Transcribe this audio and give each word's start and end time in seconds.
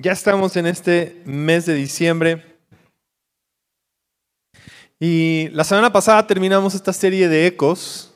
Ya 0.00 0.12
estamos 0.12 0.56
en 0.56 0.66
este 0.66 1.20
mes 1.24 1.66
de 1.66 1.74
diciembre. 1.74 2.44
Y 5.00 5.48
la 5.48 5.64
semana 5.64 5.92
pasada 5.92 6.24
terminamos 6.24 6.76
esta 6.76 6.92
serie 6.92 7.28
de 7.28 7.48
ecos, 7.48 8.14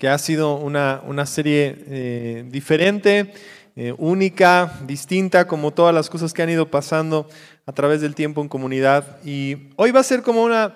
que 0.00 0.08
ha 0.08 0.18
sido 0.18 0.56
una, 0.56 1.00
una 1.06 1.24
serie 1.26 1.76
eh, 1.86 2.44
diferente, 2.48 3.32
eh, 3.76 3.94
única, 3.98 4.80
distinta, 4.84 5.46
como 5.46 5.70
todas 5.70 5.94
las 5.94 6.10
cosas 6.10 6.32
que 6.32 6.42
han 6.42 6.50
ido 6.50 6.72
pasando 6.72 7.28
a 7.66 7.72
través 7.72 8.00
del 8.00 8.16
tiempo 8.16 8.42
en 8.42 8.48
comunidad. 8.48 9.24
Y 9.24 9.68
hoy 9.76 9.92
va 9.92 10.00
a 10.00 10.02
ser 10.02 10.22
como 10.22 10.42
una, 10.42 10.74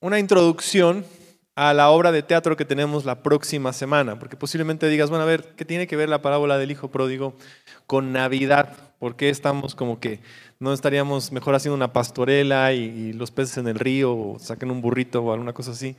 una 0.00 0.18
introducción 0.18 1.04
a 1.56 1.72
la 1.72 1.88
obra 1.88 2.12
de 2.12 2.22
teatro 2.22 2.54
que 2.54 2.66
tenemos 2.66 3.06
la 3.06 3.22
próxima 3.22 3.72
semana, 3.72 4.18
porque 4.18 4.36
posiblemente 4.36 4.88
digas, 4.88 5.08
bueno, 5.08 5.22
a 5.22 5.26
ver, 5.26 5.54
¿qué 5.56 5.64
tiene 5.64 5.86
que 5.86 5.96
ver 5.96 6.10
la 6.10 6.20
parábola 6.20 6.58
del 6.58 6.70
Hijo 6.70 6.90
Pródigo 6.90 7.34
con 7.86 8.12
Navidad? 8.12 8.76
¿Por 8.98 9.16
qué 9.16 9.30
estamos 9.30 9.74
como 9.74 9.98
que 9.98 10.20
no 10.60 10.74
estaríamos 10.74 11.32
mejor 11.32 11.54
haciendo 11.54 11.74
una 11.74 11.94
pastorela 11.94 12.74
y, 12.74 13.14
los 13.14 13.30
peces 13.30 13.56
en 13.56 13.68
el 13.68 13.78
río 13.78 14.14
o 14.14 14.38
saquen 14.38 14.70
un 14.70 14.82
burrito 14.82 15.22
o 15.22 15.32
alguna 15.32 15.54
cosa 15.54 15.70
así? 15.70 15.96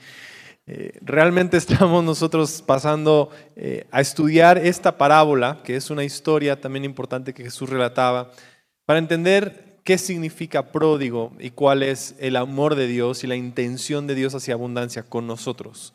Eh, 0.68 0.92
realmente 1.02 1.58
estamos 1.58 2.04
nosotros 2.04 2.62
pasando 2.62 3.32
eh, 3.56 3.88
a 3.90 4.00
estudiar 4.00 4.60
esta 4.60 5.00
parábola, 5.00 5.62
que 5.64 5.76
es 5.76 5.90
una 5.90 6.04
historia 6.04 6.62
también 6.62 6.86
importante 6.86 7.34
que 7.34 7.44
Jesús 7.44 7.68
relataba, 7.68 8.30
para 8.86 9.00
entender 9.00 9.67
qué 9.88 9.98
significa 9.98 10.74
pródigo 10.74 11.32
y 11.40 11.52
cuál 11.52 11.82
es 11.82 12.14
el 12.20 12.36
amor 12.36 12.76
de 12.76 12.88
Dios 12.88 13.24
y 13.24 13.28
la 13.28 13.38
intención 13.38 14.06
de 14.06 14.16
Dios 14.16 14.36
hacia 14.36 14.54
abundancia 14.54 15.02
con 15.02 15.26
nosotros. 15.26 15.94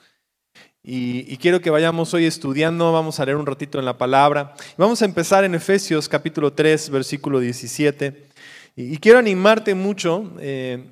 Y, 0.83 1.37
quiero 1.37 1.61
que 1.61 1.69
vayamos 1.69 2.15
hoy 2.15 2.25
estudiando, 2.25 2.91
vamos 2.91 3.21
a 3.21 3.27
leer 3.27 3.37
un 3.37 3.45
ratito 3.45 3.79
en 3.79 3.85
la 3.85 3.99
palabra. 3.99 4.55
Vamos 4.79 5.03
a 5.03 5.05
empezar 5.05 5.45
en 5.45 5.55
Efesios 5.55 6.09
capítulo 6.09 6.55
3, 6.55 6.89
versículo 6.89 7.39
17. 7.39 8.29
Y, 8.77 8.97
quiero 8.97 9.19
animarte 9.19 9.75
mucho 9.75 10.33
eh, 10.41 10.87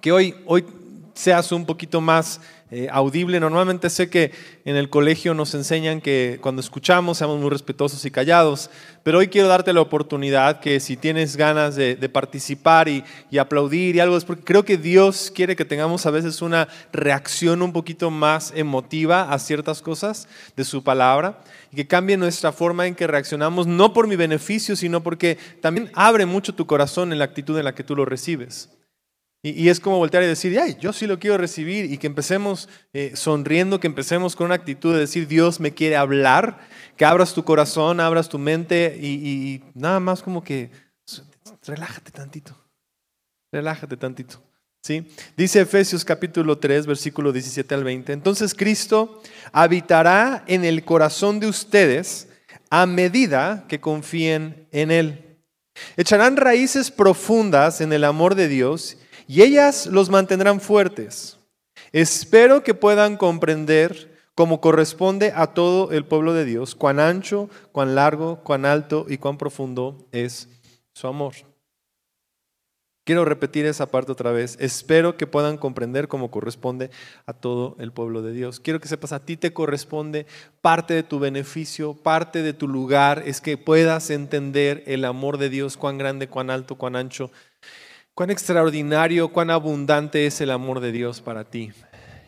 que 0.00 0.10
hoy, 0.10 0.34
hoy 0.46 0.64
seas 1.12 1.52
un 1.52 1.66
poquito 1.66 2.00
más 2.00 2.40
eh, 2.70 2.88
audible. 2.90 3.40
Normalmente 3.40 3.90
sé 3.90 4.08
que 4.08 4.32
en 4.64 4.76
el 4.76 4.88
colegio 4.90 5.34
nos 5.34 5.54
enseñan 5.54 6.00
que 6.00 6.38
cuando 6.40 6.60
escuchamos 6.60 7.18
seamos 7.18 7.40
muy 7.40 7.50
respetuosos 7.50 8.04
y 8.04 8.10
callados, 8.10 8.70
pero 9.02 9.18
hoy 9.18 9.28
quiero 9.28 9.48
darte 9.48 9.72
la 9.72 9.80
oportunidad 9.80 10.60
que 10.60 10.78
si 10.78 10.96
tienes 10.96 11.36
ganas 11.36 11.74
de, 11.76 11.96
participar 12.08 12.88
y, 12.88 13.04
aplaudir 13.38 13.96
y 13.96 14.00
algo, 14.00 14.16
es 14.16 14.24
porque 14.24 14.44
creo 14.44 14.64
que 14.64 14.76
Dios 14.76 15.32
quiere 15.34 15.56
que 15.56 15.64
tengamos 15.64 16.06
a 16.06 16.10
veces 16.10 16.42
una 16.42 16.68
reacción 16.92 17.62
un 17.62 17.72
poquito 17.72 18.10
más 18.10 18.52
emotiva 18.54 19.32
a 19.32 19.38
ciertas 19.38 19.82
cosas 19.82 20.28
de 20.56 20.64
su 20.64 20.84
palabra 20.84 21.40
y 21.72 21.76
que 21.76 21.86
cambie 21.86 22.16
nuestra 22.16 22.52
forma 22.52 22.86
en 22.86 22.94
que 22.94 23.06
reaccionamos, 23.06 23.66
no 23.66 23.92
por 23.92 24.06
mi 24.06 24.16
beneficio, 24.16 24.76
sino 24.76 25.02
porque 25.02 25.38
también 25.60 25.90
abre 25.94 26.26
mucho 26.26 26.54
tu 26.54 26.66
corazón 26.66 27.12
en 27.12 27.18
la 27.18 27.24
actitud 27.24 27.58
en 27.58 27.64
la 27.64 27.74
que 27.74 27.84
tú 27.84 27.96
lo 27.96 28.04
recibes. 28.04 28.68
Y, 29.42 29.70
es 29.70 29.80
como 29.80 29.96
voltear 29.96 30.22
y 30.22 30.26
decir, 30.26 30.58
ay, 30.60 30.76
yo 30.78 30.92
sí 30.92 31.06
lo 31.06 31.18
quiero 31.18 31.38
recibir 31.38 31.90
y 31.90 31.96
que 31.96 32.06
empecemos 32.06 32.68
eh, 32.92 33.12
sonriendo, 33.14 33.80
que 33.80 33.86
empecemos 33.86 34.36
con 34.36 34.46
una 34.46 34.54
actitud 34.54 34.92
de 34.92 35.00
decir, 35.00 35.26
Dios 35.26 35.60
me 35.60 35.72
quiere 35.72 35.96
hablar, 35.96 36.60
que 36.96 37.06
abras 37.06 37.32
tu 37.32 37.42
corazón, 37.42 38.00
abras 38.00 38.28
tu 38.28 38.38
mente 38.38 38.98
y, 39.00 39.62
nada 39.74 39.98
más 39.98 40.22
como 40.22 40.44
que 40.44 40.70
relájate 41.66 42.10
tantito, 42.10 42.54
relájate 43.50 43.96
tantito. 43.96 44.42
¿Sí? 44.82 45.06
Dice 45.36 45.60
Efesios 45.60 46.06
capítulo 46.06 46.58
3, 46.58 46.86
versículo 46.86 47.32
17 47.32 47.74
al 47.74 47.84
20. 47.84 48.14
Entonces 48.14 48.54
Cristo 48.54 49.22
habitará 49.52 50.42
en 50.46 50.64
el 50.64 50.84
corazón 50.84 51.38
de 51.38 51.46
ustedes 51.46 52.28
a 52.70 52.86
medida 52.86 53.66
que 53.68 53.80
confíen 53.80 54.66
en 54.72 54.90
Él. 54.90 55.38
Echarán 55.96 56.36
raíces 56.36 56.90
profundas 56.90 57.82
en 57.82 57.92
el 57.92 58.04
amor 58.04 58.34
de 58.34 58.48
Dios 58.48 58.96
y 59.30 59.42
ellas 59.42 59.86
los 59.86 60.10
mantendrán 60.10 60.60
fuertes. 60.60 61.38
Espero 61.92 62.64
que 62.64 62.74
puedan 62.74 63.16
comprender 63.16 64.10
como 64.34 64.60
corresponde 64.60 65.32
a 65.36 65.54
todo 65.54 65.92
el 65.92 66.04
pueblo 66.04 66.34
de 66.34 66.44
Dios, 66.44 66.74
cuán 66.74 66.98
ancho, 66.98 67.48
cuán 67.70 67.94
largo, 67.94 68.40
cuán 68.42 68.66
alto 68.66 69.06
y 69.08 69.18
cuán 69.18 69.38
profundo 69.38 70.08
es 70.10 70.48
su 70.94 71.06
amor. 71.06 71.34
Quiero 73.04 73.24
repetir 73.24 73.66
esa 73.66 73.86
parte 73.86 74.10
otra 74.10 74.32
vez. 74.32 74.56
Espero 74.58 75.16
que 75.16 75.28
puedan 75.28 75.58
comprender 75.58 76.08
como 76.08 76.32
corresponde 76.32 76.90
a 77.24 77.32
todo 77.32 77.76
el 77.78 77.92
pueblo 77.92 78.22
de 78.22 78.32
Dios. 78.32 78.58
Quiero 78.58 78.80
que 78.80 78.88
sepas, 78.88 79.12
a 79.12 79.24
ti 79.24 79.36
te 79.36 79.52
corresponde 79.52 80.26
parte 80.60 80.94
de 80.94 81.04
tu 81.04 81.20
beneficio, 81.20 81.94
parte 81.94 82.42
de 82.42 82.52
tu 82.52 82.66
lugar, 82.66 83.22
es 83.24 83.40
que 83.40 83.56
puedas 83.56 84.10
entender 84.10 84.82
el 84.88 85.04
amor 85.04 85.38
de 85.38 85.50
Dios, 85.50 85.76
cuán 85.76 85.98
grande, 85.98 86.28
cuán 86.28 86.50
alto, 86.50 86.74
cuán 86.74 86.96
ancho 86.96 87.30
cuán 88.20 88.28
extraordinario, 88.28 89.28
cuán 89.28 89.48
abundante 89.48 90.26
es 90.26 90.42
el 90.42 90.50
amor 90.50 90.80
de 90.80 90.92
Dios 90.92 91.22
para 91.22 91.44
ti. 91.44 91.72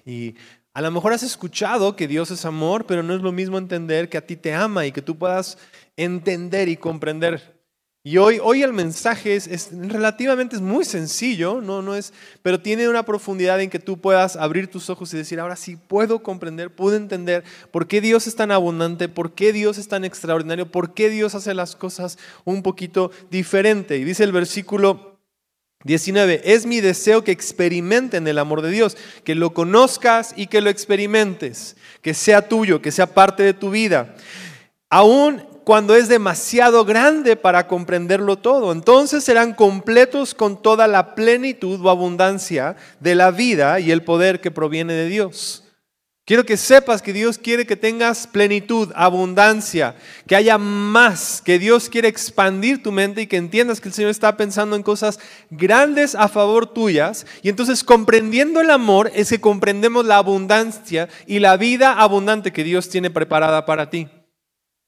Y 0.07 0.37
a 0.73 0.81
lo 0.81 0.91
mejor 0.91 1.13
has 1.13 1.23
escuchado 1.23 1.97
que 1.97 2.09
Dios 2.09 2.31
es 2.31 2.47
amor, 2.47 2.87
pero 2.87 3.03
no 3.03 3.15
es 3.15 3.21
lo 3.21 3.31
mismo 3.31 3.59
entender 3.59 4.09
que 4.09 4.17
a 4.17 4.27
ti 4.27 4.37
te 4.37 4.55
ama 4.55 4.87
y 4.87 4.93
que 4.93 5.03
tú 5.03 5.19
puedas 5.19 5.59
entender 5.99 6.71
y 6.71 6.79
comprender. 6.79 7.61
Y 8.03 8.17
hoy, 8.17 8.39
hoy 8.43 8.63
el 8.63 8.73
mensaje 8.73 9.37
es, 9.37 9.69
relativamente 9.71 10.57
es 10.57 10.63
muy 10.63 10.87
sencillo, 10.87 11.61
no, 11.61 11.83
no 11.83 11.95
es, 11.95 12.15
pero 12.41 12.59
tiene 12.59 12.89
una 12.89 13.03
profundidad 13.03 13.61
en 13.61 13.69
que 13.69 13.79
tú 13.79 14.01
puedas 14.01 14.37
abrir 14.37 14.71
tus 14.71 14.89
ojos 14.89 15.13
y 15.13 15.19
decir, 15.19 15.41
ahora 15.41 15.57
sí 15.57 15.77
puedo 15.77 16.23
comprender, 16.23 16.75
puedo 16.75 16.97
entender 16.97 17.45
por 17.71 17.87
qué 17.87 18.01
Dios 18.01 18.27
es 18.27 18.35
tan 18.35 18.51
abundante, 18.51 19.11
por 19.11 19.35
qué 19.35 19.53
Dios 19.53 19.77
es 19.77 19.89
tan 19.89 20.07
extraordinario, 20.07 20.73
por 20.73 20.95
qué 20.95 21.11
Dios 21.11 21.35
hace 21.35 21.53
las 21.53 21.77
cosas 21.77 22.17
un 22.47 22.63
poquito 22.63 23.11
diferente. 23.31 23.99
Y 23.99 24.05
dice 24.05 24.25
el 24.25 24.33
versículo 24.33 25.12
19. 25.85 26.43
Es 26.45 26.67
mi 26.67 26.81
deseo 26.81 27.25
que 27.25 27.33
experimenten 27.33 28.27
el 28.29 28.39
amor 28.39 28.63
de 28.63 28.71
Dios, 28.71 28.97
que 29.25 29.35
lo 29.35 29.53
conozcas 29.53 30.33
y 30.37 30.47
que 30.47 30.61
lo 30.61 30.71
experimentes, 30.71 31.77
que 32.01 32.15
sea 32.15 32.49
tuyo, 32.49 32.81
que 32.81 32.93
sea 32.93 33.07
parte 33.07 33.43
de 33.43 33.55
tu 33.55 33.71
vida. 33.71 34.15
Aún 34.89 35.43
cuando 35.65 35.95
es 35.95 36.09
demasiado 36.09 36.85
grande 36.85 37.37
para 37.37 37.67
comprenderlo 37.67 38.37
todo. 38.37 38.73
Entonces 38.73 39.25
serán 39.25 39.55
completos 39.55 40.35
con 40.35 40.61
toda 40.61 40.87
la 40.87 41.15
plenitud 41.15 41.81
o 41.85 41.91
abundancia 41.91 42.77
de 43.01 43.15
la 43.15 43.31
vida 43.31 43.81
y 43.81 43.91
el 43.91 44.03
poder 44.03 44.41
que 44.41 44.51
proviene 44.51 44.93
de 44.93 45.09
Dios. 45.09 45.65
Quiero 46.25 46.47
que 46.47 46.57
sepas 46.57 47.03
que 47.03 47.13
Dios 47.13 47.37
quiere 47.37 47.67
que 47.67 47.75
tengas 47.75 48.29
plenitud, 48.29 48.93
abundancia, 48.95 49.97
que 50.29 50.37
haya 50.37 50.57
más, 50.57 51.43
que 51.45 51.59
Dios 51.59 51.89
quiere 51.89 52.07
expandir 52.07 52.81
tu 52.81 52.93
mente 52.93 53.23
y 53.23 53.27
que 53.27 53.37
entiendas 53.37 53.81
que 53.81 53.89
el 53.89 53.95
Señor 53.95 54.13
está 54.13 54.37
pensando 54.37 54.77
en 54.77 54.85
cosas 54.85 55.19
grandes 55.51 56.15
a 56.15 56.29
favor 56.29 56.73
tuyas. 56.73 57.27
Y 57.43 57.49
entonces 57.49 57.83
comprendiendo 57.83 58.61
el 58.61 58.71
amor 58.71 59.11
es 59.17 59.31
que 59.31 59.41
comprendemos 59.41 60.07
la 60.07 60.19
abundancia 60.19 61.09
y 61.27 61.41
la 61.41 61.57
vida 61.57 61.95
abundante 61.95 62.53
que 62.53 62.63
Dios 62.63 62.89
tiene 62.89 63.11
preparada 63.11 63.67
para 63.67 63.91
ti. 63.91 64.09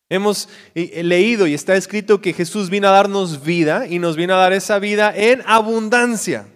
Hemos 0.09 0.49
eh, 0.77 1.03
leído 1.03 1.49
y 1.49 1.55
está 1.55 1.75
escrito 1.75 2.21
que 2.21 2.33
Jesús 2.33 2.71
vino 2.71 2.87
a 2.87 2.93
darnos 2.93 3.43
vida 3.43 3.89
y 3.89 3.99
nos 3.99 4.15
vino 4.15 4.34
a 4.34 4.39
dar 4.39 4.53
esa 4.53 4.78
vida 4.78 5.12
en 5.17 5.43
abundancia. 5.47 6.47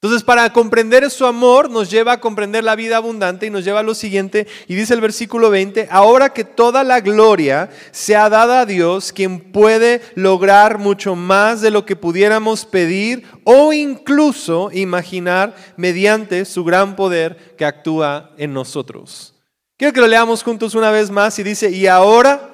Entonces, 0.00 0.22
para 0.22 0.52
comprender 0.52 1.10
su 1.10 1.26
amor 1.26 1.68
nos 1.70 1.90
lleva 1.90 2.12
a 2.12 2.20
comprender 2.20 2.62
la 2.62 2.76
vida 2.76 2.98
abundante 2.98 3.46
y 3.46 3.50
nos 3.50 3.64
lleva 3.64 3.80
a 3.80 3.82
lo 3.82 3.96
siguiente, 3.96 4.46
y 4.68 4.76
dice 4.76 4.94
el 4.94 5.00
versículo 5.00 5.50
20, 5.50 5.88
ahora 5.90 6.32
que 6.32 6.44
toda 6.44 6.84
la 6.84 7.00
gloria 7.00 7.68
sea 7.90 8.30
dada 8.30 8.60
a 8.60 8.66
Dios, 8.66 9.12
quien 9.12 9.40
puede 9.50 10.00
lograr 10.14 10.78
mucho 10.78 11.16
más 11.16 11.62
de 11.62 11.72
lo 11.72 11.84
que 11.84 11.96
pudiéramos 11.96 12.64
pedir 12.64 13.24
o 13.42 13.72
incluso 13.72 14.70
imaginar 14.72 15.56
mediante 15.76 16.44
su 16.44 16.62
gran 16.62 16.94
poder 16.94 17.56
que 17.58 17.64
actúa 17.64 18.30
en 18.38 18.52
nosotros. 18.52 19.34
Quiero 19.76 19.92
que 19.92 20.00
lo 20.00 20.06
leamos 20.06 20.44
juntos 20.44 20.76
una 20.76 20.92
vez 20.92 21.10
más 21.10 21.36
y 21.40 21.42
dice, 21.42 21.72
y 21.72 21.88
ahora 21.88 22.50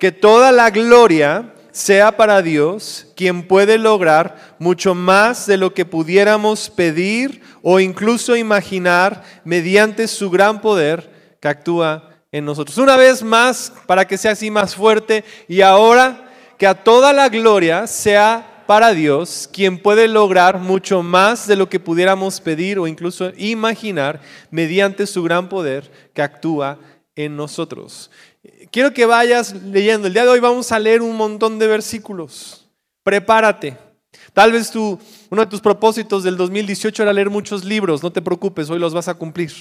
que 0.00 0.10
toda 0.10 0.50
la 0.50 0.70
gloria 0.70 1.54
sea 1.72 2.16
para 2.16 2.42
Dios 2.42 3.06
quien 3.16 3.46
puede 3.46 3.78
lograr 3.78 4.56
mucho 4.58 4.94
más 4.94 5.46
de 5.46 5.56
lo 5.56 5.74
que 5.74 5.84
pudiéramos 5.84 6.70
pedir 6.70 7.42
o 7.62 7.80
incluso 7.80 8.36
imaginar 8.36 9.22
mediante 9.44 10.08
su 10.08 10.30
gran 10.30 10.60
poder 10.60 11.36
que 11.40 11.48
actúa 11.48 12.10
en 12.32 12.44
nosotros. 12.44 12.78
Una 12.78 12.96
vez 12.96 13.22
más, 13.22 13.72
para 13.86 14.06
que 14.06 14.18
sea 14.18 14.32
así 14.32 14.50
más 14.50 14.74
fuerte, 14.74 15.24
y 15.48 15.60
ahora 15.60 16.30
que 16.58 16.66
a 16.66 16.74
toda 16.74 17.12
la 17.12 17.28
gloria 17.28 17.86
sea 17.86 18.64
para 18.66 18.92
Dios, 18.92 19.48
quien 19.50 19.78
puede 19.78 20.08
lograr 20.08 20.58
mucho 20.58 21.02
más 21.02 21.46
de 21.46 21.56
lo 21.56 21.70
que 21.70 21.80
pudiéramos 21.80 22.40
pedir 22.40 22.78
o 22.78 22.86
incluso 22.86 23.32
imaginar 23.38 24.20
mediante 24.50 25.06
su 25.06 25.22
gran 25.22 25.48
poder 25.48 25.90
que 26.12 26.20
actúa 26.20 26.78
en 27.16 27.34
nosotros. 27.34 28.10
Quiero 28.70 28.92
que 28.92 29.06
vayas 29.06 29.54
leyendo. 29.62 30.06
El 30.06 30.12
día 30.12 30.24
de 30.24 30.30
hoy 30.30 30.40
vamos 30.40 30.70
a 30.72 30.78
leer 30.78 31.02
un 31.02 31.16
montón 31.16 31.58
de 31.58 31.66
versículos. 31.66 32.66
Prepárate. 33.02 33.76
Tal 34.32 34.52
vez 34.52 34.70
tú, 34.70 34.98
uno 35.30 35.42
de 35.42 35.50
tus 35.50 35.60
propósitos 35.60 36.22
del 36.22 36.36
2018 36.36 37.02
era 37.02 37.12
leer 37.12 37.30
muchos 37.30 37.64
libros. 37.64 38.02
No 38.02 38.12
te 38.12 38.22
preocupes, 38.22 38.68
hoy 38.70 38.78
los 38.78 38.94
vas 38.94 39.08
a 39.08 39.14
cumplir. 39.14 39.52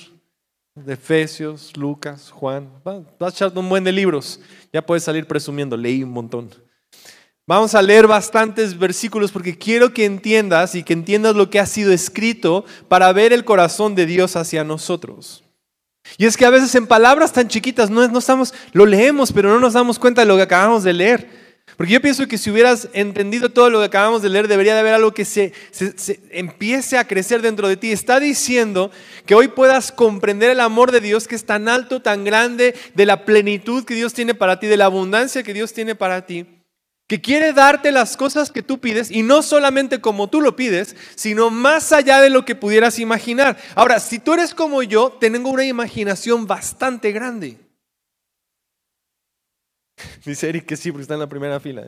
De 0.76 0.94
Efesios, 0.94 1.76
Lucas, 1.76 2.30
Juan. 2.30 2.70
Vas 2.84 3.04
a 3.20 3.30
echar 3.30 3.58
un 3.58 3.70
buen 3.70 3.84
de 3.84 3.92
libros. 3.92 4.40
Ya 4.72 4.86
puedes 4.86 5.04
salir 5.04 5.26
presumiendo, 5.26 5.76
leí 5.76 6.04
un 6.04 6.12
montón. 6.12 6.50
Vamos 7.48 7.76
a 7.76 7.82
leer 7.82 8.08
bastantes 8.08 8.78
versículos 8.78 9.32
porque 9.32 9.58
quiero 9.58 9.94
que 9.94 10.04
entiendas 10.04 10.76
y 10.76 10.84
que 10.84 10.92
entiendas 10.92 11.34
lo 11.34 11.50
que 11.50 11.62
ha 11.62 11.66
sido 11.66 11.94
escrito 11.94 12.66
para 12.90 13.12
ver 13.14 13.32
el 13.32 13.46
corazón 13.46 13.96
de 13.96 14.06
Dios 14.06 14.36
hacia 14.36 14.66
nosotros. 14.66 15.47
Y 16.18 16.26
es 16.26 16.38
que 16.38 16.46
a 16.46 16.50
veces 16.50 16.74
en 16.76 16.88
palabras 16.88 17.34
tan 17.34 17.48
chiquitas 17.48 17.90
no, 17.90 18.08
no 18.08 18.20
estamos, 18.20 18.54
lo 18.72 18.86
leemos, 18.86 19.32
pero 19.34 19.50
no 19.50 19.60
nos 19.60 19.74
damos 19.74 20.00
cuenta 20.00 20.22
de 20.22 20.28
lo 20.28 20.36
que 20.36 20.44
acabamos 20.44 20.84
de 20.84 20.94
leer. 20.94 21.48
Porque 21.76 21.94
yo 21.94 22.02
pienso 22.02 22.28
que 22.28 22.40
si 22.40 22.50
hubieras 22.50 22.90
entendido 22.94 23.50
todo 23.50 23.70
lo 23.70 23.80
que 23.80 23.86
acabamos 23.86 24.24
de 24.24 24.30
leer, 24.30 24.48
debería 24.48 24.74
de 24.74 24.80
haber 24.80 24.96
algo 24.96 25.14
que 25.14 25.26
se, 25.26 25.54
se, 25.72 26.20
empiece 26.32 26.98
a 26.98 27.06
crecer 27.06 27.42
dentro 27.44 27.68
de 27.68 27.78
ti. 27.78 27.92
Está 27.92 28.20
diciendo 28.20 28.90
que 29.28 29.36
hoy 29.36 29.50
puedas 29.50 29.92
comprender 29.92 30.50
el 30.50 30.60
amor 30.60 30.92
de 30.92 31.02
Dios 31.02 31.28
que 31.28 31.36
es 31.36 31.46
tan 31.46 31.70
alto, 31.70 32.02
tan 32.02 32.24
grande, 32.24 32.74
de 32.96 33.06
la 33.06 33.26
plenitud 33.26 33.86
que 33.86 33.94
Dios 33.94 34.14
tiene 34.14 34.34
para 34.34 34.60
ti, 34.60 34.66
de 34.66 34.78
la 34.78 34.86
abundancia 34.86 35.44
que 35.44 35.54
Dios 35.54 35.72
tiene 35.72 35.94
para 35.94 36.26
ti, 36.26 36.48
que 37.08 37.22
quiere 37.22 37.54
darte 37.54 37.92
las 37.92 38.18
cosas 38.18 38.52
que 38.52 38.62
tú 38.62 38.80
pides 38.80 39.10
y 39.10 39.24
no 39.24 39.42
solamente 39.42 40.02
como 40.02 40.30
tú 40.30 40.42
lo 40.42 40.56
pides, 40.56 40.96
sino 41.16 41.50
más 41.50 41.94
allá 41.94 42.22
de 42.22 42.30
lo 42.30 42.44
que 42.44 42.56
pudieras 42.56 43.00
imaginar. 43.00 43.58
Ahora, 43.76 44.00
si 44.00 44.20
tú 44.20 44.34
eres 44.34 44.54
como 44.54 44.84
yo, 44.84 45.18
tengo 45.20 45.50
una 45.50 45.64
imaginación 45.64 46.46
bastante 46.46 47.14
grande. 47.14 47.58
Dice 50.26 50.50
Eric 50.50 50.66
que 50.66 50.76
sí, 50.76 50.92
porque 50.92 51.04
está 51.04 51.14
en 51.14 51.22
la 51.22 51.30
primera 51.30 51.60
fila. 51.60 51.86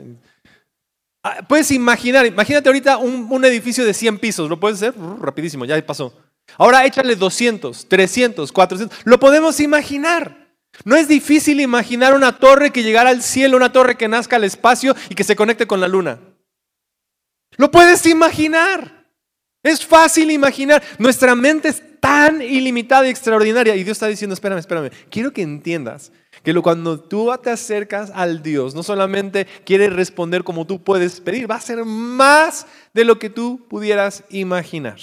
Ah, 1.21 1.45
puedes 1.47 1.69
imaginar, 1.71 2.25
imagínate 2.25 2.69
ahorita 2.69 2.97
un, 2.97 3.43
edificio 3.43 3.83
de 3.83 3.93
100 3.93 4.19
pisos, 4.19 4.49
¿lo 4.49 4.57
puedes 4.57 4.77
hacer? 4.81 4.93
rapidísimo, 5.19 5.65
ya 5.65 5.85
pasó. 5.85 6.13
Ahora 6.57 6.85
échale 6.85 7.15
200, 7.15 7.87
300, 7.89 8.51
400, 8.51 8.99
lo 9.03 9.19
podemos 9.19 9.59
imaginar. 9.59 10.38
No 10.85 10.95
es 10.95 11.07
difícil 11.07 11.59
imaginar 11.59 12.13
una 12.15 12.37
torre 12.37 12.71
que 12.71 12.83
llegara 12.83 13.09
al 13.09 13.21
cielo, 13.21 13.57
una 13.57 13.71
torre 13.71 13.97
que 13.97 14.07
nazca 14.07 14.37
al 14.37 14.43
espacio 14.43 14.95
y 15.09 15.15
que 15.15 15.23
se 15.23 15.35
conecte 15.35 15.67
con 15.67 15.79
la 15.79 15.87
luna. 15.87 16.19
Lo 17.57 17.69
puedes 17.71 18.05
imaginar. 18.05 19.05
Es 19.61 19.85
fácil 19.85 20.31
imaginar. 20.31 20.81
Nuestra 20.97 21.35
mente 21.35 21.69
es 21.69 21.83
tan 21.99 22.41
ilimitada 22.41 23.07
y 23.07 23.09
extraordinaria. 23.09 23.75
Y 23.75 23.83
Dios 23.83 23.97
está 23.97 24.07
diciendo, 24.07 24.33
espérame, 24.33 24.59
espérame. 24.59 24.91
Quiero 25.09 25.33
que 25.33 25.41
entiendas 25.41 26.11
que 26.43 26.53
cuando 26.55 26.99
tú 26.99 27.29
te 27.43 27.49
acercas 27.49 28.11
al 28.13 28.41
Dios, 28.41 28.73
no 28.73 28.83
solamente 28.83 29.45
quiere 29.65 29.89
responder 29.89 30.43
como 30.43 30.65
tú 30.65 30.81
puedes 30.81 31.19
pedir, 31.19 31.49
va 31.49 31.55
a 31.55 31.61
ser 31.61 31.83
más 31.83 32.65
de 32.93 33.03
lo 33.03 33.19
que 33.19 33.29
tú 33.29 33.65
pudieras 33.69 34.23
imaginar. 34.29 34.99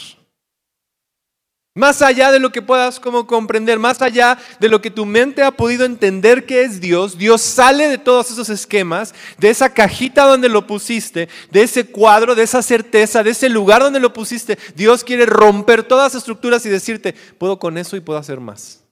Más 1.76 2.00
allá 2.00 2.32
de 2.32 2.40
lo 2.40 2.52
que 2.52 2.62
puedas 2.62 2.99
como 2.99 3.26
comprender, 3.26 3.78
más 3.78 4.00
allá 4.00 4.38
de 4.58 4.70
lo 4.70 4.81
que 4.81 4.90
tu 4.90 5.05
mente 5.05 5.43
ha 5.43 5.50
podido 5.50 5.84
entender 5.84 6.46
que 6.46 6.62
es 6.62 6.81
Dios, 6.81 7.19
Dios 7.19 7.43
sale 7.43 7.87
de 7.88 7.99
todos 7.99 8.31
esos 8.31 8.49
esquemas, 8.49 9.14
de 9.37 9.50
esa 9.50 9.75
cajita 9.75 10.25
donde 10.25 10.49
lo 10.49 10.67
pusiste, 10.67 11.28
de 11.50 11.62
ese 11.62 11.84
cuadro, 11.84 12.34
de 12.34 12.44
esa 12.44 12.62
certeza, 12.62 13.23
de 13.23 13.32
ese 13.32 13.50
lugar 13.50 13.82
donde 13.82 14.00
lo 14.00 14.14
pusiste. 14.14 14.58
Dios 14.75 15.05
quiere 15.05 15.26
romper 15.26 15.82
todas 15.82 16.14
las 16.14 16.23
estructuras 16.23 16.64
y 16.64 16.70
decirte, 16.70 17.14
puedo 17.37 17.58
con 17.58 17.76
eso 17.76 17.94
y 17.94 18.00
puedo 18.00 18.19
hacer 18.19 18.40
más. 18.40 18.82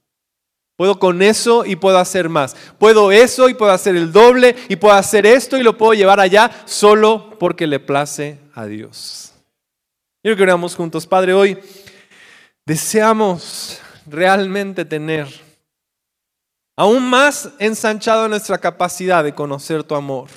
Puedo 0.77 0.99
con 0.99 1.23
eso 1.23 1.65
y 1.65 1.77
puedo 1.77 1.97
hacer 1.97 2.29
más. 2.29 2.55
Puedo 2.79 3.13
eso 3.13 3.49
y 3.49 3.55
puedo 3.55 3.73
hacer 3.73 3.97
el 3.97 4.13
doble 4.13 4.57
y 4.69 4.77
puedo 4.77 4.95
hacer 4.95 5.25
esto 5.25 5.57
y 5.57 5.63
lo 5.63 5.79
puedo 5.79 5.95
llevar 5.95 6.21
allá 6.21 6.51
solo 6.67 7.39
porque 7.39 7.67
le 7.67 7.81
place 7.81 8.41
a 8.53 8.67
Dios. 8.67 9.33
Quiero 10.23 10.37
que 10.37 10.43
oramos 10.43 10.75
juntos. 10.75 11.07
Padre, 11.07 11.33
hoy 11.33 11.59
deseamos 12.67 13.79
realmente 14.07 14.85
tener 14.85 15.29
aún 16.77 17.09
más 17.09 17.51
ensanchado 17.59 18.29
nuestra 18.29 18.59
capacidad 18.59 19.23
de 19.23 19.35
conocer 19.35 19.85
tu 19.85 19.95
amor. 19.95 20.29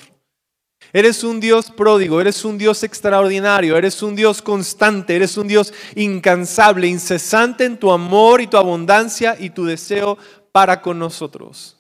Eres 0.94 1.24
un 1.24 1.40
Dios 1.40 1.72
pródigo, 1.72 2.22
eres 2.22 2.46
un 2.46 2.58
Dios 2.58 2.84
extraordinario, 2.84 3.76
eres 3.76 4.02
un 4.02 4.16
Dios 4.16 4.42
constante, 4.42 5.16
eres 5.16 5.36
un 5.38 5.48
Dios 5.48 5.74
incansable, 5.96 6.88
incesante 6.88 7.66
en 7.66 7.78
tu 7.78 7.92
amor 7.92 8.42
y 8.42 8.48
tu 8.48 8.58
abundancia 8.58 9.36
y 9.38 9.50
tu 9.50 9.66
deseo 9.66 10.18
para 10.52 10.82
con 10.82 10.98
nosotros. 10.98 11.77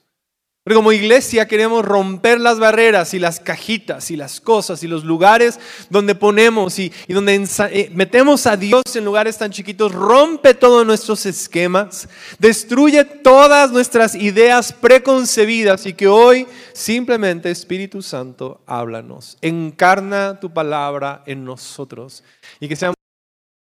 Pero 0.67 0.79
como 0.79 0.91
iglesia 0.91 1.47
queremos 1.47 1.85
romper 1.85 2.41
las 2.41 2.59
barreras 2.59 3.13
y 3.13 3.19
las 3.19 3.39
cajitas 3.39 4.11
y 4.11 4.17
las 4.17 4.41
cosas 4.41 4.83
y 4.83 4.87
los 4.89 5.05
lugares 5.05 5.61
donde 5.89 6.13
ponemos 6.13 6.77
y, 6.77 6.91
donde 7.07 7.35
eh, 7.71 7.89
metemos 7.93 8.45
a 8.47 8.57
Dios 8.57 8.83
en 8.93 9.05
lugares 9.05 9.37
tan 9.37 9.49
chiquitos. 9.49 9.93
Rompe 9.93 10.53
todos 10.53 10.85
nuestros 10.85 11.25
esquemas, 11.25 12.09
destruye 12.37 13.05
todas 13.05 13.71
nuestras 13.71 14.13
ideas 14.13 14.73
preconcebidas 14.73 15.85
y 15.85 15.93
que 15.93 16.09
hoy 16.09 16.45
simplemente 16.73 17.49
Espíritu 17.49 18.01
Santo 18.01 18.59
háblanos. 18.65 19.37
Encarna 19.39 20.37
tu 20.41 20.51
palabra 20.53 21.23
en 21.27 21.45
nosotros 21.45 22.25
y 22.59 22.67
que 22.67 22.75
seamos 22.75 22.97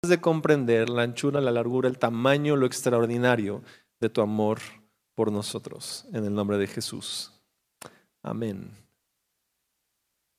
capaces 0.00 0.16
de 0.18 0.20
comprender 0.20 0.88
la 0.88 1.02
anchura, 1.02 1.40
la 1.40 1.50
largura, 1.50 1.88
el 1.88 1.98
tamaño, 1.98 2.54
lo 2.54 2.66
extraordinario 2.66 3.64
de 3.98 4.08
tu 4.08 4.20
amor 4.20 4.60
por 5.14 5.30
nosotros, 5.30 6.04
en 6.12 6.24
el 6.24 6.34
nombre 6.34 6.58
de 6.58 6.66
Jesús. 6.66 7.32
Amén. 8.22 8.70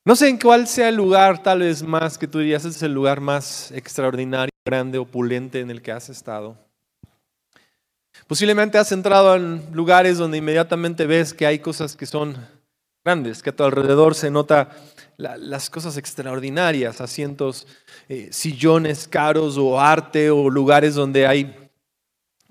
No 0.06 0.16
sé 0.16 0.28
en 0.28 0.38
cuál 0.38 0.68
sea 0.68 0.90
el 0.90 0.96
lugar, 0.96 1.42
tal 1.42 1.60
vez 1.60 1.82
más 1.82 2.18
que 2.18 2.28
tú 2.28 2.40
dirías, 2.40 2.66
es 2.66 2.82
el 2.84 2.94
lugar 2.94 3.22
más 3.22 3.72
extraordinario, 3.72 4.52
grande, 4.66 4.98
opulente 4.98 5.62
en 5.62 5.70
el 5.70 5.82
que 5.82 5.92
has 5.92 6.10
estado. 6.10 6.58
Posiblemente 8.28 8.78
has 8.78 8.92
entrado 8.92 9.36
en 9.36 9.64
lugares 9.72 10.18
donde 10.18 10.38
inmediatamente 10.38 11.06
ves 11.06 11.34
que 11.34 11.46
hay 11.46 11.60
cosas 11.60 11.96
que 11.96 12.06
son 12.06 12.36
grandes, 13.04 13.42
que 13.42 13.50
a 13.50 13.56
tu 13.56 13.64
alrededor 13.64 14.16
se 14.16 14.30
nota 14.30 14.72
las 15.18 15.70
cosas 15.70 15.98
extraordinarias, 15.98 17.00
asientos, 17.00 17.68
eh, 18.10 18.30
sillones 18.32 19.08
caros 19.08 19.58
o 19.58 19.80
arte 19.80 20.32
o 20.32 20.50
lugares 20.50 20.96
donde 20.96 21.28
hay 21.28 21.63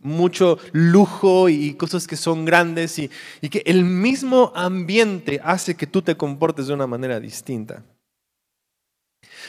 mucho 0.03 0.59
lujo 0.73 1.49
y 1.49 1.75
cosas 1.75 2.07
que 2.07 2.17
son 2.17 2.45
grandes 2.45 2.99
y, 2.99 3.11
que 3.49 3.63
el 3.67 3.85
mismo 3.85 4.53
ambiente 4.55 5.41
hace 5.43 5.75
que 5.75 5.87
tú 5.87 6.03
te 6.03 6.17
comportes 6.17 6.67
de 6.67 6.75
una 6.75 6.87
manera 6.87 7.21
distinta. 7.21 7.83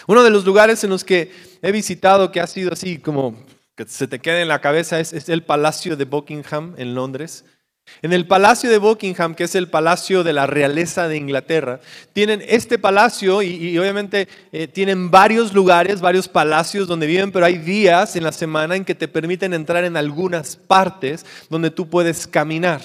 Uno 0.08 0.24
de 0.24 0.30
los 0.30 0.46
lugares 0.46 0.84
en 0.84 0.90
los 0.90 1.04
que 1.04 1.32
he 1.62 1.72
visitado 1.72 2.32
que 2.32 2.40
ha 2.40 2.48
sido 2.48 2.74
así 2.74 2.98
como 3.00 3.36
que 3.76 3.86
se 3.88 4.08
te 4.08 4.20
queda 4.20 4.42
en 4.42 4.48
la 4.48 4.62
cabeza 4.62 5.00
es 5.00 5.30
el 5.30 5.44
Palacio 5.44 5.98
de 5.98 6.06
Buckingham 6.06 6.76
en 6.78 6.94
Londres. 6.96 7.46
En 8.02 8.12
el 8.12 8.28
Palacio 8.28 8.70
de 8.70 8.80
Buckingham, 8.80 9.36
que 9.36 9.46
es 9.46 9.56
el 9.56 9.70
palacio 9.70 10.24
de 10.24 10.34
la 10.34 10.46
realeza 10.46 11.08
de 11.08 11.18
Inglaterra, 11.18 11.80
tienen 12.12 12.44
este 12.48 12.78
palacio 12.78 13.42
y, 13.42 13.78
obviamente 13.78 14.28
eh, 14.52 14.68
tienen 14.68 15.10
varios 15.10 15.54
lugares, 15.54 16.02
varios 16.02 16.28
palacios 16.28 16.88
donde 16.88 17.08
viven, 17.08 17.32
pero 17.32 17.46
hay 17.46 17.58
días 17.58 18.16
en 18.16 18.24
la 18.24 18.32
semana 18.32 18.76
en 18.76 18.84
que 18.84 18.96
te 18.96 19.08
permiten 19.08 19.54
entrar 19.54 19.86
en 19.86 19.96
algunas 19.96 20.56
partes 20.56 21.26
donde 21.50 21.72
tú 21.72 21.90
puedes 21.90 22.28
caminar. 22.28 22.82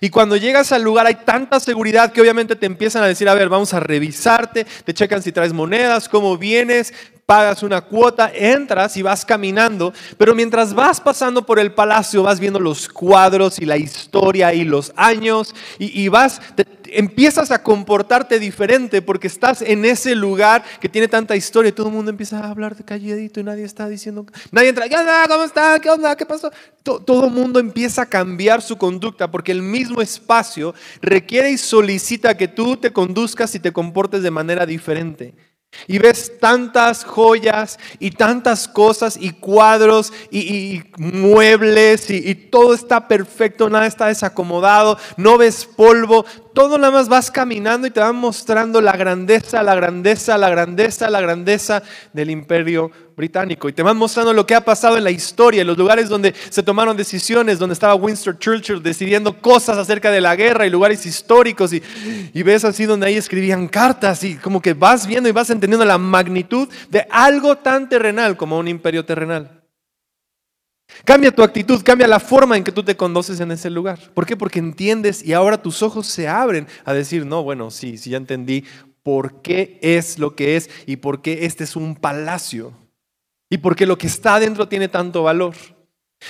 Y 0.00 0.10
cuando 0.10 0.36
llegas 0.36 0.72
al 0.72 0.82
lugar 0.82 1.06
hay 1.06 1.16
tanta 1.24 1.60
seguridad 1.60 2.12
que 2.12 2.20
obviamente 2.20 2.56
te 2.56 2.66
empiezan 2.66 3.02
a 3.02 3.06
decir, 3.06 3.28
a 3.28 3.34
ver, 3.34 3.48
vamos 3.48 3.74
a 3.74 3.80
revisarte, 3.80 4.66
te 4.84 4.94
checan 4.94 5.22
si 5.22 5.32
traes 5.32 5.52
monedas, 5.52 6.08
cómo 6.08 6.36
vienes, 6.36 6.92
pagas 7.28 7.62
una 7.62 7.82
cuota, 7.82 8.32
entras 8.34 8.96
y 8.96 9.02
vas 9.02 9.22
caminando, 9.22 9.92
pero 10.16 10.34
mientras 10.34 10.72
vas 10.72 10.98
pasando 10.98 11.44
por 11.44 11.58
el 11.58 11.72
palacio 11.72 12.22
vas 12.22 12.40
viendo 12.40 12.58
los 12.58 12.88
cuadros 12.88 13.58
y 13.58 13.66
la 13.66 13.76
historia 13.76 14.54
y 14.54 14.64
los 14.64 14.94
años 14.96 15.54
y, 15.78 16.08
vas, 16.08 16.40
empiezas 16.86 17.50
a 17.50 17.62
comportarte 17.62 18.38
diferente 18.38 19.02
porque 19.02 19.26
estás 19.26 19.60
en 19.60 19.84
ese 19.84 20.14
lugar 20.14 20.64
que 20.80 20.88
tiene 20.88 21.06
tanta 21.06 21.36
historia 21.36 21.74
todo 21.74 21.88
el 21.88 21.92
mundo 21.92 22.10
empieza 22.10 22.40
a 22.40 22.48
hablar 22.48 22.74
de 22.74 22.84
calladito 22.84 23.40
y 23.40 23.44
nadie 23.44 23.64
está 23.64 23.90
diciendo, 23.90 24.24
nadie 24.50 24.70
entra, 24.70 24.88
¿qué 24.88 24.96
onda? 24.96 25.26
¿Cómo 25.28 25.44
está? 25.44 25.78
¿Qué 25.80 25.90
onda? 25.90 26.16
¿Qué 26.16 26.24
pasó? 26.24 26.50
Todo 26.82 27.26
el 27.26 27.30
mundo 27.30 27.60
empieza 27.60 28.00
a 28.00 28.06
cambiar 28.06 28.62
su 28.62 28.78
conducta 28.78 29.30
porque 29.30 29.52
el 29.52 29.60
mismo 29.60 30.00
espacio 30.00 30.74
requiere 31.02 31.50
y 31.50 31.58
solicita 31.58 32.38
que 32.38 32.48
tú 32.48 32.78
te 32.78 32.90
conduzcas 32.90 33.54
y 33.54 33.60
te 33.60 33.70
comportes 33.70 34.22
de 34.22 34.30
manera 34.30 34.64
diferente. 34.64 35.34
Y 35.86 35.98
ves 35.98 36.38
tantas 36.40 37.04
joyas 37.04 37.78
y 37.98 38.10
tantas 38.10 38.66
cosas 38.66 39.18
y 39.20 39.32
cuadros 39.32 40.12
y, 40.30 40.82
muebles 40.96 42.10
y, 42.10 42.30
y, 42.30 42.34
todo 42.34 42.74
está 42.74 43.06
perfecto, 43.06 43.68
nada 43.68 43.86
está 43.86 44.06
desacomodado, 44.06 44.98
no 45.16 45.38
ves 45.38 45.66
polvo, 45.66 46.24
todo 46.54 46.78
nada 46.78 46.92
más 46.92 47.08
vas 47.08 47.30
caminando 47.30 47.86
y 47.86 47.90
te 47.90 48.00
van 48.00 48.16
mostrando 48.16 48.80
la 48.80 48.96
grandeza, 48.96 49.62
la 49.62 49.74
grandeza, 49.74 50.38
la 50.38 50.50
grandeza, 50.50 51.10
la 51.10 51.20
grandeza 51.20 51.82
del 52.12 52.30
imperio 52.30 52.90
británico. 53.18 53.68
Y 53.68 53.74
te 53.74 53.82
van 53.82 53.98
mostrando 53.98 54.32
lo 54.32 54.46
que 54.46 54.54
ha 54.54 54.64
pasado 54.64 54.96
en 54.96 55.04
la 55.04 55.10
historia, 55.10 55.60
en 55.60 55.66
los 55.66 55.76
lugares 55.76 56.08
donde 56.08 56.34
se 56.48 56.62
tomaron 56.62 56.96
decisiones, 56.96 57.58
donde 57.58 57.74
estaba 57.74 57.94
Winston 57.94 58.38
Churchill 58.38 58.82
decidiendo 58.82 59.38
cosas 59.38 59.76
acerca 59.76 60.10
de 60.10 60.22
la 60.22 60.34
guerra 60.34 60.66
y 60.66 60.70
lugares 60.70 61.04
históricos. 61.04 61.74
Y, 61.74 61.82
y 62.32 62.42
ves 62.42 62.64
así 62.64 62.86
donde 62.86 63.06
ahí 63.06 63.16
escribían 63.16 63.68
cartas 63.68 64.24
y 64.24 64.36
como 64.36 64.62
que 64.62 64.72
vas 64.72 65.06
viendo 65.06 65.28
y 65.28 65.32
vas 65.32 65.50
entendiendo 65.50 65.84
la 65.84 65.98
magnitud 65.98 66.68
de 66.88 67.06
algo 67.10 67.58
tan 67.58 67.88
terrenal 67.90 68.38
como 68.38 68.58
un 68.58 68.68
imperio 68.68 69.04
terrenal. 69.04 69.58
Cambia 71.04 71.30
tu 71.30 71.42
actitud, 71.42 71.82
cambia 71.82 72.06
la 72.06 72.20
forma 72.20 72.56
en 72.56 72.64
que 72.64 72.72
tú 72.72 72.82
te 72.82 72.96
conduces 72.96 73.40
en 73.40 73.50
ese 73.50 73.68
lugar. 73.68 73.98
¿Por 74.14 74.24
qué? 74.24 74.36
Porque 74.36 74.58
entiendes 74.58 75.22
y 75.22 75.34
ahora 75.34 75.60
tus 75.60 75.82
ojos 75.82 76.06
se 76.06 76.28
abren 76.28 76.66
a 76.84 76.94
decir, 76.94 77.26
no, 77.26 77.42
bueno, 77.42 77.70
sí, 77.70 77.98
sí 77.98 78.10
ya 78.10 78.16
entendí 78.16 78.64
por 79.02 79.42
qué 79.42 79.78
es 79.82 80.18
lo 80.18 80.34
que 80.34 80.56
es 80.56 80.70
y 80.86 80.96
por 80.96 81.20
qué 81.20 81.44
este 81.44 81.64
es 81.64 81.76
un 81.76 81.94
palacio 81.94 82.72
y 83.50 83.58
por 83.58 83.76
qué 83.76 83.86
lo 83.86 83.98
que 83.98 84.06
está 84.06 84.36
adentro 84.36 84.68
tiene 84.68 84.88
tanto 84.88 85.22
valor. 85.22 85.54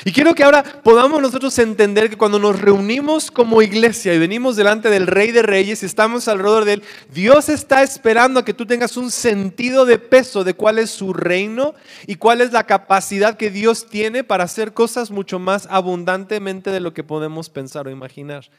Y 0.05 0.13
quiero 0.13 0.35
que 0.35 0.45
ahora 0.45 0.63
podamos 0.63 1.21
nosotros 1.23 1.59
entender 1.59 2.11
que 2.11 2.19
cuando 2.19 2.39
nos 2.39 2.61
reunimos 2.61 3.31
como 3.31 3.63
iglesia 3.63 4.15
y 4.15 4.19
venimos 4.19 4.55
delante 4.55 4.91
del 4.91 5.07
Rey 5.07 5.33
de 5.33 5.43
Reyes 5.43 5.83
y 5.83 5.87
estamos 5.87 6.29
alrededor 6.29 6.67
de 6.67 6.75
Él, 6.75 6.83
Dios 7.11 7.49
está 7.49 7.83
esperando 7.83 8.39
a 8.39 8.45
que 8.45 8.53
tú 8.53 8.67
tengas 8.67 8.99
un 8.99 9.11
sentido 9.11 9.87
de 9.87 9.99
peso 9.99 10.45
de 10.45 10.53
cuál 10.53 10.79
es 10.79 10.91
su 10.91 11.15
reino 11.15 11.75
y 12.07 12.17
cuál 12.17 12.43
es 12.43 12.53
la 12.53 12.65
capacidad 12.65 13.39
que 13.39 13.51
Dios 13.51 13.87
tiene 13.87 14.25
para 14.25 14.45
hacer 14.45 14.75
cosas 14.75 15.11
mucho 15.11 15.39
más 15.39 15.67
abundantemente 15.71 16.71
de 16.71 16.81
lo 16.81 16.93
que 16.93 17.03
podemos 17.03 17.49
pensar 17.49 17.87
o 17.87 17.91
imaginar. 17.91 18.51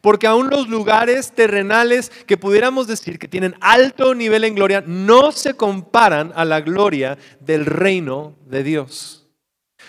Porque 0.00 0.26
aún 0.26 0.50
los 0.50 0.68
lugares 0.68 1.32
terrenales 1.32 2.10
que 2.26 2.36
pudiéramos 2.36 2.86
decir 2.86 3.18
que 3.18 3.28
tienen 3.28 3.54
alto 3.60 4.14
nivel 4.14 4.44
en 4.44 4.54
gloria 4.54 4.82
no 4.86 5.32
se 5.32 5.54
comparan 5.54 6.32
a 6.34 6.44
la 6.44 6.60
gloria 6.60 7.18
del 7.40 7.66
reino 7.66 8.36
de 8.46 8.62
Dios. 8.62 9.26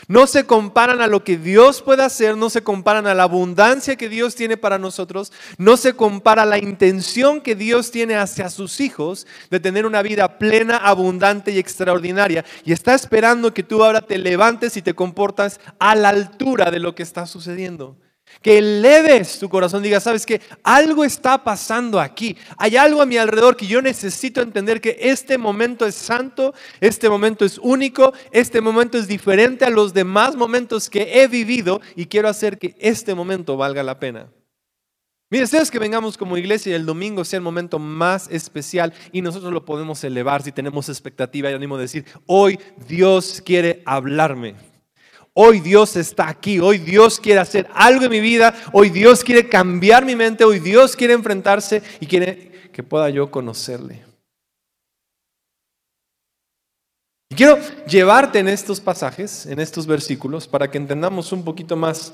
No 0.07 0.27
se 0.27 0.45
comparan 0.45 1.01
a 1.01 1.07
lo 1.07 1.23
que 1.23 1.37
Dios 1.37 1.81
puede 1.81 2.03
hacer, 2.03 2.37
no 2.37 2.49
se 2.49 2.61
comparan 2.63 3.07
a 3.07 3.15
la 3.15 3.23
abundancia 3.23 3.95
que 3.95 4.09
Dios 4.09 4.35
tiene 4.35 4.55
para 4.55 4.77
nosotros, 4.77 5.33
no 5.57 5.75
se 5.75 5.93
compara 5.93 6.43
a 6.43 6.45
la 6.45 6.59
intención 6.59 7.41
que 7.41 7.55
Dios 7.55 7.91
tiene 7.91 8.15
hacia 8.15 8.49
sus 8.49 8.79
hijos 8.79 9.25
de 9.49 9.59
tener 9.59 9.85
una 9.85 10.01
vida 10.01 10.37
plena, 10.37 10.77
abundante 10.77 11.51
y 11.51 11.57
extraordinaria. 11.57 12.45
Y 12.63 12.71
está 12.71 12.93
esperando 12.93 13.53
que 13.53 13.63
tú 13.63 13.83
ahora 13.83 14.01
te 14.01 14.17
levantes 14.17 14.77
y 14.77 14.81
te 14.81 14.93
comportas 14.93 15.59
a 15.79 15.95
la 15.95 16.09
altura 16.09 16.69
de 16.71 16.79
lo 16.79 16.93
que 16.95 17.03
está 17.03 17.25
sucediendo. 17.25 17.97
Que 18.41 18.59
eleves 18.59 19.39
tu 19.39 19.49
corazón, 19.49 19.83
diga, 19.83 19.99
sabes 19.99 20.25
que 20.25 20.41
algo 20.63 21.03
está 21.03 21.43
pasando 21.43 21.99
aquí. 21.99 22.37
Hay 22.57 22.77
algo 22.77 23.01
a 23.01 23.05
mi 23.05 23.17
alrededor 23.17 23.57
que 23.57 23.67
yo 23.67 23.81
necesito 23.81 24.41
entender 24.41 24.79
que 24.79 24.97
este 24.99 25.37
momento 25.37 25.85
es 25.85 25.95
santo, 25.95 26.53
este 26.79 27.09
momento 27.09 27.45
es 27.45 27.57
único, 27.57 28.13
este 28.31 28.61
momento 28.61 28.97
es 28.97 29.07
diferente 29.07 29.65
a 29.65 29.69
los 29.69 29.93
demás 29.93 30.35
momentos 30.35 30.89
que 30.89 31.21
he 31.21 31.27
vivido 31.27 31.81
y 31.95 32.05
quiero 32.05 32.29
hacer 32.29 32.57
que 32.57 32.75
este 32.79 33.15
momento 33.15 33.57
valga 33.57 33.83
la 33.83 33.99
pena. 33.99 34.29
Mire, 35.29 35.43
ustedes 35.43 35.69
que 35.69 35.79
vengamos 35.79 36.17
como 36.17 36.37
iglesia 36.37 36.71
y 36.71 36.75
el 36.75 36.85
domingo 36.85 37.25
sea 37.25 37.37
el 37.37 37.43
momento 37.43 37.79
más 37.79 38.29
especial 38.31 38.93
y 39.11 39.21
nosotros 39.21 39.51
lo 39.51 39.65
podemos 39.65 40.01
elevar 40.05 40.41
si 40.41 40.53
tenemos 40.53 40.87
expectativa 40.87 41.51
y 41.51 41.53
ánimo 41.53 41.75
de 41.75 41.83
decir, 41.83 42.05
hoy 42.27 42.57
Dios 42.87 43.41
quiere 43.45 43.83
hablarme. 43.85 44.55
Hoy 45.39 45.59
Dios 45.59 45.95
está 45.95 46.29
aquí, 46.29 46.59
hoy 46.59 46.79
Dios 46.79 47.19
quiere 47.19 47.39
hacer 47.39 47.69
algo 47.75 48.05
en 48.05 48.09
mi 48.09 48.19
vida, 48.19 48.55
hoy 48.73 48.89
Dios 48.89 49.23
quiere 49.23 49.47
cambiar 49.47 50.03
mi 50.03 50.15
mente, 50.15 50.43
hoy 50.43 50.57
Dios 50.57 50.95
quiere 50.95 51.13
enfrentarse 51.13 51.83
y 51.99 52.07
quiere 52.07 52.71
que 52.73 52.81
pueda 52.81 53.07
yo 53.11 53.29
conocerle. 53.29 54.03
Y 57.29 57.35
quiero 57.35 57.59
llevarte 57.85 58.39
en 58.39 58.47
estos 58.47 58.79
pasajes, 58.79 59.45
en 59.45 59.59
estos 59.59 59.85
versículos, 59.85 60.47
para 60.47 60.71
que 60.71 60.79
entendamos 60.79 61.31
un 61.31 61.43
poquito 61.43 61.75
más 61.75 62.13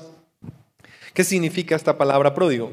qué 1.14 1.24
significa 1.24 1.76
esta 1.76 1.96
palabra 1.96 2.34
pródigo. 2.34 2.72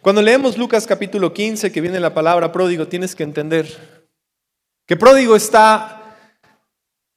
Cuando 0.00 0.22
leemos 0.22 0.56
Lucas 0.56 0.86
capítulo 0.86 1.34
15, 1.34 1.72
que 1.72 1.80
viene 1.80 1.98
la 1.98 2.14
palabra 2.14 2.52
pródigo, 2.52 2.86
tienes 2.86 3.16
que 3.16 3.24
entender 3.24 3.66
que 4.86 4.96
pródigo 4.96 5.34
está 5.34 6.05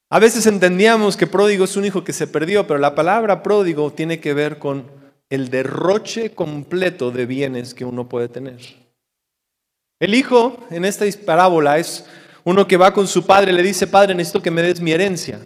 a 0.10 0.20
veces 0.20 0.48
entendíamos 0.48 1.16
que 1.16 1.28
pródigo 1.28 1.66
es 1.66 1.78
un 1.78 1.86
hijo 1.86 2.04
que 2.04 2.13
se 2.13 2.25
perdió, 2.25 2.66
pero 2.66 2.80
la 2.80 2.96
palabra 2.96 3.44
pródigo 3.44 3.92
tiene 3.94 4.20
que 4.20 4.34
ver 4.34 4.58
con 4.58 4.89
el 5.30 5.50
derroche 5.50 6.32
completo 6.32 7.12
de 7.12 7.28
bienes 7.28 7.75
que 7.75 7.86
uno 7.86 8.10
puede 8.10 8.28
tener. 8.28 8.60
El 10.00 10.16
hijo 10.16 10.58
en 10.72 10.86
esta 10.86 11.06
parábola 11.25 11.78
es 11.78 12.06
uno 12.44 12.66
que 12.66 12.78
va 12.78 12.94
con 12.94 13.08
su 13.08 13.25
padre 13.25 13.51
y 13.51 13.56
le 13.56 13.62
dice, 13.62 13.86
padre, 13.86 14.16
necesito 14.16 14.42
que 14.42 14.50
me 14.50 14.63
des 14.63 14.82
mi 14.82 14.92
herencia. 14.92 15.39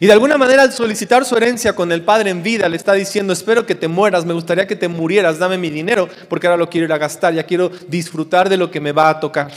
Y 0.00 0.06
de 0.06 0.12
alguna 0.12 0.38
manera 0.38 0.62
al 0.62 0.72
solicitar 0.72 1.24
su 1.24 1.36
herencia 1.36 1.74
con 1.74 1.92
el 1.92 2.02
padre 2.02 2.30
en 2.30 2.42
vida 2.42 2.68
le 2.68 2.76
está 2.76 2.94
diciendo, 2.94 3.32
espero 3.32 3.66
que 3.66 3.74
te 3.74 3.86
mueras, 3.86 4.24
me 4.24 4.32
gustaría 4.32 4.66
que 4.66 4.76
te 4.76 4.88
murieras, 4.88 5.38
dame 5.38 5.58
mi 5.58 5.70
dinero, 5.70 6.08
porque 6.28 6.46
ahora 6.46 6.56
lo 6.56 6.70
quiero 6.70 6.86
ir 6.86 6.92
a 6.92 6.98
gastar, 6.98 7.34
ya 7.34 7.44
quiero 7.44 7.68
disfrutar 7.88 8.48
de 8.48 8.56
lo 8.56 8.70
que 8.70 8.80
me 8.80 8.92
va 8.92 9.10
a 9.10 9.20
tocar. 9.20 9.52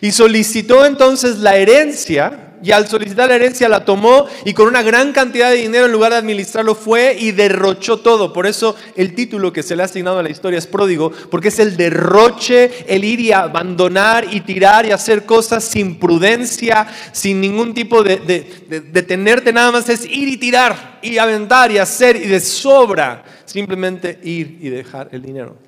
Y 0.00 0.12
solicitó 0.12 0.84
entonces 0.84 1.38
la 1.38 1.56
herencia, 1.56 2.46
y 2.62 2.72
al 2.72 2.88
solicitar 2.88 3.28
la 3.28 3.36
herencia 3.36 3.68
la 3.68 3.84
tomó 3.84 4.26
y 4.44 4.54
con 4.54 4.66
una 4.66 4.82
gran 4.82 5.12
cantidad 5.12 5.50
de 5.50 5.56
dinero 5.56 5.86
en 5.86 5.92
lugar 5.92 6.12
de 6.12 6.18
administrarlo 6.18 6.74
fue 6.74 7.16
y 7.18 7.32
derrochó 7.32 7.98
todo. 7.98 8.32
Por 8.32 8.46
eso 8.46 8.76
el 8.96 9.14
título 9.14 9.52
que 9.52 9.62
se 9.62 9.76
le 9.76 9.82
ha 9.82 9.84
asignado 9.86 10.18
a 10.18 10.22
la 10.22 10.30
historia 10.30 10.58
es 10.58 10.66
pródigo, 10.66 11.12
porque 11.30 11.48
es 11.48 11.58
el 11.58 11.76
derroche, 11.76 12.84
el 12.88 13.04
ir 13.04 13.20
y 13.20 13.32
abandonar 13.32 14.26
y 14.32 14.40
tirar 14.40 14.86
y 14.86 14.90
hacer 14.90 15.24
cosas 15.24 15.64
sin 15.64 15.98
prudencia, 15.98 16.86
sin 17.12 17.40
ningún 17.40 17.74
tipo 17.74 18.02
de, 18.02 18.16
de, 18.18 19.02
de 19.02 19.52
nada 19.52 19.72
más, 19.72 19.88
es 19.88 20.04
ir 20.04 20.28
y 20.28 20.36
tirar 20.36 20.98
y 21.02 21.18
aventar 21.18 21.70
y 21.70 21.78
hacer 21.78 22.16
y 22.16 22.26
de 22.26 22.40
sobra, 22.40 23.24
simplemente 23.44 24.18
ir 24.22 24.58
y 24.60 24.68
dejar 24.70 25.08
el 25.12 25.22
dinero. 25.22 25.65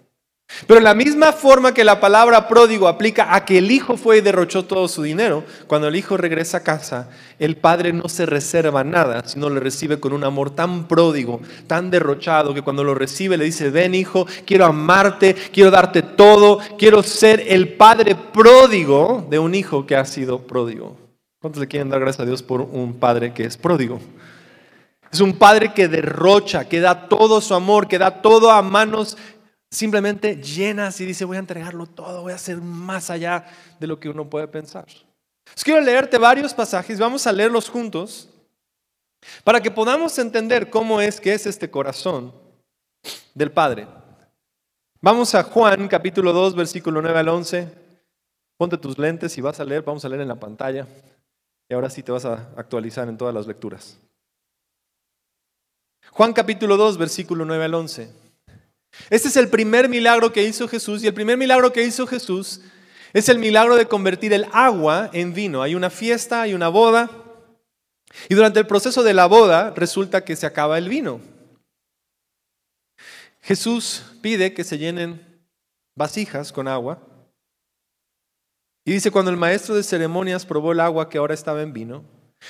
Pero 0.66 0.80
la 0.80 0.94
misma 0.94 1.32
forma 1.32 1.74
que 1.74 1.84
la 1.84 2.00
palabra 2.00 2.48
pródigo 2.48 2.88
aplica 2.88 3.34
a 3.34 3.44
que 3.44 3.58
el 3.58 3.70
hijo 3.70 3.96
fue 3.96 4.18
y 4.18 4.20
derrochó 4.22 4.64
todo 4.64 4.88
su 4.88 5.02
dinero, 5.02 5.44
cuando 5.66 5.88
el 5.88 5.96
hijo 5.96 6.16
regresa 6.16 6.58
a 6.58 6.62
casa, 6.62 7.10
el 7.38 7.56
padre 7.56 7.92
no 7.92 8.08
se 8.08 8.24
reserva 8.24 8.82
nada, 8.82 9.22
sino 9.26 9.50
le 9.50 9.60
recibe 9.60 10.00
con 10.00 10.14
un 10.14 10.24
amor 10.24 10.50
tan 10.50 10.88
pródigo, 10.88 11.40
tan 11.66 11.90
derrochado, 11.90 12.54
que 12.54 12.62
cuando 12.62 12.82
lo 12.82 12.94
recibe 12.94 13.36
le 13.36 13.44
dice, 13.44 13.70
ven 13.70 13.94
hijo, 13.94 14.26
quiero 14.46 14.64
amarte, 14.64 15.34
quiero 15.52 15.70
darte 15.70 16.02
todo, 16.02 16.58
quiero 16.78 17.02
ser 17.02 17.44
el 17.46 17.74
padre 17.74 18.16
pródigo 18.16 19.26
de 19.28 19.38
un 19.38 19.54
hijo 19.54 19.86
que 19.86 19.96
ha 19.96 20.04
sido 20.06 20.46
pródigo. 20.46 20.96
¿Cuántos 21.40 21.60
le 21.60 21.68
quieren 21.68 21.90
dar 21.90 22.00
gracias 22.00 22.20
a 22.20 22.26
Dios 22.26 22.42
por 22.42 22.62
un 22.62 22.98
padre 22.98 23.32
que 23.32 23.44
es 23.44 23.56
pródigo? 23.56 24.00
Es 25.12 25.20
un 25.20 25.34
padre 25.34 25.72
que 25.72 25.88
derrocha, 25.88 26.68
que 26.68 26.80
da 26.80 27.08
todo 27.08 27.40
su 27.40 27.54
amor, 27.54 27.88
que 27.88 27.98
da 27.98 28.20
todo 28.20 28.50
a 28.50 28.60
manos 28.60 29.16
simplemente 29.70 30.36
llenas 30.36 31.00
y 31.00 31.06
dice, 31.06 31.24
voy 31.24 31.36
a 31.36 31.40
entregarlo 31.40 31.86
todo, 31.86 32.22
voy 32.22 32.32
a 32.32 32.36
hacer 32.36 32.58
más 32.58 33.10
allá 33.10 33.46
de 33.78 33.86
lo 33.86 34.00
que 34.00 34.08
uno 34.08 34.28
puede 34.28 34.48
pensar. 34.48 34.86
quiero 35.62 35.80
leerte 35.80 36.18
varios 36.18 36.54
pasajes, 36.54 36.98
vamos 36.98 37.26
a 37.26 37.32
leerlos 37.32 37.68
juntos 37.68 38.28
para 39.44 39.60
que 39.60 39.70
podamos 39.70 40.18
entender 40.18 40.70
cómo 40.70 41.00
es 41.00 41.20
que 41.20 41.34
es 41.34 41.46
este 41.46 41.70
corazón 41.70 42.32
del 43.34 43.50
Padre. 43.50 43.86
Vamos 45.00 45.34
a 45.34 45.42
Juan 45.44 45.86
capítulo 45.88 46.32
2, 46.32 46.56
versículo 46.56 47.00
9 47.02 47.18
al 47.18 47.28
11. 47.28 47.68
Ponte 48.56 48.78
tus 48.78 48.98
lentes 48.98 49.36
y 49.38 49.40
vas 49.40 49.60
a 49.60 49.64
leer, 49.64 49.82
vamos 49.82 50.04
a 50.04 50.08
leer 50.08 50.22
en 50.22 50.28
la 50.28 50.40
pantalla. 50.40 50.86
Y 51.68 51.74
ahora 51.74 51.90
sí 51.90 52.02
te 52.02 52.10
vas 52.10 52.24
a 52.24 52.48
actualizar 52.56 53.08
en 53.08 53.16
todas 53.16 53.34
las 53.34 53.46
lecturas. 53.46 53.98
Juan 56.10 56.32
capítulo 56.32 56.76
2, 56.76 56.98
versículo 56.98 57.44
9 57.44 57.64
al 57.64 57.74
11. 57.74 58.27
Este 59.10 59.28
es 59.28 59.36
el 59.36 59.48
primer 59.48 59.88
milagro 59.88 60.32
que 60.32 60.44
hizo 60.44 60.68
Jesús 60.68 61.02
y 61.02 61.06
el 61.06 61.14
primer 61.14 61.36
milagro 61.36 61.72
que 61.72 61.84
hizo 61.84 62.06
Jesús 62.06 62.60
es 63.12 63.28
el 63.28 63.38
milagro 63.38 63.76
de 63.76 63.86
convertir 63.86 64.32
el 64.32 64.46
agua 64.52 65.10
en 65.12 65.32
vino. 65.32 65.62
Hay 65.62 65.74
una 65.74 65.90
fiesta, 65.90 66.42
hay 66.42 66.54
una 66.54 66.68
boda 66.68 67.10
y 68.28 68.34
durante 68.34 68.60
el 68.60 68.66
proceso 68.66 69.02
de 69.02 69.14
la 69.14 69.26
boda 69.26 69.72
resulta 69.76 70.24
que 70.24 70.36
se 70.36 70.46
acaba 70.46 70.78
el 70.78 70.88
vino. 70.88 71.20
Jesús 73.40 74.04
pide 74.20 74.52
que 74.52 74.64
se 74.64 74.78
llenen 74.78 75.42
vasijas 75.94 76.52
con 76.52 76.68
agua 76.68 77.02
y 78.84 78.92
dice, 78.92 79.10
cuando 79.10 79.30
el 79.30 79.36
maestro 79.36 79.74
de 79.74 79.82
ceremonias 79.82 80.46
probó 80.46 80.72
el 80.72 80.80
agua 80.80 81.10
que 81.10 81.18
ahora 81.18 81.34
estaba 81.34 81.60
en 81.60 81.74
vino, 81.74 82.04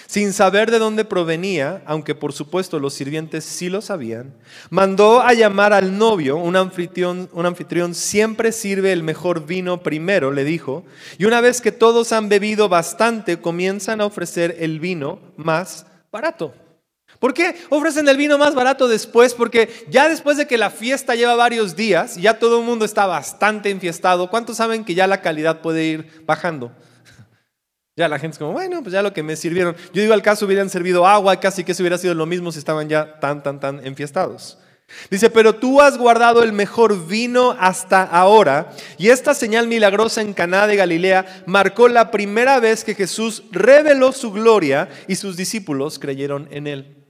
sin 0.06 0.32
saber 0.32 0.70
de 0.70 0.78
dónde 0.78 1.04
provenía, 1.04 1.82
aunque 1.86 2.14
por 2.14 2.32
supuesto 2.32 2.78
los 2.78 2.94
sirvientes 2.94 3.44
sí 3.44 3.68
lo 3.68 3.80
sabían, 3.80 4.34
mandó 4.70 5.20
a 5.20 5.32
llamar 5.34 5.72
al 5.72 5.98
novio, 5.98 6.36
un 6.36 6.56
anfitrión, 6.56 7.28
un 7.32 7.46
anfitrión 7.46 7.94
siempre 7.94 8.52
sirve 8.52 8.92
el 8.92 9.02
mejor 9.02 9.46
vino 9.46 9.82
primero, 9.82 10.30
le 10.32 10.44
dijo, 10.44 10.84
y 11.18 11.24
una 11.24 11.40
vez 11.40 11.60
que 11.60 11.72
todos 11.72 12.12
han 12.12 12.28
bebido 12.28 12.68
bastante, 12.68 13.40
comienzan 13.40 14.00
a 14.00 14.06
ofrecer 14.06 14.56
el 14.60 14.80
vino 14.80 15.20
más 15.36 15.86
barato. 16.12 16.54
¿Por 17.18 17.34
qué 17.34 17.56
ofrecen 17.68 18.08
el 18.08 18.16
vino 18.16 18.38
más 18.38 18.54
barato 18.54 18.86
después? 18.86 19.34
Porque 19.34 19.68
ya 19.90 20.08
después 20.08 20.36
de 20.36 20.46
que 20.46 20.56
la 20.56 20.70
fiesta 20.70 21.16
lleva 21.16 21.34
varios 21.34 21.74
días, 21.74 22.16
ya 22.16 22.38
todo 22.38 22.60
el 22.60 22.64
mundo 22.64 22.84
está 22.84 23.06
bastante 23.06 23.70
enfiestado, 23.70 24.30
¿cuántos 24.30 24.58
saben 24.58 24.84
que 24.84 24.94
ya 24.94 25.06
la 25.06 25.20
calidad 25.20 25.60
puede 25.60 25.84
ir 25.84 26.22
bajando? 26.26 26.70
Ya 27.98 28.06
la 28.06 28.20
gente 28.20 28.34
es 28.34 28.38
como, 28.38 28.52
bueno, 28.52 28.80
pues 28.80 28.92
ya 28.92 29.02
lo 29.02 29.12
que 29.12 29.24
me 29.24 29.34
sirvieron. 29.34 29.74
Yo 29.92 30.00
digo, 30.00 30.14
al 30.14 30.22
caso 30.22 30.46
hubieran 30.46 30.70
servido 30.70 31.04
agua, 31.04 31.40
casi 31.40 31.64
que 31.64 31.72
eso 31.72 31.82
hubiera 31.82 31.98
sido 31.98 32.14
lo 32.14 32.26
mismo 32.26 32.52
si 32.52 32.60
estaban 32.60 32.88
ya 32.88 33.18
tan, 33.18 33.42
tan, 33.42 33.58
tan 33.58 33.84
enfiestados. 33.84 34.56
Dice, 35.10 35.30
pero 35.30 35.56
tú 35.56 35.80
has 35.80 35.98
guardado 35.98 36.44
el 36.44 36.52
mejor 36.52 37.08
vino 37.08 37.56
hasta 37.58 38.04
ahora. 38.04 38.70
Y 38.98 39.08
esta 39.08 39.34
señal 39.34 39.66
milagrosa 39.66 40.20
en 40.20 40.32
Caná 40.32 40.68
de 40.68 40.76
Galilea 40.76 41.42
marcó 41.46 41.88
la 41.88 42.12
primera 42.12 42.60
vez 42.60 42.84
que 42.84 42.94
Jesús 42.94 43.42
reveló 43.50 44.12
su 44.12 44.30
gloria 44.30 44.88
y 45.08 45.16
sus 45.16 45.36
discípulos 45.36 45.98
creyeron 45.98 46.46
en 46.52 46.68
él. 46.68 47.04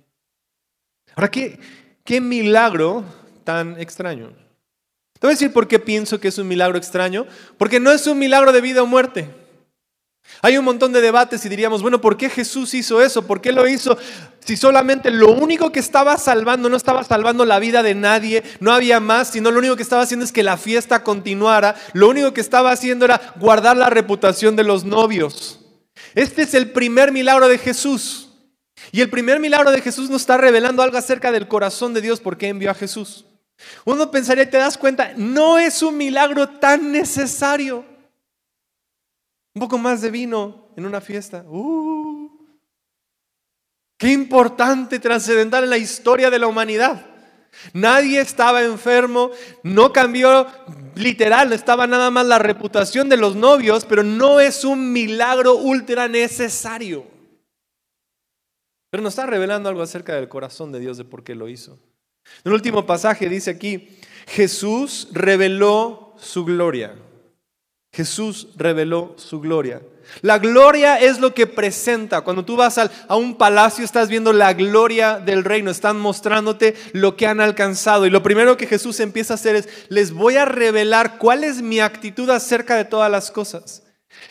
Ahora, 1.16 1.30
qué, 1.30 1.60
qué 2.02 2.22
milagro 2.22 3.04
tan 3.44 3.78
extraño. 3.78 4.30
Te 5.20 5.26
voy 5.26 5.32
a 5.32 5.34
decir 5.34 5.52
por 5.52 5.68
qué 5.68 5.78
pienso 5.78 6.18
que 6.18 6.28
es 6.28 6.38
un 6.38 6.48
milagro 6.48 6.78
extraño. 6.78 7.26
Porque 7.58 7.78
no 7.78 7.90
es 7.90 8.06
un 8.06 8.18
milagro 8.18 8.52
de 8.52 8.62
vida 8.62 8.82
o 8.82 8.86
muerte. 8.86 9.28
Hay 10.40 10.56
un 10.56 10.64
montón 10.64 10.92
de 10.92 11.00
debates 11.00 11.44
y 11.44 11.48
diríamos, 11.48 11.82
bueno, 11.82 12.00
¿por 12.00 12.16
qué 12.16 12.30
Jesús 12.30 12.72
hizo 12.74 13.02
eso? 13.02 13.26
¿Por 13.26 13.40
qué 13.40 13.50
lo 13.50 13.66
hizo? 13.66 13.98
Si 14.44 14.56
solamente 14.56 15.10
lo 15.10 15.32
único 15.32 15.72
que 15.72 15.80
estaba 15.80 16.16
salvando 16.16 16.68
no 16.68 16.76
estaba 16.76 17.02
salvando 17.02 17.44
la 17.44 17.58
vida 17.58 17.82
de 17.82 17.94
nadie, 17.94 18.44
no 18.60 18.72
había 18.72 19.00
más, 19.00 19.30
sino 19.30 19.50
lo 19.50 19.58
único 19.58 19.76
que 19.76 19.82
estaba 19.82 20.02
haciendo 20.02 20.24
es 20.24 20.32
que 20.32 20.42
la 20.44 20.56
fiesta 20.56 21.02
continuara, 21.02 21.74
lo 21.92 22.08
único 22.08 22.32
que 22.32 22.40
estaba 22.40 22.70
haciendo 22.70 23.04
era 23.04 23.34
guardar 23.36 23.76
la 23.76 23.90
reputación 23.90 24.54
de 24.54 24.64
los 24.64 24.84
novios. 24.84 25.60
Este 26.14 26.42
es 26.42 26.54
el 26.54 26.70
primer 26.70 27.10
milagro 27.10 27.48
de 27.48 27.58
Jesús. 27.58 28.28
Y 28.92 29.00
el 29.00 29.10
primer 29.10 29.40
milagro 29.40 29.70
de 29.70 29.80
Jesús 29.80 30.08
nos 30.08 30.22
está 30.22 30.36
revelando 30.36 30.82
algo 30.82 30.96
acerca 30.96 31.32
del 31.32 31.48
corazón 31.48 31.94
de 31.94 32.00
Dios, 32.00 32.20
por 32.20 32.38
qué 32.38 32.48
envió 32.48 32.70
a 32.70 32.74
Jesús. 32.74 33.26
Uno 33.84 34.10
pensaría, 34.10 34.48
te 34.48 34.56
das 34.56 34.78
cuenta, 34.78 35.12
no 35.16 35.58
es 35.58 35.82
un 35.82 35.96
milagro 35.96 36.48
tan 36.48 36.92
necesario. 36.92 37.84
Un 39.58 39.62
poco 39.62 39.76
más 39.76 40.00
de 40.00 40.12
vino 40.12 40.68
en 40.76 40.86
una 40.86 41.00
fiesta. 41.00 41.44
Uh, 41.48 42.30
qué 43.98 44.12
importante, 44.12 45.00
trascendental 45.00 45.64
en 45.64 45.70
la 45.70 45.78
historia 45.78 46.30
de 46.30 46.38
la 46.38 46.46
humanidad. 46.46 47.04
Nadie 47.72 48.20
estaba 48.20 48.62
enfermo, 48.62 49.32
no 49.64 49.92
cambió 49.92 50.46
literal, 50.94 51.52
estaba 51.52 51.88
nada 51.88 52.08
más 52.12 52.24
la 52.26 52.38
reputación 52.38 53.08
de 53.08 53.16
los 53.16 53.34
novios, 53.34 53.84
pero 53.84 54.04
no 54.04 54.38
es 54.38 54.64
un 54.64 54.92
milagro 54.92 55.56
ultra 55.56 56.06
necesario. 56.06 57.04
Pero 58.90 59.02
nos 59.02 59.14
está 59.14 59.26
revelando 59.26 59.68
algo 59.68 59.82
acerca 59.82 60.14
del 60.14 60.28
corazón 60.28 60.70
de 60.70 60.78
Dios, 60.78 60.98
de 60.98 61.04
por 61.04 61.24
qué 61.24 61.34
lo 61.34 61.48
hizo. 61.48 61.80
El 62.44 62.52
último 62.52 62.86
pasaje 62.86 63.28
dice 63.28 63.50
aquí, 63.50 63.98
Jesús 64.28 65.08
reveló 65.10 66.14
su 66.16 66.44
gloria. 66.44 66.94
Jesús 67.98 68.46
reveló 68.54 69.14
su 69.16 69.40
gloria. 69.40 69.82
La 70.22 70.38
gloria 70.38 71.00
es 71.00 71.18
lo 71.18 71.34
que 71.34 71.48
presenta. 71.48 72.20
Cuando 72.20 72.44
tú 72.44 72.54
vas 72.54 72.78
a 72.78 73.16
un 73.16 73.34
palacio 73.34 73.84
estás 73.84 74.08
viendo 74.08 74.32
la 74.32 74.52
gloria 74.52 75.18
del 75.18 75.42
reino, 75.42 75.68
están 75.68 75.98
mostrándote 75.98 76.76
lo 76.92 77.16
que 77.16 77.26
han 77.26 77.40
alcanzado. 77.40 78.06
Y 78.06 78.10
lo 78.10 78.22
primero 78.22 78.56
que 78.56 78.68
Jesús 78.68 79.00
empieza 79.00 79.34
a 79.34 79.34
hacer 79.34 79.56
es, 79.56 79.68
les 79.88 80.12
voy 80.12 80.36
a 80.36 80.44
revelar 80.44 81.18
cuál 81.18 81.42
es 81.42 81.60
mi 81.60 81.80
actitud 81.80 82.30
acerca 82.30 82.76
de 82.76 82.84
todas 82.84 83.10
las 83.10 83.32
cosas 83.32 83.82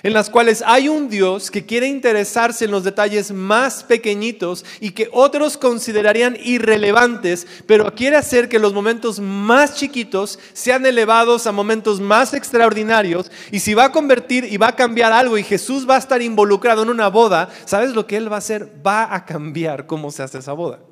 en 0.03 0.13
las 0.13 0.29
cuales 0.29 0.63
hay 0.65 0.89
un 0.89 1.09
Dios 1.09 1.49
que 1.51 1.65
quiere 1.65 1.87
interesarse 1.87 2.65
en 2.65 2.71
los 2.71 2.83
detalles 2.83 3.31
más 3.31 3.83
pequeñitos 3.83 4.63
y 4.79 4.91
que 4.91 5.09
otros 5.11 5.57
considerarían 5.57 6.37
irrelevantes, 6.43 7.47
pero 7.65 7.93
quiere 7.93 8.15
hacer 8.15 8.49
que 8.49 8.59
los 8.59 8.73
momentos 8.73 9.19
más 9.19 9.75
chiquitos 9.75 10.39
sean 10.53 10.85
elevados 10.85 11.47
a 11.47 11.51
momentos 11.51 11.99
más 11.99 12.33
extraordinarios. 12.33 13.31
Y 13.51 13.59
si 13.59 13.73
va 13.73 13.85
a 13.85 13.91
convertir 13.91 14.45
y 14.45 14.57
va 14.57 14.69
a 14.69 14.75
cambiar 14.75 15.11
algo 15.11 15.37
y 15.37 15.43
Jesús 15.43 15.89
va 15.89 15.95
a 15.95 15.99
estar 15.99 16.21
involucrado 16.21 16.83
en 16.83 16.89
una 16.89 17.07
boda, 17.07 17.49
¿sabes 17.65 17.93
lo 17.93 18.05
que 18.05 18.17
Él 18.17 18.31
va 18.31 18.35
a 18.35 18.39
hacer? 18.39 18.71
Va 18.85 19.13
a 19.13 19.25
cambiar 19.25 19.87
cómo 19.87 20.11
se 20.11 20.23
hace 20.23 20.37
esa 20.37 20.53
boda. 20.53 20.86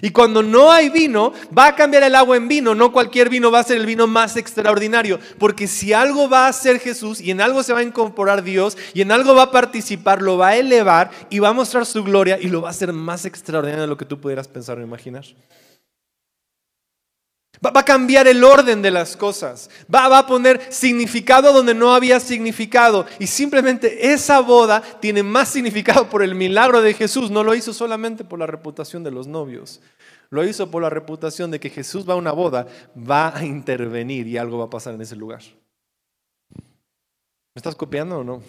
Y 0.00 0.10
cuando 0.10 0.42
no 0.42 0.70
hay 0.70 0.90
vino, 0.90 1.32
va 1.56 1.68
a 1.68 1.74
cambiar 1.74 2.02
el 2.04 2.14
agua 2.14 2.36
en 2.36 2.48
vino. 2.48 2.74
No 2.74 2.92
cualquier 2.92 3.28
vino 3.28 3.50
va 3.50 3.60
a 3.60 3.64
ser 3.64 3.78
el 3.78 3.86
vino 3.86 4.06
más 4.06 4.36
extraordinario. 4.36 5.18
Porque 5.38 5.66
si 5.66 5.92
algo 5.92 6.28
va 6.28 6.46
a 6.46 6.52
ser 6.52 6.78
Jesús 6.78 7.20
y 7.20 7.30
en 7.30 7.40
algo 7.40 7.62
se 7.62 7.72
va 7.72 7.80
a 7.80 7.82
incorporar 7.82 8.42
Dios 8.42 8.76
y 8.94 9.00
en 9.00 9.12
algo 9.12 9.34
va 9.34 9.44
a 9.44 9.50
participar, 9.50 10.22
lo 10.22 10.36
va 10.38 10.48
a 10.48 10.56
elevar 10.56 11.10
y 11.30 11.38
va 11.38 11.48
a 11.48 11.52
mostrar 11.52 11.86
su 11.86 12.04
gloria 12.04 12.38
y 12.40 12.48
lo 12.48 12.62
va 12.62 12.68
a 12.68 12.70
hacer 12.70 12.92
más 12.92 13.24
extraordinario 13.24 13.82
de 13.82 13.88
lo 13.88 13.96
que 13.96 14.04
tú 14.04 14.20
pudieras 14.20 14.46
pensar 14.48 14.78
o 14.78 14.82
imaginar. 14.82 15.24
Va, 17.64 17.72
a 17.74 17.84
cambiar 17.84 18.28
el 18.28 18.44
orden 18.44 18.82
de 18.82 18.90
las 18.90 19.16
cosas. 19.16 19.68
Va, 19.92 20.08
va, 20.08 20.18
a 20.18 20.26
poner 20.26 20.60
significado 20.72 21.52
donde 21.52 21.74
no 21.74 21.94
había 21.94 22.20
significado. 22.20 23.06
Y 23.18 23.26
simplemente 23.26 24.12
esa 24.12 24.40
boda 24.40 24.80
tiene 25.00 25.22
más 25.22 25.48
significado 25.48 26.08
por 26.08 26.22
el 26.22 26.34
milagro 26.34 26.80
de 26.82 26.94
Jesús. 26.94 27.30
No 27.30 27.42
lo 27.42 27.54
hizo 27.54 27.72
solamente 27.72 28.24
por 28.24 28.38
la 28.38 28.46
reputación 28.46 29.02
de 29.02 29.10
los 29.10 29.26
novios. 29.26 29.80
Lo 30.30 30.44
hizo 30.44 30.70
por 30.70 30.82
la 30.82 30.90
reputación 30.90 31.50
de 31.50 31.58
que 31.58 31.70
Jesús 31.70 32.08
va 32.08 32.14
a 32.14 32.16
una 32.16 32.32
boda, 32.32 32.66
va 32.96 33.36
a 33.36 33.44
intervenir 33.44 34.26
y 34.26 34.36
algo 34.36 34.58
va 34.58 34.66
a 34.66 34.70
pasar 34.70 34.94
en 34.94 35.00
ese 35.00 35.16
lugar. 35.16 35.42
¿Me 36.54 37.60
estás 37.60 37.74
copiando 37.74 38.18
o 38.18 38.24
no? 38.24 38.42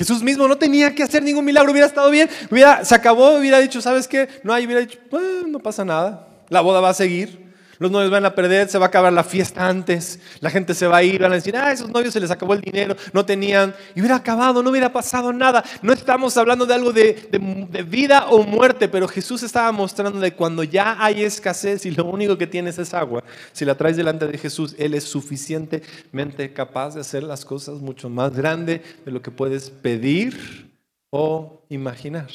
Jesús 0.00 0.22
mismo 0.22 0.48
no 0.48 0.56
tenía 0.56 0.94
que 0.94 1.02
hacer 1.02 1.22
ningún 1.22 1.44
milagro, 1.44 1.72
hubiera 1.72 1.86
estado 1.86 2.10
bien, 2.10 2.26
hubiera, 2.50 2.82
se 2.86 2.94
acabó, 2.94 3.36
hubiera 3.36 3.58
dicho, 3.58 3.82
¿sabes 3.82 4.08
qué? 4.08 4.30
No 4.42 4.54
hay, 4.54 4.64
hubiera 4.64 4.80
dicho, 4.80 4.98
no 5.46 5.58
pasa 5.58 5.84
nada, 5.84 6.26
la 6.48 6.62
boda 6.62 6.80
va 6.80 6.88
a 6.88 6.94
seguir 6.94 7.49
los 7.80 7.90
novios 7.90 8.10
van 8.10 8.26
a 8.26 8.34
perder, 8.34 8.68
se 8.68 8.76
va 8.78 8.84
a 8.84 8.88
acabar 8.88 9.10
la 9.10 9.24
fiesta 9.24 9.66
antes, 9.66 10.20
la 10.40 10.50
gente 10.50 10.74
se 10.74 10.86
va 10.86 10.98
a 10.98 11.02
ir, 11.02 11.22
van 11.22 11.32
a 11.32 11.36
decir, 11.36 11.56
ah, 11.56 11.72
esos 11.72 11.88
novios 11.88 12.12
se 12.12 12.20
les 12.20 12.30
acabó 12.30 12.52
el 12.52 12.60
dinero, 12.60 12.94
no 13.14 13.24
tenían, 13.24 13.74
y 13.94 14.00
hubiera 14.00 14.16
acabado, 14.16 14.62
no 14.62 14.68
hubiera 14.68 14.92
pasado 14.92 15.32
nada. 15.32 15.64
No 15.80 15.94
estamos 15.94 16.36
hablando 16.36 16.66
de 16.66 16.74
algo 16.74 16.92
de, 16.92 17.28
de 17.32 17.82
vida 17.82 18.26
o 18.28 18.42
muerte, 18.42 18.86
pero 18.86 19.08
Jesús 19.08 19.42
estaba 19.42 19.72
mostrando 19.72 20.20
de 20.20 20.34
cuando 20.34 20.62
ya 20.62 21.02
hay 21.02 21.24
escasez 21.24 21.86
y 21.86 21.90
lo 21.90 22.04
único 22.04 22.36
que 22.36 22.46
tienes 22.46 22.78
es 22.78 22.92
agua, 22.92 23.24
si 23.52 23.64
la 23.64 23.74
traes 23.74 23.96
delante 23.96 24.26
de 24.26 24.36
Jesús, 24.36 24.74
Él 24.78 24.92
es 24.92 25.04
suficientemente 25.04 26.52
capaz 26.52 26.96
de 26.96 27.00
hacer 27.00 27.22
las 27.22 27.46
cosas 27.46 27.80
mucho 27.80 28.10
más 28.10 28.36
grande 28.36 28.82
de 29.06 29.10
lo 29.10 29.22
que 29.22 29.30
puedes 29.30 29.70
pedir 29.70 30.70
o 31.10 31.64
imaginar. 31.70 32.28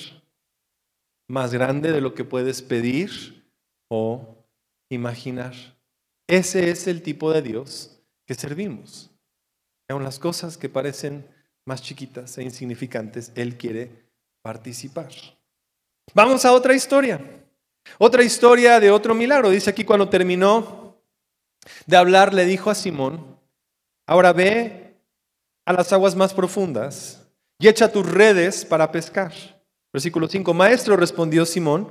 Más 1.27 1.53
grande 1.53 1.91
de 1.91 2.01
lo 2.01 2.15
que 2.15 2.23
puedes 2.23 2.63
pedir 2.63 3.43
o 3.89 4.34
imaginar. 4.89 5.53
Ese 6.27 6.69
es 6.69 6.87
el 6.87 7.01
tipo 7.01 7.31
de 7.31 7.41
Dios 7.41 7.99
que 8.25 8.35
servimos. 8.35 9.11
Aun 9.89 10.03
las 10.03 10.19
cosas 10.19 10.57
que 10.57 10.69
parecen 10.69 11.27
más 11.65 11.81
chiquitas 11.81 12.37
e 12.37 12.43
insignificantes, 12.43 13.31
Él 13.35 13.57
quiere 13.57 14.05
participar. 14.41 15.11
Vamos 16.13 16.45
a 16.45 16.53
otra 16.53 16.73
historia. 16.73 17.19
Otra 17.97 18.23
historia 18.23 18.79
de 18.79 18.91
otro 18.91 19.13
milagro. 19.13 19.49
Dice 19.49 19.69
aquí 19.69 19.83
cuando 19.83 20.09
terminó 20.09 20.97
de 21.85 21.97
hablar, 21.97 22.33
le 22.33 22.45
dijo 22.45 22.69
a 22.69 22.75
Simón, 22.75 23.39
ahora 24.07 24.33
ve 24.33 24.95
a 25.65 25.73
las 25.73 25.91
aguas 25.93 26.15
más 26.15 26.33
profundas 26.33 27.27
y 27.59 27.67
echa 27.67 27.91
tus 27.91 28.09
redes 28.09 28.65
para 28.65 28.91
pescar. 28.91 29.33
Versículo 29.95 30.27
5, 30.27 30.53
Maestro, 30.53 30.97
respondió 30.97 31.45
Simón, 31.45 31.87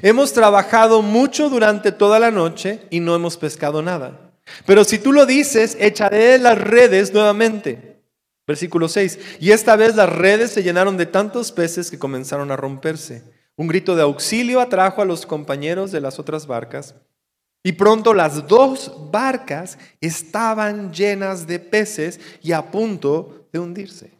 hemos 0.00 0.32
trabajado 0.32 1.02
mucho 1.02 1.50
durante 1.50 1.90
toda 1.90 2.20
la 2.20 2.30
noche 2.30 2.86
y 2.88 3.00
no 3.00 3.16
hemos 3.16 3.36
pescado 3.36 3.82
nada. 3.82 4.30
Pero 4.64 4.84
si 4.84 5.00
tú 5.00 5.12
lo 5.12 5.26
dices, 5.26 5.76
echaré 5.80 6.38
las 6.38 6.56
redes 6.56 7.12
nuevamente. 7.12 8.00
Versículo 8.46 8.86
6, 8.88 9.40
y 9.40 9.50
esta 9.50 9.74
vez 9.74 9.96
las 9.96 10.08
redes 10.08 10.52
se 10.52 10.62
llenaron 10.62 10.96
de 10.96 11.06
tantos 11.06 11.50
peces 11.50 11.90
que 11.90 11.98
comenzaron 11.98 12.52
a 12.52 12.56
romperse. 12.56 13.24
Un 13.56 13.66
grito 13.66 13.96
de 13.96 14.02
auxilio 14.02 14.60
atrajo 14.60 15.02
a 15.02 15.04
los 15.04 15.26
compañeros 15.26 15.90
de 15.90 16.00
las 16.00 16.20
otras 16.20 16.46
barcas 16.46 16.94
y 17.64 17.72
pronto 17.72 18.14
las 18.14 18.46
dos 18.46 19.10
barcas 19.10 19.78
estaban 20.00 20.92
llenas 20.92 21.48
de 21.48 21.58
peces 21.58 22.20
y 22.40 22.52
a 22.52 22.70
punto 22.70 23.48
de 23.52 23.58
hundirse. 23.58 24.17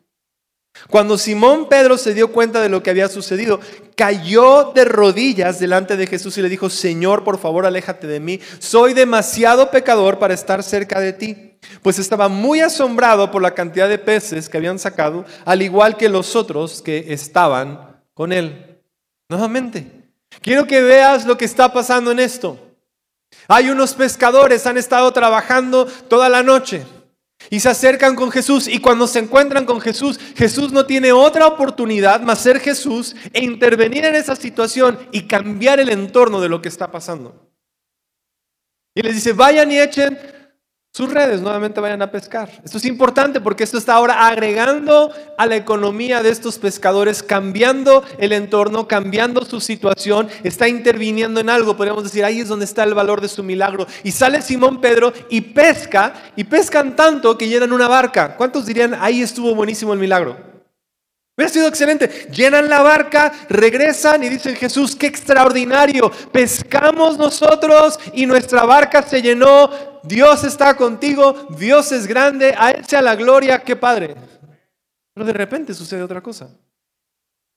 Cuando 0.88 1.18
Simón 1.18 1.68
Pedro 1.68 1.98
se 1.98 2.14
dio 2.14 2.32
cuenta 2.32 2.60
de 2.60 2.68
lo 2.68 2.82
que 2.82 2.90
había 2.90 3.08
sucedido, 3.08 3.60
cayó 3.96 4.72
de 4.74 4.84
rodillas 4.84 5.58
delante 5.58 5.96
de 5.96 6.06
Jesús 6.06 6.38
y 6.38 6.42
le 6.42 6.48
dijo, 6.48 6.70
Señor, 6.70 7.24
por 7.24 7.38
favor, 7.38 7.66
aléjate 7.66 8.06
de 8.06 8.20
mí. 8.20 8.40
Soy 8.58 8.94
demasiado 8.94 9.70
pecador 9.70 10.18
para 10.18 10.34
estar 10.34 10.62
cerca 10.62 11.00
de 11.00 11.12
ti. 11.12 11.58
Pues 11.82 11.98
estaba 11.98 12.28
muy 12.28 12.60
asombrado 12.60 13.30
por 13.30 13.42
la 13.42 13.54
cantidad 13.54 13.88
de 13.88 13.98
peces 13.98 14.48
que 14.48 14.56
habían 14.56 14.78
sacado, 14.78 15.24
al 15.44 15.62
igual 15.62 15.96
que 15.96 16.08
los 16.08 16.36
otros 16.36 16.80
que 16.80 17.12
estaban 17.12 18.00
con 18.14 18.32
él. 18.32 18.80
Nuevamente, 19.28 20.10
quiero 20.40 20.66
que 20.66 20.80
veas 20.80 21.26
lo 21.26 21.36
que 21.36 21.44
está 21.44 21.72
pasando 21.72 22.12
en 22.12 22.20
esto. 22.20 22.58
Hay 23.46 23.70
unos 23.70 23.94
pescadores, 23.94 24.66
han 24.66 24.78
estado 24.78 25.12
trabajando 25.12 25.86
toda 25.86 26.28
la 26.28 26.42
noche. 26.42 26.84
Y 27.50 27.60
se 27.60 27.68
acercan 27.68 28.14
con 28.14 28.30
Jesús 28.30 28.68
y 28.68 28.80
cuando 28.80 29.06
se 29.06 29.20
encuentran 29.20 29.64
con 29.64 29.80
Jesús, 29.80 30.18
Jesús 30.36 30.72
no 30.72 30.86
tiene 30.86 31.12
otra 31.12 31.46
oportunidad 31.46 32.20
más 32.20 32.40
ser 32.40 32.60
Jesús 32.60 33.14
e 33.32 33.44
intervenir 33.44 34.04
en 34.04 34.14
esa 34.14 34.36
situación 34.36 34.98
y 35.12 35.22
cambiar 35.22 35.80
el 35.80 35.88
entorno 35.88 36.40
de 36.40 36.48
lo 36.48 36.60
que 36.60 36.68
está 36.68 36.90
pasando. 36.90 37.48
Y 38.94 39.02
les 39.02 39.14
dice, 39.14 39.32
vayan 39.32 39.70
y 39.70 39.78
echen 39.78 40.18
sus 40.98 41.12
redes, 41.12 41.40
nuevamente 41.40 41.78
vayan 41.78 42.02
a 42.02 42.10
pescar. 42.10 42.50
Esto 42.64 42.76
es 42.76 42.84
importante 42.84 43.40
porque 43.40 43.62
esto 43.62 43.78
está 43.78 43.94
ahora 43.94 44.26
agregando 44.26 45.12
a 45.36 45.46
la 45.46 45.54
economía 45.54 46.24
de 46.24 46.30
estos 46.30 46.58
pescadores, 46.58 47.22
cambiando 47.22 48.02
el 48.18 48.32
entorno, 48.32 48.88
cambiando 48.88 49.44
su 49.44 49.60
situación, 49.60 50.28
está 50.42 50.66
interviniendo 50.66 51.38
en 51.38 51.50
algo, 51.50 51.76
podríamos 51.76 52.02
decir, 52.02 52.24
ahí 52.24 52.40
es 52.40 52.48
donde 52.48 52.64
está 52.64 52.82
el 52.82 52.94
valor 52.94 53.20
de 53.20 53.28
su 53.28 53.44
milagro. 53.44 53.86
Y 54.02 54.10
sale 54.10 54.42
Simón 54.42 54.80
Pedro 54.80 55.12
y 55.30 55.40
pesca, 55.40 56.14
y 56.34 56.42
pescan 56.42 56.96
tanto 56.96 57.38
que 57.38 57.46
llenan 57.46 57.72
una 57.72 57.86
barca. 57.86 58.36
¿Cuántos 58.36 58.66
dirían, 58.66 58.96
ahí 58.98 59.22
estuvo 59.22 59.54
buenísimo 59.54 59.92
el 59.92 60.00
milagro? 60.00 60.47
Hubiera 61.38 61.52
sido 61.52 61.68
excelente. 61.68 62.08
Llenan 62.32 62.68
la 62.68 62.82
barca, 62.82 63.32
regresan 63.48 64.24
y 64.24 64.28
dicen 64.28 64.56
Jesús, 64.56 64.96
qué 64.96 65.06
extraordinario. 65.06 66.10
Pescamos 66.32 67.16
nosotros 67.16 68.00
y 68.12 68.26
nuestra 68.26 68.64
barca 68.64 69.04
se 69.04 69.22
llenó. 69.22 70.00
Dios 70.02 70.42
está 70.42 70.76
contigo, 70.76 71.46
Dios 71.56 71.92
es 71.92 72.08
grande, 72.08 72.56
a 72.58 72.72
Él 72.72 72.84
sea 72.84 73.00
la 73.02 73.14
gloria, 73.14 73.62
qué 73.62 73.76
padre. 73.76 74.16
Pero 75.14 75.24
de 75.24 75.32
repente 75.32 75.74
sucede 75.74 76.02
otra 76.02 76.20
cosa. 76.20 76.48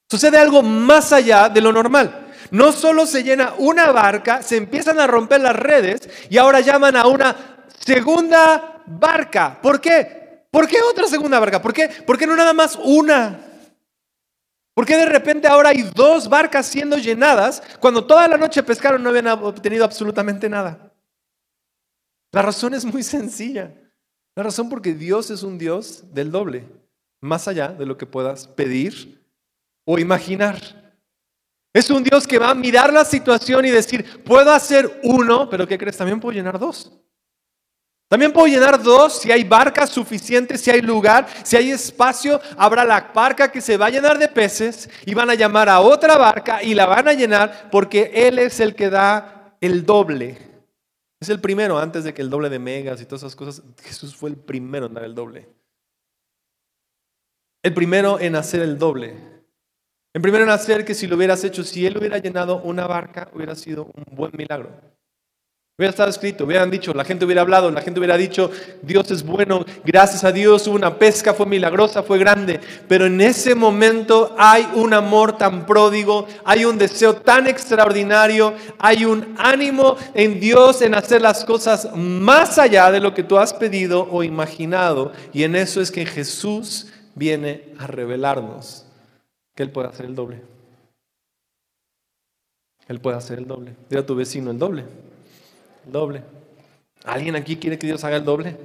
Sucede 0.08 0.38
algo 0.38 0.62
más 0.62 1.12
allá 1.12 1.50
de 1.50 1.62
lo 1.62 1.72
normal. 1.72 2.28
No 2.52 2.72
solo 2.74 3.08
se 3.08 3.24
llena 3.24 3.56
una 3.58 3.92
barca, 3.92 4.44
se 4.44 4.58
empiezan 4.58 5.00
a 5.00 5.08
romper 5.08 5.42
las 5.42 5.56
redes 5.56 6.08
y 6.30 6.38
ahora 6.38 6.60
llaman 6.60 6.98
a 6.98 7.08
una 7.08 7.66
segunda 7.84 8.84
barca. 8.86 9.60
¿Por 9.60 9.82
qué? 9.82 10.46
¿Por 10.52 10.68
qué 10.68 10.78
otra 10.84 11.08
segunda 11.08 11.40
barca? 11.40 11.60
¿Por 11.60 11.74
qué? 11.74 11.90
¿Por 12.06 12.20
qué 12.20 12.28
no 12.28 12.36
nada 12.36 12.54
más 12.54 12.78
una? 12.80 13.48
¿Por 14.82 14.88
qué 14.88 14.98
de 14.98 15.06
repente 15.06 15.48
ahora 15.48 15.70
hay 15.70 15.84
dos 15.94 16.28
barcas 16.28 16.66
siendo 16.66 16.98
llenadas 16.98 17.62
cuando 17.80 18.04
toda 18.04 18.28
la 18.28 18.36
noche 18.36 18.64
pescaron 18.64 19.04
no 19.04 19.10
habían 19.10 19.28
obtenido 19.28 19.86
absolutamente 19.86 20.50
nada? 20.50 20.92
La 22.32 22.42
razón 22.42 22.74
es 22.74 22.84
muy 22.84 23.04
sencilla. 23.04 23.76
La 24.36 24.42
razón 24.42 24.70
porque 24.70 24.96
Dios 24.96 25.30
es 25.30 25.44
un 25.44 25.60
Dios 25.60 26.12
del 26.16 26.32
doble, 26.32 26.68
más 27.20 27.48
allá 27.48 27.68
de 27.68 27.86
lo 27.86 27.96
que 27.96 28.08
puedas 28.08 28.48
pedir 28.48 29.24
o 29.86 30.00
imaginar. 30.00 30.58
Es 31.76 31.92
un 31.92 32.04
Dios 32.04 32.26
que 32.26 32.40
va 32.40 32.50
a 32.50 32.56
mirar 32.56 32.92
la 32.92 33.06
situación 33.06 33.64
y 33.66 33.70
decir, 33.70 34.24
puedo 34.24 34.52
hacer 34.52 35.00
uno, 35.04 35.48
pero 35.48 35.68
¿qué 35.68 35.78
crees? 35.78 35.98
También 35.98 36.20
puedo 36.20 36.34
llenar 36.34 36.58
dos. 36.58 36.92
También 38.12 38.34
puedo 38.34 38.48
llenar 38.48 38.84
dos 38.84 39.20
si 39.22 39.32
hay 39.32 39.46
barcas 39.46 39.90
suficientes, 39.90 40.60
si 40.60 40.70
hay 40.70 40.82
lugar, 40.82 41.26
si 41.46 41.56
hay 41.56 41.72
espacio, 41.72 42.42
habrá 42.58 42.84
la 42.84 43.10
barca 43.16 43.50
que 43.50 43.62
se 43.62 43.78
va 43.78 43.86
a 43.86 43.90
llenar 43.90 44.20
de 44.20 44.28
peces 44.28 44.90
y 45.06 45.14
van 45.14 45.30
a 45.30 45.34
llamar 45.34 45.70
a 45.70 45.80
otra 45.80 46.18
barca 46.18 46.62
y 46.62 46.74
la 46.74 46.88
van 46.88 47.08
a 47.08 47.14
llenar 47.14 47.70
porque 47.72 48.12
Él 48.14 48.38
es 48.38 48.60
el 48.60 48.76
que 48.76 48.90
da 48.90 49.56
el 49.62 49.86
doble. 49.86 50.38
Es 51.22 51.30
el 51.30 51.40
primero, 51.40 51.80
antes 51.80 52.04
de 52.04 52.14
que 52.14 52.22
el 52.22 52.30
doble 52.30 52.50
de 52.50 52.60
megas 52.60 53.02
y 53.02 53.06
todas 53.06 53.22
esas 53.22 53.38
cosas, 53.38 53.64
Jesús 53.82 54.14
fue 54.14 54.30
el 54.30 54.36
primero 54.36 54.88
en 54.88 54.94
dar 54.94 55.06
el 55.06 55.16
doble. 55.16 55.48
El 57.64 57.74
primero 57.74 58.20
en 58.20 58.36
hacer 58.36 58.62
el 58.62 58.78
doble. 58.78 59.16
El 60.12 60.22
primero 60.22 60.44
en 60.44 60.50
hacer 60.50 60.84
que 60.84 60.96
si 60.96 61.08
lo 61.08 61.16
hubieras 61.16 61.46
hecho, 61.46 61.64
si 61.64 61.86
Él 61.86 61.98
hubiera 61.98 62.18
llenado 62.18 62.62
una 62.62 62.88
barca, 62.88 63.30
hubiera 63.34 63.56
sido 63.56 63.86
un 63.86 64.04
buen 64.14 64.34
milagro. 64.36 64.70
Hubiera 65.82 65.90
estado 65.90 66.12
escrito, 66.12 66.44
hubieran 66.44 66.70
dicho, 66.70 66.94
la 66.94 67.04
gente 67.04 67.26
hubiera 67.26 67.42
hablado, 67.42 67.72
la 67.72 67.82
gente 67.82 68.00
hubiera 68.00 68.16
dicho, 68.16 68.52
Dios 68.84 69.10
es 69.10 69.24
bueno, 69.24 69.66
gracias 69.84 70.24
a 70.24 70.32
Dios 70.32 70.68
hubo 70.68 70.76
una 70.76 71.00
pesca, 71.00 71.34
fue 71.34 71.48
milagrosa, 71.48 72.04
fue 72.04 72.20
grande. 72.20 72.60
Pero 72.88 73.08
en 73.08 73.20
ese 73.20 73.56
momento 73.56 74.36
hay 74.38 74.70
un 74.76 74.94
amor 74.94 75.40
tan 75.40 75.66
pródigo, 75.66 76.28
hay 76.46 76.66
un 76.66 76.78
deseo 76.78 77.16
tan 77.16 77.48
extraordinario, 77.48 78.54
hay 78.78 79.06
un 79.06 79.34
ánimo 79.40 79.98
en 80.14 80.40
Dios 80.40 80.84
en 80.84 80.94
hacer 80.94 81.20
las 81.20 81.44
cosas 81.44 81.90
más 81.96 82.60
allá 82.60 82.92
de 82.92 83.00
lo 83.00 83.16
que 83.16 83.24
tú 83.24 83.40
has 83.40 83.52
pedido 83.52 84.08
o 84.12 84.22
imaginado. 84.22 85.12
Y 85.34 85.46
en 85.46 85.56
eso 85.56 85.82
es 85.82 85.90
que 85.90 86.06
Jesús 86.06 86.90
viene 87.16 87.70
a 87.80 87.88
revelarnos 87.88 88.86
que 89.56 89.64
Él 89.64 89.72
puede 89.72 89.88
hacer 89.88 90.06
el 90.06 90.14
doble. 90.14 90.42
Él 92.88 93.00
puede 93.00 93.18
hacer 93.18 93.40
el 93.40 93.48
doble. 93.48 93.74
Dile 93.90 94.02
a 94.02 94.06
tu 94.06 94.14
vecino 94.14 94.52
el 94.52 94.60
doble. 94.60 94.86
Doble. 95.86 96.24
¿Alguien 97.04 97.36
aquí 97.36 97.58
quiere 97.58 97.80
que 97.80 97.88
Dios 97.88 98.04
haga 98.04 98.18
el 98.18 98.26
doble? 98.26 98.58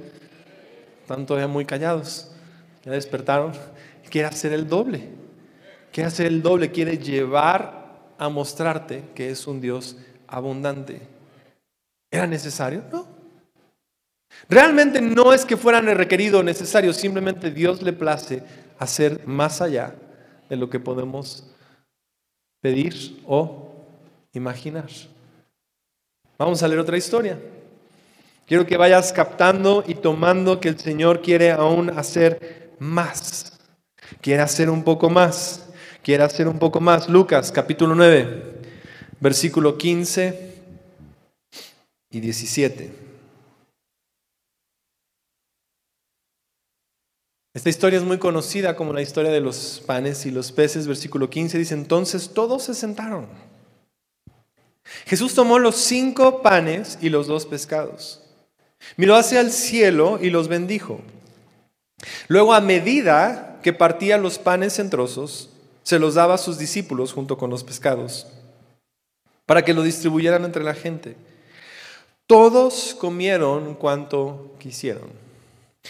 Están 1.01 1.25
todavía 1.25 1.47
muy 1.47 1.65
callados. 1.65 2.31
Ya 2.83 2.91
despertaron. 2.91 3.53
Quiere 4.09 4.27
hacer 4.27 4.53
el 4.53 4.67
doble. 4.67 5.09
Quiere 5.91 6.07
hacer 6.07 6.27
el 6.27 6.41
doble. 6.41 6.71
Quiere 6.71 6.97
llevar 6.97 8.13
a 8.17 8.29
mostrarte 8.29 9.03
que 9.15 9.29
es 9.29 9.47
un 9.47 9.61
Dios 9.61 9.97
abundante. 10.27 11.01
¿Era 12.11 12.27
necesario? 12.27 12.83
No. 12.91 13.17
Realmente 14.49 15.01
no 15.01 15.33
es 15.33 15.45
que 15.45 15.57
fuera 15.57 15.81
requerido 15.81 16.39
o 16.39 16.43
necesario, 16.43 16.93
simplemente 16.93 17.51
Dios 17.51 17.81
le 17.81 17.93
place 17.93 18.43
hacer 18.77 19.25
más 19.27 19.61
allá 19.61 19.95
de 20.49 20.55
lo 20.55 20.69
que 20.69 20.79
podemos 20.79 21.43
pedir 22.61 23.21
o 23.25 23.73
imaginar. 24.33 24.87
Vamos 26.37 26.61
a 26.61 26.67
leer 26.67 26.79
otra 26.79 26.97
historia. 26.97 27.39
Quiero 28.45 28.65
que 28.65 28.77
vayas 28.77 29.11
captando 29.11 29.83
y 29.85 29.95
tomando 29.95 30.59
que 30.59 30.69
el 30.69 30.79
Señor 30.79 31.21
quiere 31.21 31.51
aún 31.51 31.89
hacer 31.89 32.75
más. 32.79 33.59
Quiere 34.21 34.41
hacer 34.41 34.69
un 34.69 34.83
poco 34.83 35.09
más. 35.09 35.67
Quiere 36.03 36.23
hacer 36.23 36.47
un 36.47 36.59
poco 36.59 36.79
más. 36.79 37.09
Lucas 37.09 37.51
capítulo 37.51 37.95
9, 37.95 38.61
versículo 39.19 39.77
15 39.77 40.53
y 42.11 42.19
17. 42.19 43.07
Esta 47.53 47.69
historia 47.69 47.97
es 47.97 48.05
muy 48.05 48.19
conocida 48.19 48.75
como 48.75 48.93
la 48.93 49.01
historia 49.01 49.31
de 49.31 49.41
los 49.41 49.83
panes 49.85 50.27
y 50.27 50.31
los 50.31 50.51
peces. 50.51 50.87
Versículo 50.87 51.29
15 51.29 51.57
dice, 51.57 51.73
entonces 51.73 52.29
todos 52.33 52.63
se 52.63 52.75
sentaron. 52.75 53.27
Jesús 55.05 55.33
tomó 55.33 55.59
los 55.59 55.75
cinco 55.75 56.41
panes 56.41 56.97
y 57.01 57.09
los 57.09 57.27
dos 57.27 57.45
pescados. 57.45 58.21
Miró 58.95 59.15
hacia 59.15 59.41
el 59.41 59.51
cielo 59.51 60.19
y 60.21 60.29
los 60.29 60.47
bendijo. 60.47 61.01
Luego, 62.27 62.53
a 62.53 62.61
medida 62.61 63.59
que 63.63 63.73
partía 63.73 64.17
los 64.17 64.37
panes 64.37 64.79
en 64.79 64.89
trozos, 64.89 65.49
se 65.83 65.99
los 65.99 66.15
daba 66.15 66.35
a 66.35 66.39
sus 66.39 66.57
discípulos 66.57 67.13
junto 67.13 67.37
con 67.37 67.49
los 67.49 67.63
pescados, 67.63 68.27
para 69.45 69.63
que 69.63 69.73
lo 69.73 69.83
distribuyeran 69.83 70.43
entre 70.45 70.63
la 70.63 70.73
gente. 70.73 71.15
Todos 72.27 72.95
comieron 72.99 73.75
cuanto 73.75 74.55
quisieron. 74.59 75.09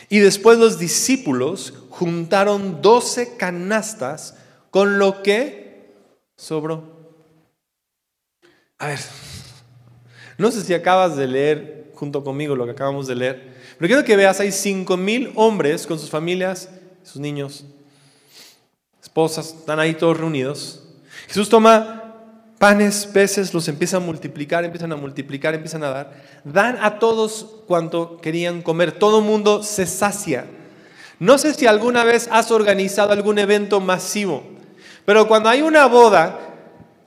Y 0.10 0.20
después 0.20 0.60
los 0.60 0.78
discípulos 0.78 1.74
juntaron 1.90 2.82
doce 2.82 3.36
canastas 3.38 4.36
con 4.70 5.00
lo 5.00 5.24
que 5.24 5.92
sobró. 6.36 6.97
A 8.80 8.88
ver, 8.88 9.00
no 10.38 10.52
sé 10.52 10.64
si 10.64 10.74
acabas 10.74 11.16
de 11.16 11.28
leer 11.28 11.92
junto 11.96 12.24
conmigo 12.24 12.56
lo 12.56 12.66
que 12.66 12.72
acabamos 12.72 13.08
de 13.08 13.16
leer, 13.16 13.58
pero 13.78 13.88
quiero 13.88 14.04
que 14.04 14.16
veas, 14.16 14.40
hay 14.40 14.52
cinco 14.52 14.98
mil 14.98 15.32
hombres 15.36 15.88
con 15.88 15.98
sus 15.98 16.12
familias, 16.12 16.70
sus 17.04 17.20
niños, 17.20 17.66
esposas, 19.02 19.48
están 19.48 19.80
ahí 19.80 19.96
todos 19.96 20.18
reunidos. 20.18 20.84
Jesús 21.28 21.50
toma 21.50 22.14
panes, 22.60 23.08
peces, 23.08 23.52
los 23.52 23.68
empieza 23.68 23.98
a 23.98 24.00
multiplicar, 24.00 24.64
empiezan 24.64 24.92
a 24.92 24.96
multiplicar, 24.96 25.56
empiezan 25.56 25.84
a 25.84 25.90
dar. 25.90 26.24
Dan 26.44 26.78
a 26.80 27.00
todos 27.00 27.48
cuanto 27.66 28.18
querían 28.18 28.62
comer, 28.62 28.92
todo 28.92 29.22
mundo 29.22 29.64
se 29.64 29.88
sacia. 29.88 30.46
No 31.20 31.40
sé 31.40 31.56
si 31.56 31.66
alguna 31.66 32.04
vez 32.04 32.30
has 32.32 32.52
organizado 32.52 33.12
algún 33.12 33.40
evento 33.40 33.80
masivo, 33.80 34.44
pero 35.04 35.28
cuando 35.28 35.50
hay 35.50 35.64
una 35.64 35.88
boda, 35.88 36.47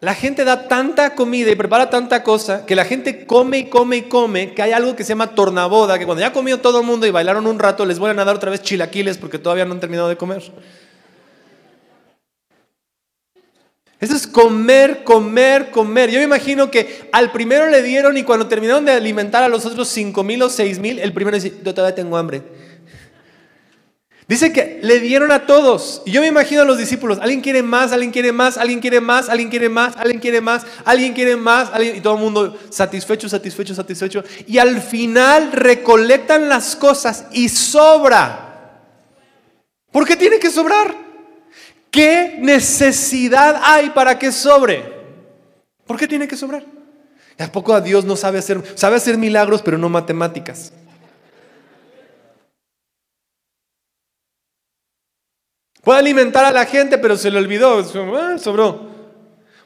la 0.01 0.15
gente 0.15 0.45
da 0.45 0.67
tanta 0.67 1.15
comida 1.15 1.51
y 1.51 1.55
prepara 1.55 1.91
tanta 1.91 2.23
cosa 2.23 2.65
que 2.65 2.75
la 2.75 2.87
gente 2.87 3.27
come 3.27 3.59
y 3.59 3.65
come 3.65 3.99
y 3.99 4.03
come 4.03 4.55
que 4.55 4.63
hay 4.63 4.73
algo 4.73 4.97
que 4.97 5.05
se 5.05 5.11
llama 5.11 5.35
tornaboda, 5.35 5.99
que 5.99 6.07
cuando 6.07 6.23
ya 6.23 6.33
comió 6.33 6.59
todo 6.59 6.81
el 6.81 6.87
mundo 6.87 7.07
y 7.07 7.11
bailaron 7.11 7.47
un 7.47 7.59
rato, 7.59 7.85
les 7.85 7.99
vuelven 7.99 8.19
a 8.19 8.25
dar 8.25 8.37
otra 8.37 8.51
vez 8.51 8.63
chilaquiles 8.63 9.19
porque 9.19 9.39
todavía 9.39 9.67
no 9.67 9.75
han 9.75 9.81
terminado 9.81 10.09
de 10.09 10.17
comer. 10.17 10.43
Eso 14.01 14.17
es 14.17 14.27
comer, 14.27 15.05
comer, 15.05 15.71
comer. 15.71 16.11
Yo 16.11 16.19
me 16.19 16.25
imagino 16.25 16.71
que 16.71 17.11
al 17.13 17.31
primero 17.33 17.69
le 17.69 17.83
dieron 17.83 18.17
y 18.17 18.23
cuando 18.23 18.49
terminaron 18.49 18.87
de 18.87 18.93
alimentar 18.93 19.43
a 19.43 19.49
los 19.49 19.67
otros 19.67 19.89
cinco 19.89 20.25
mil 20.25 20.41
o 20.43 20.49
seis 20.49 20.79
mil, 20.79 20.99
el 20.99 21.13
primero 21.13 21.35
dice, 21.35 21.53
yo 21.63 21.75
todavía 21.75 21.95
tengo 21.95 22.17
hambre. 22.17 22.43
Dice 24.31 24.53
que 24.53 24.79
le 24.81 25.01
dieron 25.01 25.33
a 25.33 25.45
todos. 25.45 26.03
Y 26.07 26.12
yo 26.12 26.21
me 26.21 26.29
imagino 26.29 26.62
a 26.62 26.64
los 26.64 26.79
discípulos, 26.79 27.19
alguien 27.21 27.40
quiere 27.40 27.64
más, 27.64 27.90
alguien 27.90 28.12
quiere 28.12 28.31
más, 28.31 28.59
alguien 28.59 28.79
quiere 28.79 29.01
más, 29.01 29.29
alguien 29.29 29.51
quiere 29.51 29.69
más, 29.69 29.97
alguien 29.97 30.21
quiere 30.21 30.40
más, 30.40 30.64
alguien 30.85 31.14
quiere 31.14 31.35
más, 31.35 31.71
y 31.97 32.01
todo 32.01 32.14
el 32.14 32.21
mundo 32.21 32.57
satisfecho, 32.71 33.29
satisfecho, 33.29 33.75
satisfecho. 33.75 34.23
Y 34.47 34.59
al 34.59 34.81
final 34.83 35.51
recolectan 35.51 36.49
las 36.49 36.77
cosas 36.77 37.27
y 37.33 37.49
sobra. 37.49 38.85
¿Por 39.90 40.07
qué 40.07 40.14
tiene 40.14 40.38
que 40.38 40.51
sobrar? 40.53 40.95
¿Qué 41.90 42.37
necesidad 42.38 43.61
hay 43.64 43.90
para 43.90 44.16
que 44.16 44.31
sobre? 44.31 44.85
¿Por 45.88 45.99
qué 45.99 46.07
tiene 46.07 46.29
que 46.29 46.37
sobrar? 46.37 46.64
¿A 47.37 47.51
poco 47.51 47.75
a 47.75 47.81
Dios 47.81 48.05
no 48.05 48.14
sabe 48.14 48.38
hacer, 48.38 48.62
sabe 48.77 48.95
hacer 48.95 49.19
milagros, 49.19 49.61
pero 49.61 49.77
no 49.77 49.88
matemáticas? 49.88 50.73
Puede 55.83 55.99
alimentar 55.99 56.45
a 56.45 56.53
la 56.53 56.66
gente, 56.66 56.99
pero 56.99 57.16
se 57.16 57.31
le 57.31 57.38
olvidó, 57.38 57.79
ah, 57.79 58.38
sobró. 58.38 58.90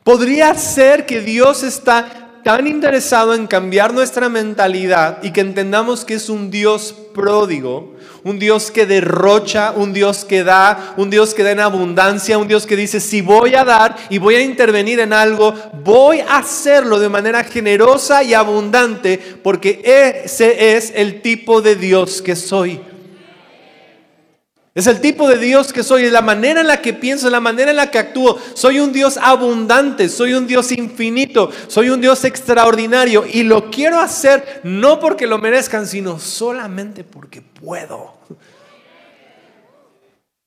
Podría 0.05 0.55
ser 0.55 1.07
que 1.07 1.21
Dios 1.21 1.63
está 1.63 2.25
tan 2.45 2.67
interesado 2.67 3.35
en 3.35 3.47
cambiar 3.47 3.95
nuestra 3.95 4.29
mentalidad 4.29 5.23
y 5.23 5.33
que 5.33 5.41
entendamos 5.41 6.05
que 6.05 6.15
es 6.15 6.29
un 6.29 6.51
Dios 6.51 6.95
pródigo, 7.15 7.95
un 8.23 8.39
Dios 8.39 8.71
que 8.71 8.85
derrocha, 8.85 9.73
un 9.75 9.95
Dios 9.95 10.27
que 10.27 10.45
da, 10.45 10.95
un 10.99 11.09
Dios 11.09 11.33
que 11.33 11.43
da 11.43 11.53
en 11.53 11.61
abundancia, 11.61 12.37
un 12.37 12.47
Dios 12.47 12.67
que 12.67 12.77
dice, 12.77 13.01
si 13.01 13.23
voy 13.23 13.55
a 13.55 13.65
dar 13.65 13.97
y 14.11 14.19
voy 14.19 14.35
a 14.35 14.43
intervenir 14.43 15.01
en 15.01 15.15
algo, 15.15 15.55
voy 15.83 16.21
a 16.21 16.37
hacerlo 16.37 17.01
de 17.01 17.09
manera 17.09 17.43
generosa 17.45 18.23
y 18.23 18.35
abundante, 18.35 19.19
porque 19.43 19.81
ese 20.25 20.77
es 20.77 20.93
el 20.95 21.23
tipo 21.23 21.63
de 21.63 21.77
Dios 21.77 22.21
que 22.21 22.37
soy. 22.37 22.79
Es 24.75 24.89
el 24.89 25.01
tipo 25.01 25.29
de 25.29 25.39
Dios 25.39 25.73
que 25.73 25.85
soy, 25.85 26.05
es 26.05 26.13
la 26.13 26.21
manera 26.21 26.61
en 26.61 26.67
la 26.67 26.83
que 26.83 26.93
pienso, 26.93 27.31
la 27.31 27.39
manera 27.39 27.71
en 27.71 27.77
la 27.77 27.93
que 27.93 27.99
actúo. 27.99 28.37
Soy 28.55 28.81
un 28.81 28.93
Dios 28.93 29.17
abundante, 29.23 30.09
soy 30.09 30.35
un 30.35 30.49
Dios 30.49 30.73
infinito, 30.73 31.51
soy 31.69 31.91
un 31.91 32.01
Dios 32.01 32.25
extraordinario 32.25 33.25
y 33.25 33.45
lo 33.45 33.71
quiero 33.71 34.01
hacer 34.01 34.63
no 34.65 34.99
porque 34.99 35.29
lo 35.29 35.39
merezcan, 35.39 35.87
sino 35.87 36.19
solamente 36.19 37.05
porque 37.05 37.41
puedo. 37.41 38.15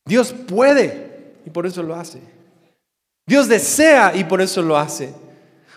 Dios 0.06 0.34
puede 0.46 1.36
y 1.46 1.50
por 1.50 1.66
eso 1.66 1.82
lo 1.82 1.96
hace. 1.96 2.20
Dios 3.26 3.48
desea 3.48 4.14
y 4.14 4.26
por 4.26 4.42
eso 4.42 4.62
lo 4.62 4.78
hace. 4.78 5.14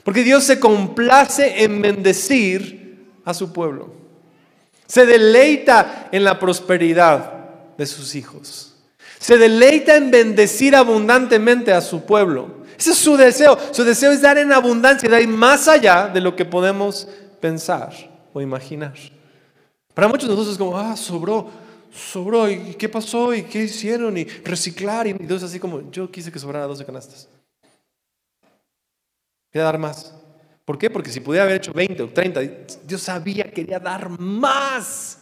Porque 0.03 0.25
Dios 0.25 0.43
se 0.43 0.59
complace 0.59 1.63
en 1.63 1.81
bendecir 1.83 3.13
a 3.25 3.33
su 3.33 3.53
pueblo. 3.53 3.93
Se 4.89 5.07
deleita 5.07 6.09
en 6.11 6.25
la 6.25 6.41
prosperidad 6.41 7.40
de 7.81 7.87
sus 7.87 8.15
hijos. 8.15 8.75
Se 9.19 9.39
deleita 9.39 9.97
en 9.97 10.11
bendecir 10.11 10.77
abundantemente 10.77 11.73
a 11.73 11.81
su 11.81 12.05
pueblo. 12.05 12.61
Ese 12.79 12.91
es 12.91 12.99
su 12.99 13.17
deseo. 13.17 13.59
Su 13.73 13.85
deseo 13.85 14.13
es 14.13 14.21
dar 14.21 14.37
en 14.37 14.53
abundancia, 14.53 15.09
dar 15.09 15.27
más 15.27 15.67
allá 15.67 16.07
de 16.09 16.21
lo 16.21 16.37
que 16.37 16.45
podemos 16.45 17.09
pensar 17.41 17.91
o 18.35 18.41
imaginar. 18.43 18.93
Para 19.95 20.09
muchos 20.09 20.29
de 20.29 20.35
nosotros 20.35 20.53
es 20.53 20.59
como, 20.59 20.77
ah, 20.77 20.95
sobró, 20.95 21.49
sobró, 21.91 22.51
¿y 22.51 22.75
qué 22.75 22.91
pasó? 22.91 23.33
¿Y 23.33 23.45
qué 23.45 23.65
hicieron? 23.65 24.15
Y 24.19 24.25
reciclar, 24.25 25.07
y 25.07 25.11
entonces 25.11 25.49
así 25.49 25.59
como, 25.59 25.91
yo 25.91 26.11
quise 26.11 26.31
que 26.31 26.39
sobrara 26.39 26.67
12 26.67 26.85
canastas. 26.85 27.29
Quería 29.51 29.65
dar 29.65 29.79
más. 29.79 30.15
¿Por 30.67 30.77
qué? 30.77 30.91
Porque 30.91 31.11
si 31.11 31.21
pudiera 31.21 31.45
haber 31.45 31.57
hecho 31.57 31.73
20 31.73 32.03
o 32.03 32.09
30, 32.11 32.41
Dios 32.87 33.01
sabía, 33.01 33.51
quería 33.51 33.79
dar 33.79 34.09
más. 34.21 35.19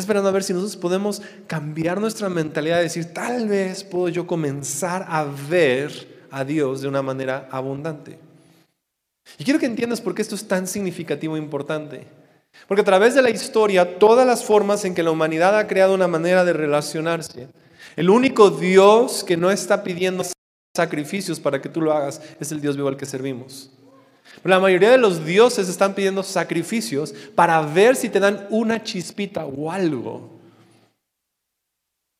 Esperando 0.00 0.28
a 0.28 0.32
ver 0.32 0.42
si 0.42 0.52
nosotros 0.52 0.76
podemos 0.76 1.20
cambiar 1.46 2.00
nuestra 2.00 2.28
mentalidad 2.28 2.80
decir, 2.80 3.12
tal 3.12 3.48
vez 3.48 3.84
puedo 3.84 4.08
yo 4.08 4.26
comenzar 4.26 5.04
a 5.08 5.24
ver 5.24 6.26
a 6.30 6.44
Dios 6.44 6.80
de 6.80 6.88
una 6.88 7.02
manera 7.02 7.48
abundante. 7.50 8.18
Y 9.38 9.44
quiero 9.44 9.60
que 9.60 9.66
entiendas 9.66 10.00
por 10.00 10.14
qué 10.14 10.22
esto 10.22 10.34
es 10.34 10.48
tan 10.48 10.66
significativo 10.66 11.36
e 11.36 11.38
importante. 11.38 12.06
Porque 12.66 12.82
a 12.82 12.84
través 12.84 13.14
de 13.14 13.22
la 13.22 13.30
historia, 13.30 13.98
todas 13.98 14.26
las 14.26 14.44
formas 14.44 14.84
en 14.84 14.94
que 14.94 15.02
la 15.02 15.10
humanidad 15.10 15.58
ha 15.58 15.66
creado 15.66 15.94
una 15.94 16.08
manera 16.08 16.44
de 16.44 16.52
relacionarse, 16.52 17.48
el 17.96 18.10
único 18.10 18.50
Dios 18.50 19.24
que 19.24 19.36
no 19.36 19.50
está 19.50 19.82
pidiendo 19.82 20.24
sacrificios 20.74 21.38
para 21.38 21.60
que 21.60 21.68
tú 21.68 21.80
lo 21.82 21.92
hagas 21.92 22.22
es 22.40 22.52
el 22.52 22.60
Dios 22.60 22.76
vivo 22.76 22.88
al 22.88 22.96
que 22.96 23.06
servimos. 23.06 23.70
La 24.44 24.58
mayoría 24.58 24.90
de 24.90 24.98
los 24.98 25.24
dioses 25.24 25.68
están 25.68 25.94
pidiendo 25.94 26.22
sacrificios 26.22 27.14
para 27.34 27.60
ver 27.62 27.96
si 27.96 28.08
te 28.08 28.20
dan 28.20 28.46
una 28.50 28.82
chispita 28.82 29.44
o 29.44 29.70
algo. 29.70 30.32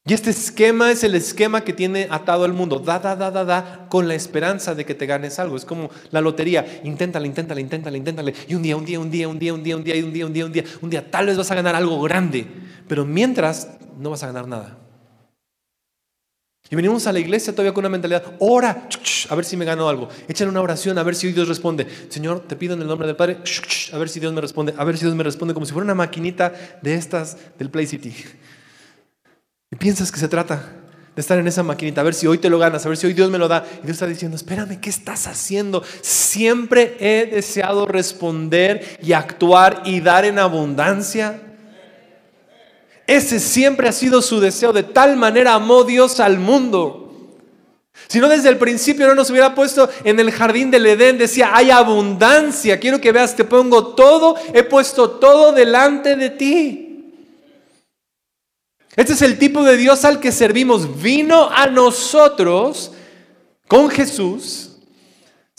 Y 0.04 0.14
este 0.14 0.30
esquema 0.30 0.90
es 0.90 1.04
el 1.04 1.14
esquema 1.14 1.62
que 1.62 1.72
tiene 1.72 2.08
atado 2.10 2.44
el 2.44 2.52
mundo. 2.52 2.80
Da, 2.80 2.98
da, 2.98 3.14
da, 3.14 3.30
da, 3.30 3.44
da, 3.44 3.86
con 3.88 4.08
la 4.08 4.16
esperanza 4.16 4.74
de 4.74 4.84
que 4.84 4.96
te 4.96 5.06
ganes 5.06 5.38
algo. 5.38 5.56
Es 5.56 5.64
como 5.64 5.90
la 6.10 6.20
lotería. 6.20 6.80
Inténtale, 6.82 7.28
inténtale, 7.28 7.60
inténtale, 7.60 7.98
inténtale. 7.98 8.34
Y 8.48 8.54
un 8.56 8.62
día, 8.62 8.76
un 8.76 8.84
día, 8.84 8.98
un 8.98 9.10
día, 9.10 9.28
un 9.28 9.38
día, 9.38 9.54
un 9.54 9.62
día, 9.62 9.76
un 9.76 9.84
día, 9.84 9.96
un 9.96 10.12
día, 10.12 10.26
un 10.26 10.32
día, 10.32 10.46
un 10.46 10.52
día, 10.52 10.64
un 10.80 10.90
día, 10.90 11.10
tal 11.10 11.26
vez 11.26 11.36
vas 11.36 11.50
a 11.52 11.54
ganar 11.54 11.76
algo 11.76 12.00
grande. 12.02 12.46
Pero 12.88 13.04
mientras, 13.04 13.68
no 13.96 14.10
vas 14.10 14.24
a 14.24 14.26
ganar 14.26 14.48
nada. 14.48 14.81
Y 16.70 16.76
venimos 16.76 17.06
a 17.06 17.12
la 17.12 17.18
iglesia 17.18 17.52
todavía 17.52 17.74
con 17.74 17.82
una 17.82 17.90
mentalidad, 17.90 18.24
ora, 18.38 18.88
a 19.28 19.34
ver 19.34 19.44
si 19.44 19.56
me 19.56 19.64
gano 19.64 19.88
algo. 19.88 20.08
Échale 20.26 20.50
una 20.50 20.62
oración, 20.62 20.96
a 20.96 21.02
ver 21.02 21.14
si 21.14 21.26
hoy 21.26 21.34
Dios 21.34 21.46
responde. 21.46 21.86
Señor, 22.08 22.40
te 22.40 22.56
pido 22.56 22.74
en 22.74 22.80
el 22.80 22.88
nombre 22.88 23.06
del 23.06 23.16
Padre, 23.16 23.38
a 23.92 23.98
ver 23.98 24.08
si 24.08 24.20
Dios 24.20 24.32
me 24.32 24.40
responde, 24.40 24.74
a 24.76 24.84
ver 24.84 24.96
si 24.96 25.04
Dios 25.04 25.14
me 25.14 25.22
responde, 25.22 25.52
como 25.52 25.66
si 25.66 25.72
fuera 25.72 25.84
una 25.84 25.94
maquinita 25.94 26.52
de 26.80 26.94
estas 26.94 27.36
del 27.58 27.68
Play 27.68 27.86
City. 27.86 28.14
Y 29.70 29.76
piensas 29.76 30.10
que 30.10 30.18
se 30.18 30.28
trata 30.28 30.76
de 31.14 31.20
estar 31.20 31.38
en 31.38 31.46
esa 31.46 31.62
maquinita, 31.62 32.00
a 32.00 32.04
ver 32.04 32.14
si 32.14 32.26
hoy 32.26 32.38
te 32.38 32.48
lo 32.48 32.58
ganas, 32.58 32.86
a 32.86 32.88
ver 32.88 32.96
si 32.96 33.06
hoy 33.06 33.12
Dios 33.12 33.30
me 33.30 33.38
lo 33.38 33.48
da. 33.48 33.66
Y 33.82 33.86
Dios 33.86 33.96
está 33.96 34.06
diciendo, 34.06 34.36
espérame, 34.36 34.80
¿qué 34.80 34.88
estás 34.88 35.26
haciendo? 35.26 35.82
Siempre 36.00 36.96
he 37.00 37.26
deseado 37.26 37.86
responder 37.86 38.98
y 39.02 39.12
actuar 39.12 39.82
y 39.84 40.00
dar 40.00 40.24
en 40.24 40.38
abundancia. 40.38 41.51
Ese 43.06 43.40
siempre 43.40 43.88
ha 43.88 43.92
sido 43.92 44.22
su 44.22 44.40
deseo. 44.40 44.72
De 44.72 44.82
tal 44.82 45.16
manera 45.16 45.54
amó 45.54 45.84
Dios 45.84 46.20
al 46.20 46.38
mundo. 46.38 46.98
Si 48.08 48.20
no 48.20 48.28
desde 48.28 48.48
el 48.48 48.58
principio 48.58 49.06
no 49.06 49.14
nos 49.14 49.30
hubiera 49.30 49.54
puesto 49.54 49.88
en 50.04 50.18
el 50.18 50.30
jardín 50.32 50.70
del 50.70 50.86
Edén, 50.86 51.18
decía, 51.18 51.50
hay 51.54 51.70
abundancia, 51.70 52.80
quiero 52.80 53.00
que 53.00 53.12
veas, 53.12 53.36
te 53.36 53.44
pongo 53.44 53.94
todo, 53.94 54.36
he 54.52 54.62
puesto 54.62 55.10
todo 55.10 55.52
delante 55.52 56.16
de 56.16 56.30
ti. 56.30 56.88
Este 58.96 59.14
es 59.14 59.22
el 59.22 59.38
tipo 59.38 59.62
de 59.62 59.76
Dios 59.76 60.04
al 60.04 60.20
que 60.20 60.32
servimos. 60.32 61.00
Vino 61.00 61.48
a 61.50 61.66
nosotros 61.66 62.92
con 63.66 63.88
Jesús 63.88 64.71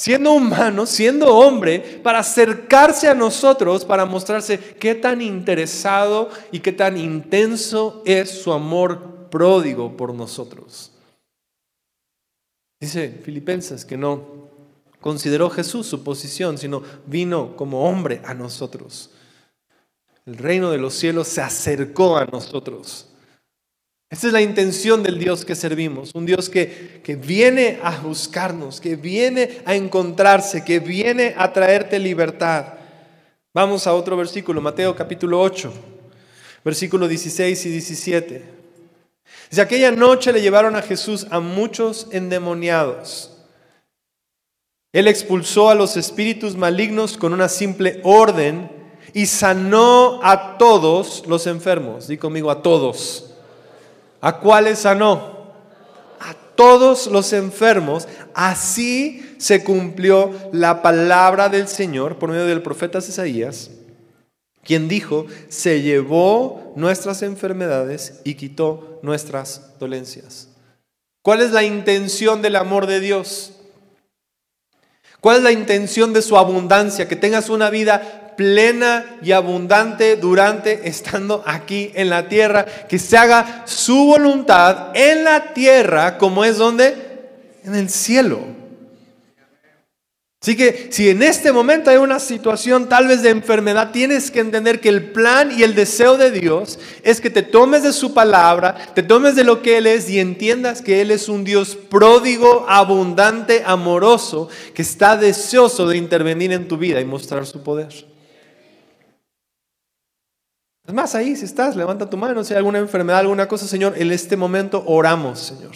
siendo 0.03 0.33
humano, 0.33 0.85
siendo 0.85 1.33
hombre, 1.33 1.79
para 2.03 2.19
acercarse 2.19 3.07
a 3.07 3.13
nosotros, 3.13 3.85
para 3.85 4.05
mostrarse 4.05 4.59
qué 4.59 4.95
tan 4.95 5.21
interesado 5.21 6.29
y 6.51 6.59
qué 6.59 6.73
tan 6.73 6.97
intenso 6.97 8.03
es 8.05 8.29
su 8.29 8.51
amor 8.51 9.29
pródigo 9.31 9.95
por 9.95 10.13
nosotros. 10.13 10.91
Dice 12.81 13.21
Filipenses 13.23 13.85
que 13.85 13.95
no 13.95 14.49
consideró 14.99 15.49
Jesús 15.49 15.87
su 15.87 16.03
posición, 16.03 16.57
sino 16.57 16.83
vino 17.05 17.55
como 17.55 17.89
hombre 17.89 18.21
a 18.25 18.33
nosotros. 18.33 19.11
El 20.25 20.35
reino 20.35 20.69
de 20.69 20.79
los 20.79 20.95
cielos 20.95 21.29
se 21.29 21.41
acercó 21.41 22.17
a 22.17 22.25
nosotros. 22.25 23.12
Esa 24.13 24.27
es 24.27 24.33
la 24.33 24.41
intención 24.41 25.01
del 25.01 25.17
Dios 25.17 25.43
que 25.43 25.55
servimos, 25.55 26.11
un 26.13 26.27
Dios 26.27 26.47
que, 26.47 27.01
que, 27.03 27.15
viene 27.15 27.79
a 27.81 27.99
buscarnos, 27.99 28.79
que 28.79 28.95
viene 28.95 29.63
a 29.65 29.73
encontrarse, 29.73 30.63
que 30.63 30.79
viene 30.79 31.33
a 31.35 31.51
traerte 31.51 31.97
libertad. 31.97 32.75
Vamos 33.55 33.87
a 33.87 33.93
otro 33.95 34.15
versículo, 34.15 34.61
Mateo 34.61 34.95
capítulo 34.95 35.41
8, 35.41 35.73
versículo 36.63 37.07
16 37.07 37.65
y 37.65 37.69
17. 37.71 38.43
Dice, 39.49 39.61
aquella 39.63 39.89
noche 39.89 40.31
le 40.31 40.43
llevaron 40.43 40.75
a 40.75 40.83
Jesús 40.83 41.25
a 41.31 41.39
muchos 41.39 42.05
endemoniados. 42.11 43.35
Él 44.91 45.07
expulsó 45.07 45.71
a 45.71 45.75
los 45.75 45.97
espíritus 45.97 46.55
malignos 46.55 47.17
con 47.17 47.33
una 47.33 47.49
simple 47.49 47.99
orden 48.03 48.69
y 49.11 49.25
sanó 49.25 50.19
a 50.21 50.59
todos 50.59 51.23
los 51.25 51.47
enfermos. 51.47 52.07
Di 52.07 52.17
conmigo, 52.17 52.51
a 52.51 52.61
todos 52.61 53.31
¿A 54.23 54.39
cuáles 54.39 54.79
sanó? 54.79 55.51
A 56.21 56.33
todos 56.55 57.07
los 57.07 57.33
enfermos. 57.33 58.07
Así 58.33 59.35
se 59.37 59.65
cumplió 59.65 60.31
la 60.53 60.81
palabra 60.81 61.49
del 61.49 61.67
Señor 61.67 62.19
por 62.19 62.29
medio 62.29 62.45
del 62.45 62.61
profeta 62.61 62.99
Isaías, 62.99 63.69
quien 64.63 64.87
dijo, 64.87 65.25
se 65.49 65.81
llevó 65.81 66.71
nuestras 66.77 67.21
enfermedades 67.21 68.21
y 68.23 68.35
quitó 68.35 69.01
nuestras 69.01 69.77
dolencias. 69.77 70.47
¿Cuál 71.21 71.41
es 71.41 71.51
la 71.51 71.63
intención 71.63 72.41
del 72.41 72.55
amor 72.55 72.87
de 72.87 73.01
Dios? 73.01 73.55
¿Cuál 75.19 75.39
es 75.39 75.43
la 75.43 75.51
intención 75.51 76.13
de 76.13 76.21
su 76.21 76.37
abundancia? 76.37 77.09
Que 77.09 77.17
tengas 77.17 77.49
una 77.49 77.69
vida 77.69 78.22
plena 78.35 79.17
y 79.21 79.31
abundante 79.31 80.15
durante 80.15 80.87
estando 80.87 81.43
aquí 81.45 81.91
en 81.95 82.09
la 82.09 82.27
tierra, 82.27 82.65
que 82.65 82.99
se 82.99 83.17
haga 83.17 83.63
su 83.65 84.05
voluntad 84.05 84.95
en 84.95 85.23
la 85.23 85.53
tierra 85.53 86.17
como 86.17 86.43
es 86.43 86.57
donde? 86.57 86.95
En 87.63 87.75
el 87.75 87.89
cielo. 87.89 88.63
Así 90.43 90.57
que 90.57 90.89
si 90.91 91.07
en 91.07 91.23
este 91.23 91.53
momento 91.53 91.89
hay 91.89 91.95
una 91.95 92.19
situación 92.19 92.89
tal 92.89 93.07
vez 93.07 93.23
de 93.23 93.29
enfermedad, 93.29 93.91
tienes 93.91 94.29
que 94.29 94.41
entender 94.41 94.81
que 94.81 94.89
el 94.89 95.13
plan 95.13 95.57
y 95.57 95.63
el 95.63 95.73
deseo 95.73 96.17
de 96.17 96.31
Dios 96.31 96.79
es 97.01 97.21
que 97.21 97.29
te 97.29 97.43
tomes 97.43 97.83
de 97.83 97.93
su 97.93 98.13
palabra, 98.13 98.75
te 98.93 99.03
tomes 99.03 99.37
de 99.37 99.45
lo 99.45 99.61
que 99.61 99.77
Él 99.77 99.87
es 99.87 100.09
y 100.09 100.19
entiendas 100.19 100.81
que 100.81 100.99
Él 100.99 101.11
es 101.11 101.29
un 101.29 101.45
Dios 101.45 101.77
pródigo, 101.77 102.65
abundante, 102.67 103.63
amoroso, 103.65 104.49
que 104.73 104.81
está 104.81 105.15
deseoso 105.15 105.87
de 105.87 105.95
intervenir 105.95 106.51
en 106.51 106.67
tu 106.67 106.75
vida 106.75 106.99
y 106.99 107.05
mostrar 107.05 107.45
su 107.45 107.63
poder. 107.63 108.12
Es 110.85 110.93
más, 110.93 111.15
ahí 111.15 111.35
si 111.37 111.45
estás, 111.45 111.77
levanta 111.77 112.09
tu 112.09 112.17
mano, 112.17 112.43
si 112.43 112.53
hay 112.53 112.57
alguna 112.57 112.79
enfermedad, 112.79 113.19
alguna 113.19 113.47
cosa, 113.47 113.67
Señor, 113.67 113.93
en 113.95 114.11
este 114.11 114.35
momento 114.35 114.83
oramos, 114.85 115.39
Señor. 115.39 115.71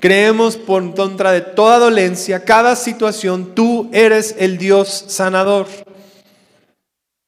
Creemos 0.00 0.56
por 0.56 0.94
contra 0.94 1.32
de 1.32 1.42
toda 1.42 1.78
dolencia, 1.78 2.44
cada 2.44 2.74
situación, 2.74 3.54
tú 3.54 3.90
eres 3.92 4.34
el 4.38 4.56
Dios 4.56 5.04
sanador. 5.08 5.66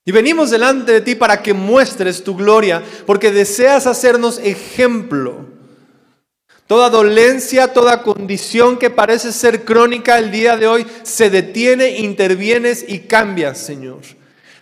Y 0.07 0.13
venimos 0.13 0.51
delante 0.51 0.93
de 0.93 1.01
ti 1.03 1.15
para 1.17 1.43
que 1.43 1.53
muestres 1.53 2.25
tu 2.25 2.35
gloria, 2.35 2.83
porque 3.05 3.31
deseas 3.31 3.87
hacernos 3.87 4.39
ejemplo. 4.39 5.45
Toda 6.67 6.89
dolencia, 6.89 7.75
toda 7.75 8.03
condición 8.03 8.79
que 8.79 8.89
parece 8.89 9.33
ser 9.33 9.65
crónica 9.65 10.17
el 10.19 10.31
día 10.31 10.57
de 10.57 10.67
hoy, 10.67 10.87
se 11.03 11.29
detiene, 11.29 11.99
intervienes 11.99 12.87
y 12.89 13.01
cambias, 13.01 13.59
Señor. 13.59 14.01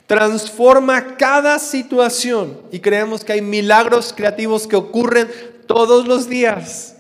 Transforma 0.08 1.18
cada 1.18 1.58
situación 1.58 2.62
y 2.72 2.80
creemos 2.80 3.22
que 3.22 3.34
hay 3.34 3.42
milagros 3.42 4.14
creativos 4.16 4.66
que 4.66 4.74
ocurren 4.74 5.28
todos 5.66 6.08
los 6.08 6.26
días. 6.26 6.96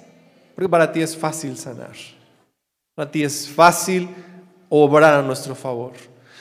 Porque 0.54 0.68
para 0.68 0.92
ti 0.92 1.00
es 1.00 1.16
fácil 1.16 1.56
sanar. 1.56 1.94
Para 2.94 3.10
ti 3.10 3.24
es 3.24 3.48
fácil 3.48 4.10
obrar 4.68 5.14
a 5.14 5.22
nuestro 5.22 5.54
favor. 5.54 5.92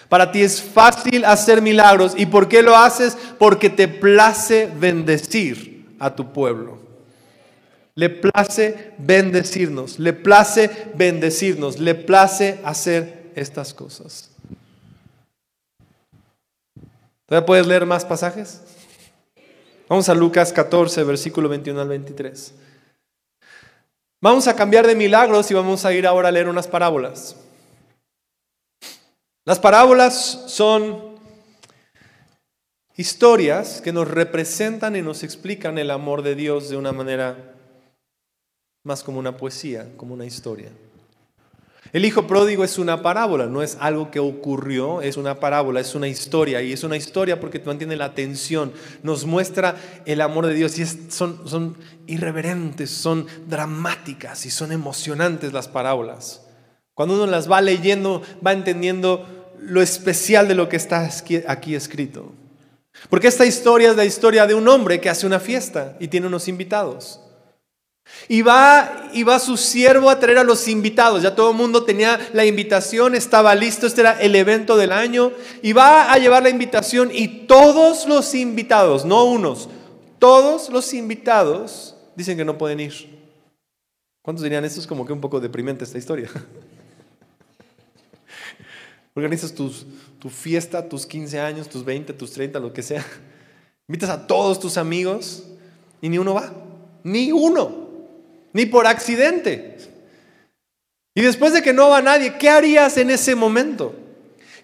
Para 0.09 0.29
ti 0.29 0.41
es 0.41 0.61
fácil 0.61 1.23
hacer 1.23 1.61
milagros. 1.61 2.13
¿Y 2.17 2.25
por 2.25 2.49
qué 2.49 2.61
lo 2.61 2.75
haces? 2.75 3.17
Porque 3.39 3.69
te 3.69 3.87
place 3.87 4.69
bendecir 4.77 5.95
a 5.99 6.13
tu 6.13 6.33
pueblo. 6.33 6.79
Le 7.95 8.09
place 8.09 8.91
bendecirnos, 8.97 9.99
le 9.99 10.11
place 10.11 10.69
bendecirnos, 10.95 11.79
le 11.79 11.95
place 11.95 12.59
hacer 12.65 13.31
estas 13.35 13.73
cosas. 13.73 14.31
¿Todavía 17.27 17.45
puedes 17.45 17.67
leer 17.67 17.85
más 17.85 18.05
pasajes? 18.05 18.61
Vamos 19.89 20.07
a 20.07 20.13
Lucas 20.13 20.53
14, 20.53 21.03
versículo 21.03 21.49
21 21.49 21.81
al 21.81 21.89
23. 21.89 22.53
Vamos 24.21 24.47
a 24.47 24.55
cambiar 24.55 24.87
de 24.87 24.95
milagros 24.95 25.51
y 25.51 25.53
vamos 25.53 25.83
a 25.83 25.93
ir 25.93 26.07
ahora 26.07 26.29
a 26.29 26.31
leer 26.31 26.47
unas 26.47 26.67
parábolas. 26.67 27.35
Las 29.43 29.59
parábolas 29.59 30.45
son 30.47 31.17
historias 32.95 33.81
que 33.81 33.91
nos 33.91 34.07
representan 34.07 34.95
y 34.95 35.01
nos 35.01 35.23
explican 35.23 35.77
el 35.77 35.91
amor 35.91 36.21
de 36.21 36.35
Dios 36.35 36.69
de 36.69 36.77
una 36.77 36.93
manera 36.93 37.55
más 38.83 39.03
como 39.03 39.19
una 39.19 39.35
poesía, 39.35 39.89
como 39.97 40.13
una 40.13 40.25
historia. 40.25 40.71
El 41.93 42.05
hijo 42.05 42.27
pródigo 42.27 42.63
es 42.63 42.77
una 42.77 43.01
parábola, 43.01 43.45
no 43.45 43.63
es 43.63 43.77
algo 43.79 44.11
que 44.11 44.19
ocurrió, 44.19 45.01
es 45.01 45.15
una 45.17 45.39
parábola, 45.39 45.79
es 45.79 45.95
una 45.95 46.07
historia. 46.07 46.61
Y 46.61 46.73
es 46.73 46.83
una 46.83 46.97
historia 46.97 47.39
porque 47.39 47.61
mantiene 47.65 47.95
la 47.95 48.05
atención, 48.05 48.73
nos 49.03 49.25
muestra 49.25 49.75
el 50.05 50.21
amor 50.21 50.47
de 50.47 50.53
Dios. 50.53 50.77
Y 50.79 50.85
son, 50.85 51.47
son 51.47 51.77
irreverentes, 52.05 52.89
son 52.89 53.27
dramáticas 53.47 54.45
y 54.45 54.49
son 54.49 54.71
emocionantes 54.71 55.53
las 55.53 55.67
parábolas. 55.67 56.45
Cuando 56.93 57.15
uno 57.15 57.27
las 57.27 57.49
va 57.49 57.61
leyendo, 57.61 58.21
va 58.45 58.53
entendiendo 58.53 59.53
lo 59.59 59.81
especial 59.81 60.47
de 60.47 60.55
lo 60.55 60.67
que 60.69 60.77
está 60.77 61.09
aquí 61.47 61.75
escrito. 61.75 62.31
Porque 63.09 63.27
esta 63.27 63.45
historia 63.45 63.91
es 63.91 63.95
la 63.95 64.05
historia 64.05 64.47
de 64.47 64.55
un 64.55 64.67
hombre 64.67 64.99
que 64.99 65.09
hace 65.09 65.27
una 65.27 65.39
fiesta 65.39 65.95
y 65.99 66.07
tiene 66.07 66.27
unos 66.27 66.47
invitados. 66.47 67.21
Y 68.29 68.41
va, 68.41 69.09
y 69.13 69.23
va 69.23 69.39
su 69.39 69.55
siervo 69.55 70.09
a 70.09 70.19
traer 70.19 70.39
a 70.39 70.43
los 70.43 70.67
invitados. 70.67 71.23
Ya 71.23 71.33
todo 71.33 71.51
el 71.51 71.57
mundo 71.57 71.83
tenía 71.83 72.19
la 72.33 72.45
invitación, 72.45 73.15
estaba 73.15 73.55
listo, 73.55 73.87
este 73.87 74.01
era 74.01 74.19
el 74.19 74.35
evento 74.35 74.75
del 74.75 74.91
año. 74.91 75.31
Y 75.61 75.73
va 75.73 76.11
a 76.11 76.17
llevar 76.17 76.43
la 76.43 76.49
invitación 76.49 77.09
y 77.13 77.47
todos 77.47 78.05
los 78.05 78.35
invitados, 78.35 79.05
no 79.05 79.23
unos, 79.25 79.69
todos 80.19 80.69
los 80.69 80.93
invitados 80.93 81.95
dicen 82.15 82.37
que 82.37 82.43
no 82.43 82.57
pueden 82.57 82.81
ir. 82.81 83.17
¿Cuántos 84.21 84.43
dirían 84.43 84.65
esto 84.65 84.81
es 84.81 84.87
como 84.87 85.05
que 85.05 85.13
un 85.13 85.21
poco 85.21 85.39
deprimente 85.39 85.85
esta 85.85 85.97
historia? 85.97 86.29
Organizas 89.13 89.53
tu 89.53 90.29
fiesta, 90.29 90.89
tus 90.89 91.05
15 91.05 91.39
años, 91.39 91.69
tus 91.69 91.85
20, 91.85 92.11
tus 92.13 92.31
30, 92.31 92.59
lo 92.59 92.73
que 92.73 92.83
sea. 92.83 93.05
Invitas 93.87 94.09
a 94.09 94.27
todos 94.27 94.59
tus 94.59 94.77
amigos 94.77 95.43
y 96.01 96.09
ni 96.09 96.17
uno 96.17 96.33
va. 96.33 96.51
Ni 97.03 97.31
uno 97.31 97.86
ni 98.57 98.65
por 98.65 98.87
accidente. 98.87 99.77
Y 101.13 101.21
después 101.21 101.53
de 101.53 101.61
que 101.61 101.73
no 101.73 101.89
va 101.89 102.01
nadie, 102.01 102.39
¿qué 102.39 102.49
harías 102.49 102.97
en 102.97 103.11
ese 103.11 103.35
momento? 103.35 103.93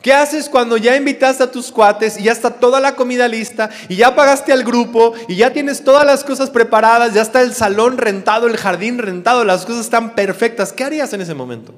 ¿Qué 0.02 0.12
haces 0.12 0.50
cuando 0.50 0.78
ya 0.78 0.96
invitaste 0.96 1.44
a 1.44 1.52
tus 1.52 1.72
cuates 1.72 2.18
y 2.20 2.24
ya 2.24 2.32
está 2.32 2.50
toda 2.50 2.80
la 2.80 2.96
comida 2.96 3.28
lista 3.28 3.70
y 3.88 3.96
ya 3.96 4.16
pagaste 4.16 4.52
al 4.52 4.64
grupo 4.64 5.14
y 5.28 5.36
ya 5.36 5.54
tienes 5.54 5.84
todas 5.84 6.08
las 6.08 6.24
cosas 6.24 6.50
preparadas, 6.50 7.14
ya 7.14 7.22
está 7.22 7.44
el 7.44 7.54
salón 7.54 8.00
rentado, 8.00 8.48
el 8.48 8.58
jardín 8.58 8.98
rentado, 8.98 9.46
las 9.46 9.64
cosas 9.64 9.86
están 9.86 10.16
perfectas? 10.16 10.74
¿Qué 10.74 10.84
harías 10.84 11.14
en 11.14 11.22
ese 11.22 11.36
momento? 11.36 11.76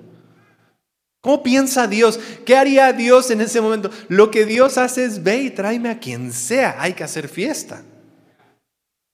¿Cómo 1.19 1.43
piensa 1.43 1.85
Dios? 1.87 2.17
¿Qué 2.45 2.55
haría 2.55 2.93
Dios 2.93 3.29
en 3.29 3.41
ese 3.41 3.59
momento? 3.59 3.91
Lo 4.07 4.31
que 4.31 4.45
Dios 4.45 4.77
hace 4.77 5.03
es 5.03 5.21
ve 5.21 5.35
y 5.35 5.49
tráeme 5.49 5.89
a 5.89 5.99
quien 5.99 6.31
sea, 6.31 6.77
hay 6.79 6.93
que 6.93 7.03
hacer 7.03 7.27
fiesta. 7.27 7.83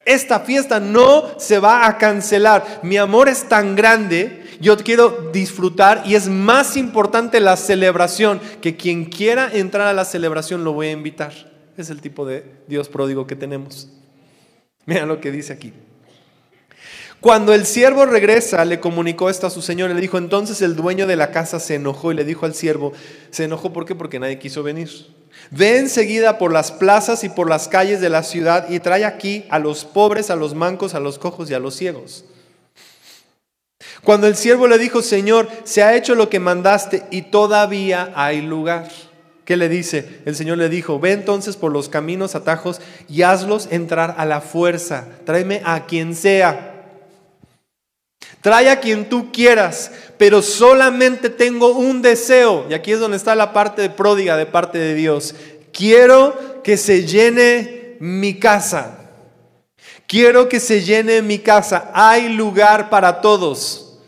Esta 0.06 0.40
fiesta 0.40 0.80
no 0.80 1.40
se 1.40 1.60
va 1.60 1.88
a 1.88 1.98
cancelar. 1.98 2.80
Mi 2.82 2.98
amor 2.98 3.30
es 3.30 3.48
tan 3.48 3.76
grande, 3.76 4.44
yo 4.60 4.76
quiero 4.78 5.30
disfrutar 5.32 6.04
y 6.06 6.16
es 6.16 6.28
más 6.28 6.76
importante 6.76 7.40
la 7.40 7.56
celebración 7.56 8.42
que 8.62 8.76
quien 8.76 9.06
quiera 9.06 9.50
entrar 9.52 9.88
a 9.88 9.94
la 9.94 10.06
celebración 10.06 10.64
lo 10.64 10.74
voy 10.74 10.88
a 10.88 10.92
invitar. 10.92 11.34
Es 11.78 11.90
el 11.90 12.02
tipo 12.02 12.26
de 12.26 12.46
Dios 12.68 12.90
pródigo 12.90 13.28
que 13.28 13.36
tenemos. 13.36 13.90
Mira 14.86 15.06
lo 15.06 15.22
que 15.22 15.32
dice 15.32 15.54
aquí. 15.54 15.72
Cuando 17.20 17.54
el 17.54 17.68
siervo 17.68 18.08
regresa, 18.08 18.66
le 18.66 18.80
comunicó 18.80 19.30
esto 19.30 19.46
a 19.46 19.52
su 19.52 19.62
señor 19.62 19.92
le 19.92 20.02
dijo, 20.02 20.18
entonces 20.18 20.64
el 20.64 20.76
dueño 20.76 21.06
de 21.06 21.16
la 21.16 21.30
casa 21.30 21.60
se 21.60 21.76
enojó 21.76 22.12
y 22.12 22.16
le 22.16 22.26
dijo 22.26 22.48
al 22.48 22.56
siervo, 22.56 22.94
¿se 23.30 23.44
enojó 23.44 23.72
por 23.72 23.86
qué? 23.86 23.94
Porque 23.94 24.20
nadie 24.20 24.40
quiso 24.40 24.64
venir. 24.64 24.90
Ve 25.50 25.78
enseguida 25.78 26.38
por 26.38 26.54
las 26.54 26.72
plazas 26.72 27.24
y 27.24 27.30
por 27.30 27.50
las 27.50 27.68
calles 27.68 28.00
de 28.00 28.10
la 28.10 28.24
ciudad 28.24 28.70
y 28.70 28.80
trae 28.80 29.06
aquí 29.06 29.46
a 29.50 29.60
los 29.60 29.84
pobres, 29.84 30.30
a 30.30 30.36
los 30.36 30.54
mancos, 30.54 30.94
a 30.94 31.00
los 31.00 31.18
cojos 31.20 31.50
y 31.50 31.54
a 31.54 31.60
los 31.60 31.76
ciegos. 31.76 32.26
Cuando 34.04 34.28
el 34.28 34.36
siervo 34.36 34.68
le 34.68 34.78
dijo, 34.78 35.02
Señor, 35.02 35.50
se 35.64 35.84
ha 35.84 35.96
hecho 35.96 36.16
lo 36.16 36.30
que 36.30 36.40
mandaste 36.40 37.04
y 37.12 37.24
todavía 37.24 38.12
hay 38.16 38.42
lugar. 38.42 38.90
¿Qué 39.46 39.58
le 39.58 39.70
dice? 39.70 40.22
El 40.26 40.36
Señor 40.36 40.60
le 40.60 40.70
dijo, 40.70 41.00
ve 41.00 41.12
entonces 41.12 41.58
por 41.58 41.72
los 41.72 41.90
caminos, 41.90 42.36
atajos 42.36 42.80
y 43.10 43.24
hazlos 43.24 43.68
entrar 43.72 44.16
a 44.18 44.26
la 44.26 44.40
fuerza. 44.40 45.08
Tráeme 45.26 45.62
a 45.66 45.86
quien 45.88 46.16
sea. 46.16 46.71
Trae 48.42 48.70
a 48.70 48.80
quien 48.80 49.08
tú 49.08 49.32
quieras, 49.32 49.92
pero 50.18 50.42
solamente 50.42 51.30
tengo 51.30 51.74
un 51.74 52.02
deseo. 52.02 52.66
Y 52.70 52.74
aquí 52.74 52.92
es 52.92 53.00
donde 53.00 53.18
está 53.18 53.36
la 53.36 53.54
parte 53.54 53.84
de 53.84 53.90
pródiga 53.90 54.36
de 54.36 54.46
parte 54.46 54.78
de 54.78 54.96
Dios. 54.96 55.36
Quiero 55.72 56.62
que 56.64 56.78
se 56.78 57.06
llene 57.06 57.98
mi 58.00 58.40
casa. 58.40 58.98
Quiero 60.08 60.50
que 60.50 60.60
se 60.60 60.82
llene 60.82 61.22
mi 61.22 61.40
casa. 61.40 61.92
Hay 61.94 62.30
lugar 62.30 62.90
para 62.90 63.22
todos. 63.22 64.00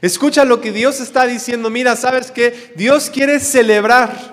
Escucha 0.00 0.44
lo 0.44 0.60
que 0.60 0.72
Dios 0.72 0.98
está 1.00 1.26
diciendo. 1.26 1.70
Mira, 1.70 1.94
¿sabes 1.94 2.30
qué? 2.30 2.72
Dios 2.74 3.10
quiere 3.10 3.38
celebrar. 3.38 4.32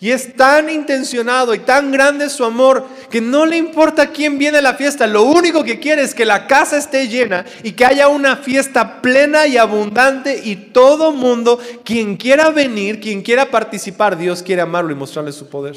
Y 0.00 0.10
es 0.10 0.34
tan 0.34 0.68
intencionado 0.68 1.54
y 1.54 1.60
tan 1.60 1.92
grande 1.92 2.28
su 2.28 2.44
amor 2.44 2.86
que 3.10 3.20
no 3.20 3.44
le 3.44 3.56
importa 3.56 4.10
quién 4.10 4.38
viene 4.38 4.58
a 4.58 4.62
la 4.62 4.74
fiesta. 4.74 5.06
Lo 5.06 5.24
único 5.24 5.64
que 5.64 5.80
quiere 5.80 6.02
es 6.02 6.14
que 6.14 6.24
la 6.24 6.46
casa 6.46 6.78
esté 6.78 7.08
llena 7.08 7.44
y 7.62 7.72
que 7.72 7.84
haya 7.84 8.08
una 8.08 8.36
fiesta 8.36 9.02
plena 9.02 9.46
y 9.46 9.56
abundante 9.56 10.40
y 10.44 10.56
todo 10.56 11.12
mundo, 11.12 11.58
quien 11.84 12.16
quiera 12.16 12.50
venir, 12.50 13.00
quien 13.00 13.22
quiera 13.22 13.50
participar, 13.50 14.16
Dios 14.16 14.42
quiere 14.42 14.62
amarlo 14.62 14.92
y 14.92 14.94
mostrarle 14.94 15.32
su 15.32 15.48
poder. 15.48 15.76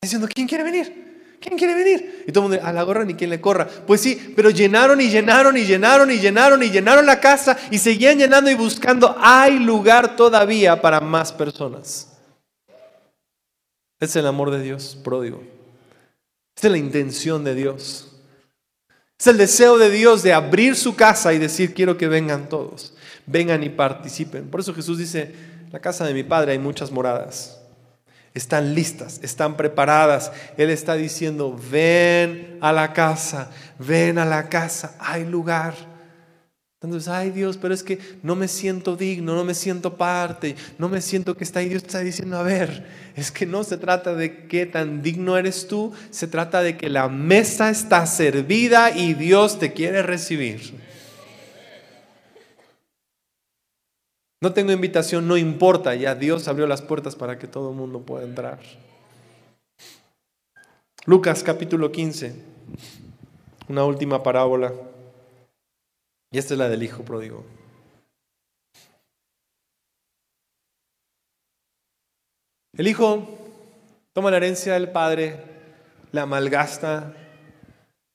Diciendo, 0.00 0.26
¿quién 0.32 0.48
quiere 0.48 0.64
venir? 0.64 1.02
¿Quién 1.40 1.58
quiere 1.58 1.74
venir? 1.74 2.24
Y 2.26 2.32
todo 2.32 2.44
el 2.44 2.50
mundo, 2.50 2.66
a 2.66 2.72
la 2.72 2.82
gorra 2.84 3.04
ni 3.04 3.14
quien 3.14 3.28
le 3.28 3.40
corra. 3.40 3.66
Pues 3.66 4.00
sí, 4.00 4.32
pero 4.34 4.48
llenaron 4.50 5.00
y 5.00 5.08
llenaron 5.08 5.56
y 5.56 5.64
llenaron 5.64 6.10
y 6.10 6.18
llenaron 6.18 6.62
y 6.62 6.70
llenaron 6.70 7.04
la 7.04 7.20
casa 7.20 7.58
y 7.70 7.78
seguían 7.78 8.18
llenando 8.18 8.50
y 8.50 8.54
buscando. 8.54 9.14
Hay 9.18 9.58
lugar 9.58 10.16
todavía 10.16 10.80
para 10.80 11.00
más 11.00 11.32
personas. 11.32 12.08
Es 14.00 14.16
el 14.16 14.26
amor 14.26 14.50
de 14.50 14.62
Dios 14.62 14.96
pródigo. 15.04 15.42
Es 16.56 16.70
la 16.70 16.78
intención 16.78 17.44
de 17.44 17.54
Dios. 17.54 18.08
Es 19.18 19.26
el 19.26 19.38
deseo 19.38 19.78
de 19.78 19.90
Dios 19.90 20.22
de 20.22 20.32
abrir 20.32 20.74
su 20.74 20.96
casa 20.96 21.32
y 21.32 21.38
decir, 21.38 21.74
quiero 21.74 21.96
que 21.96 22.08
vengan 22.08 22.48
todos, 22.48 22.94
vengan 23.26 23.62
y 23.62 23.68
participen. 23.68 24.48
Por 24.48 24.60
eso 24.60 24.74
Jesús 24.74 24.98
dice, 24.98 25.32
la 25.70 25.80
casa 25.80 26.04
de 26.04 26.12
mi 26.12 26.24
Padre 26.24 26.52
hay 26.52 26.58
muchas 26.58 26.90
moradas. 26.90 27.58
Están 28.34 28.74
listas, 28.74 29.20
están 29.22 29.56
preparadas. 29.56 30.32
Él 30.56 30.70
está 30.70 30.94
diciendo, 30.94 31.58
ven 31.70 32.58
a 32.60 32.72
la 32.72 32.92
casa, 32.92 33.50
ven 33.78 34.18
a 34.18 34.24
la 34.24 34.48
casa, 34.48 34.96
hay 34.98 35.24
lugar. 35.24 35.91
Entonces, 36.82 37.08
ay 37.08 37.30
Dios, 37.30 37.58
pero 37.58 37.72
es 37.72 37.84
que 37.84 37.98
no 38.22 38.34
me 38.34 38.48
siento 38.48 38.96
digno, 38.96 39.36
no 39.36 39.44
me 39.44 39.54
siento 39.54 39.96
parte, 39.96 40.56
no 40.78 40.88
me 40.88 41.00
siento 41.00 41.36
que 41.36 41.44
está 41.44 41.60
ahí. 41.60 41.68
Dios 41.68 41.84
está 41.84 42.00
diciendo, 42.00 42.36
a 42.38 42.42
ver, 42.42 42.86
es 43.14 43.30
que 43.30 43.46
no 43.46 43.62
se 43.62 43.78
trata 43.78 44.14
de 44.14 44.48
qué 44.48 44.66
tan 44.66 45.00
digno 45.00 45.38
eres 45.38 45.68
tú, 45.68 45.92
se 46.10 46.26
trata 46.26 46.60
de 46.60 46.76
que 46.76 46.90
la 46.90 47.08
mesa 47.08 47.70
está 47.70 48.04
servida 48.06 48.90
y 48.96 49.14
Dios 49.14 49.60
te 49.60 49.72
quiere 49.72 50.02
recibir. 50.02 50.74
No 54.40 54.52
tengo 54.52 54.72
invitación, 54.72 55.28
no 55.28 55.36
importa, 55.36 55.94
ya 55.94 56.16
Dios 56.16 56.48
abrió 56.48 56.66
las 56.66 56.82
puertas 56.82 57.14
para 57.14 57.38
que 57.38 57.46
todo 57.46 57.70
el 57.70 57.76
mundo 57.76 58.00
pueda 58.00 58.24
entrar. 58.24 58.58
Lucas 61.04 61.44
capítulo 61.44 61.92
15, 61.92 62.34
una 63.68 63.84
última 63.84 64.24
parábola. 64.24 64.72
Y 66.32 66.38
esta 66.38 66.54
es 66.54 66.58
la 66.58 66.68
del 66.68 66.82
hijo 66.82 67.04
pródigo. 67.04 67.44
El 72.74 72.88
hijo 72.88 73.28
toma 74.14 74.30
la 74.30 74.38
herencia 74.38 74.72
del 74.72 74.90
padre, 74.90 75.44
la 76.10 76.24
malgasta, 76.24 77.14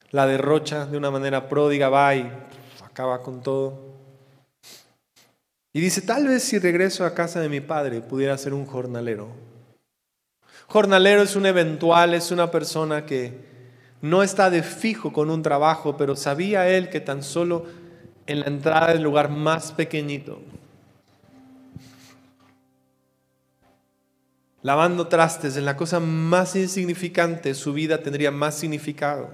la 0.09 0.25
derrocha 0.25 0.87
de 0.87 0.97
una 0.97 1.11
manera 1.11 1.47
pródiga, 1.47 1.89
va 1.89 2.15
y 2.15 2.27
acaba 2.83 3.21
con 3.21 3.43
todo. 3.43 3.93
Y 5.71 5.79
dice, 5.79 6.01
tal 6.01 6.27
vez 6.27 6.41
si 6.41 6.57
regreso 6.57 7.05
a 7.05 7.13
casa 7.13 7.39
de 7.39 7.49
mi 7.49 7.61
padre 7.61 8.01
pudiera 8.01 8.35
ser 8.39 8.55
un 8.55 8.65
jornalero. 8.65 9.27
Jornalero 10.65 11.21
es 11.21 11.35
un 11.35 11.45
eventual, 11.45 12.15
es 12.15 12.31
una 12.31 12.49
persona 12.49 13.05
que 13.05 13.45
no 14.01 14.23
está 14.23 14.49
de 14.49 14.63
fijo 14.63 15.13
con 15.13 15.29
un 15.29 15.43
trabajo, 15.43 15.97
pero 15.97 16.15
sabía 16.15 16.67
él 16.67 16.89
que 16.89 16.99
tan 16.99 17.21
solo 17.21 17.86
en 18.27 18.41
la 18.41 18.47
entrada 18.47 18.87
del 18.93 19.01
lugar 19.01 19.29
más 19.29 19.71
pequeñito, 19.71 20.39
lavando 24.61 25.07
trastes 25.07 25.55
en 25.57 25.65
la 25.65 25.77
cosa 25.77 25.99
más 25.99 26.55
insignificante, 26.55 27.53
su 27.53 27.73
vida 27.73 28.03
tendría 28.03 28.31
más 28.31 28.55
significado. 28.55 29.29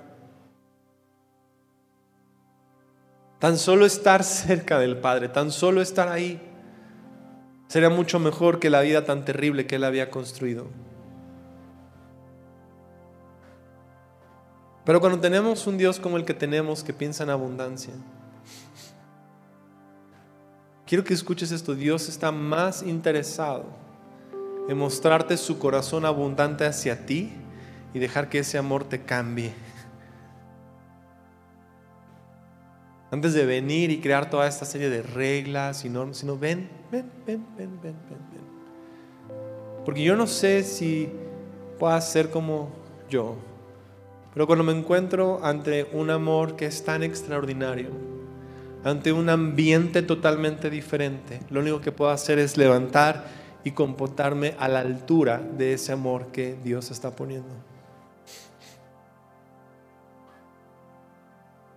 Tan 3.39 3.57
solo 3.57 3.85
estar 3.85 4.23
cerca 4.23 4.79
del 4.79 4.97
Padre, 4.97 5.27
tan 5.27 5.51
solo 5.51 5.81
estar 5.81 6.07
ahí, 6.07 6.39
sería 7.67 7.89
mucho 7.89 8.19
mejor 8.19 8.59
que 8.59 8.69
la 8.69 8.81
vida 8.81 9.03
tan 9.03 9.25
terrible 9.25 9.65
que 9.65 9.75
Él 9.75 9.83
había 9.83 10.09
construido. 10.11 10.67
Pero 14.85 14.99
cuando 14.99 15.19
tenemos 15.19 15.65
un 15.65 15.77
Dios 15.77 15.99
como 15.99 16.17
el 16.17 16.25
que 16.25 16.33
tenemos, 16.33 16.83
que 16.83 16.93
piensa 16.93 17.23
en 17.23 17.31
abundancia, 17.31 17.93
quiero 20.93 21.03
que 21.03 21.15
escuches 21.15 21.51
esto, 21.51 21.73
Dios 21.73 22.07
está 22.07 22.31
más 22.31 22.83
interesado 22.83 23.65
en 24.69 24.77
mostrarte 24.77 25.37
su 25.37 25.57
corazón 25.57 26.05
abundante 26.05 26.67
hacia 26.67 27.07
ti 27.07 27.33
y 27.95 27.97
dejar 27.97 28.29
que 28.29 28.37
ese 28.37 28.59
amor 28.59 28.83
te 28.83 29.01
cambie 29.01 29.53
Antes 33.09 33.33
de 33.33 33.43
venir 33.43 33.89
y 33.89 34.01
crear 34.01 34.29
toda 34.29 34.47
esta 34.47 34.65
serie 34.65 34.91
de 34.91 35.01
reglas, 35.01 35.79
sino, 35.79 36.13
sino 36.13 36.37
ven, 36.37 36.69
ven, 36.91 37.09
ven, 37.25 37.43
ven, 37.57 37.71
ven, 37.81 37.95
ven, 38.07 38.19
ven. 38.31 39.85
Porque 39.85 40.03
yo 40.03 40.15
no 40.15 40.27
sé 40.27 40.61
si 40.61 41.09
puedas 41.79 42.07
ser 42.07 42.29
como 42.29 42.69
yo, 43.09 43.35
pero 44.31 44.45
cuando 44.45 44.63
me 44.63 44.73
encuentro 44.73 45.43
ante 45.43 45.89
un 45.91 46.11
amor 46.11 46.55
que 46.55 46.67
es 46.67 46.85
tan 46.85 47.01
extraordinario, 47.01 48.12
ante 48.83 49.13
un 49.13 49.29
ambiente 49.29 50.01
totalmente 50.01 50.69
diferente, 50.69 51.39
lo 51.49 51.61
único 51.61 51.79
que 51.79 51.91
puedo 51.91 52.11
hacer 52.11 52.39
es 52.39 52.57
levantar 52.57 53.25
y 53.63 53.71
comportarme 53.71 54.55
a 54.59 54.67
la 54.67 54.79
altura 54.79 55.39
de 55.39 55.73
ese 55.73 55.93
amor 55.93 56.27
que 56.27 56.57
Dios 56.63 56.91
está 56.91 57.15
poniendo. 57.15 57.55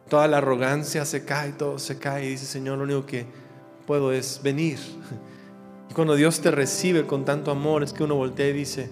Toda 0.08 0.28
la 0.28 0.38
arrogancia 0.38 1.04
se 1.04 1.24
cae, 1.24 1.52
todo 1.52 1.78
se 1.78 1.98
cae 1.98 2.26
y 2.26 2.28
dice, 2.30 2.46
Señor, 2.46 2.78
lo 2.78 2.84
único 2.84 3.06
que 3.06 3.26
puedo 3.86 4.12
es 4.12 4.40
venir. 4.42 4.78
Y 5.90 5.94
cuando 5.94 6.14
Dios 6.14 6.40
te 6.40 6.50
recibe 6.50 7.06
con 7.06 7.24
tanto 7.24 7.50
amor, 7.50 7.82
es 7.82 7.92
que 7.92 8.04
uno 8.04 8.16
voltea 8.16 8.48
y 8.48 8.52
dice, 8.52 8.90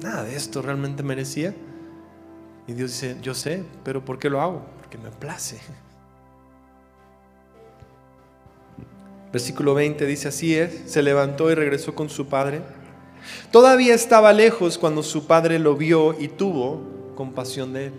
nada 0.00 0.24
de 0.24 0.36
esto 0.36 0.62
realmente 0.62 1.02
merecía. 1.02 1.54
Y 2.66 2.72
Dios 2.72 2.92
dice, 2.92 3.16
yo 3.22 3.34
sé, 3.34 3.64
pero 3.82 4.04
¿por 4.04 4.18
qué 4.18 4.30
lo 4.30 4.40
hago? 4.40 4.64
Porque 4.80 4.98
me 4.98 5.10
place. 5.10 5.58
Versículo 9.32 9.74
20 9.74 10.06
dice, 10.06 10.28
así 10.28 10.54
es, 10.54 10.90
se 10.90 11.02
levantó 11.02 11.50
y 11.50 11.54
regresó 11.54 11.94
con 11.94 12.08
su 12.08 12.26
padre. 12.26 12.62
Todavía 13.50 13.94
estaba 13.94 14.32
lejos 14.32 14.78
cuando 14.78 15.02
su 15.02 15.26
padre 15.26 15.58
lo 15.58 15.76
vio 15.76 16.18
y 16.18 16.28
tuvo 16.28 16.80
compasión 17.14 17.72
de 17.72 17.86
él. 17.86 17.92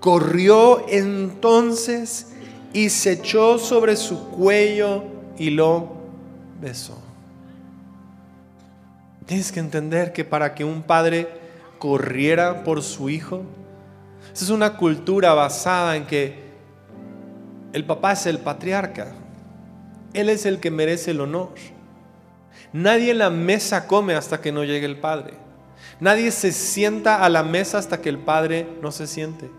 Corrió 0.00 0.86
entonces 0.88 2.28
y 2.72 2.88
se 2.90 3.12
echó 3.12 3.58
sobre 3.58 3.96
su 3.96 4.28
cuello 4.30 5.04
y 5.36 5.50
lo 5.50 5.92
besó. 6.60 6.98
Tienes 9.26 9.52
que 9.52 9.60
entender 9.60 10.12
que 10.12 10.24
para 10.24 10.54
que 10.54 10.64
un 10.64 10.82
padre 10.82 11.28
corriera 11.78 12.64
por 12.64 12.82
su 12.82 13.10
hijo, 13.10 13.42
esa 14.32 14.44
es 14.44 14.50
una 14.50 14.76
cultura 14.76 15.34
basada 15.34 15.96
en 15.96 16.06
que 16.06 16.48
el 17.72 17.84
papá 17.84 18.12
es 18.12 18.26
el 18.26 18.38
patriarca, 18.38 19.12
él 20.12 20.28
es 20.28 20.46
el 20.46 20.60
que 20.60 20.70
merece 20.70 21.10
el 21.12 21.20
honor. 21.20 21.50
Nadie 22.72 23.12
en 23.12 23.18
la 23.18 23.30
mesa 23.30 23.86
come 23.86 24.14
hasta 24.14 24.40
que 24.40 24.52
no 24.52 24.64
llegue 24.64 24.86
el 24.86 24.98
padre. 24.98 25.34
Nadie 26.00 26.30
se 26.30 26.52
sienta 26.52 27.24
a 27.24 27.28
la 27.28 27.42
mesa 27.42 27.78
hasta 27.78 28.00
que 28.00 28.08
el 28.08 28.18
padre 28.18 28.68
no 28.82 28.92
se 28.92 29.06
siente. 29.06 29.50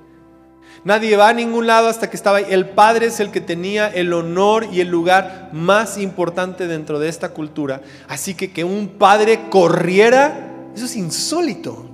Nadie 0.84 1.18
va 1.18 1.30
a 1.30 1.34
ningún 1.34 1.68
lado 1.68 1.90
hasta 1.90 2.10
que 2.10 2.16
estaba 2.16 2.38
ahí. 2.38 2.46
El 2.50 2.70
Padre 2.70 3.08
es 3.08 3.20
el 3.20 3.32
que 3.32 3.42
tenía 3.42 3.88
el 3.88 4.14
honor 4.14 4.68
y 4.72 4.80
el 4.80 4.88
lugar 4.88 5.50
más 5.52 5.98
importante 5.98 6.68
dentro 6.68 7.00
de 7.00 7.10
esta 7.10 7.30
cultura. 7.30 7.82
Así 8.08 8.34
que 8.34 8.52
que 8.52 8.64
un 8.64 8.88
padre 8.88 9.50
corriera, 9.50 10.52
eso 10.74 10.86
es 10.86 10.96
insólito. 10.96 11.86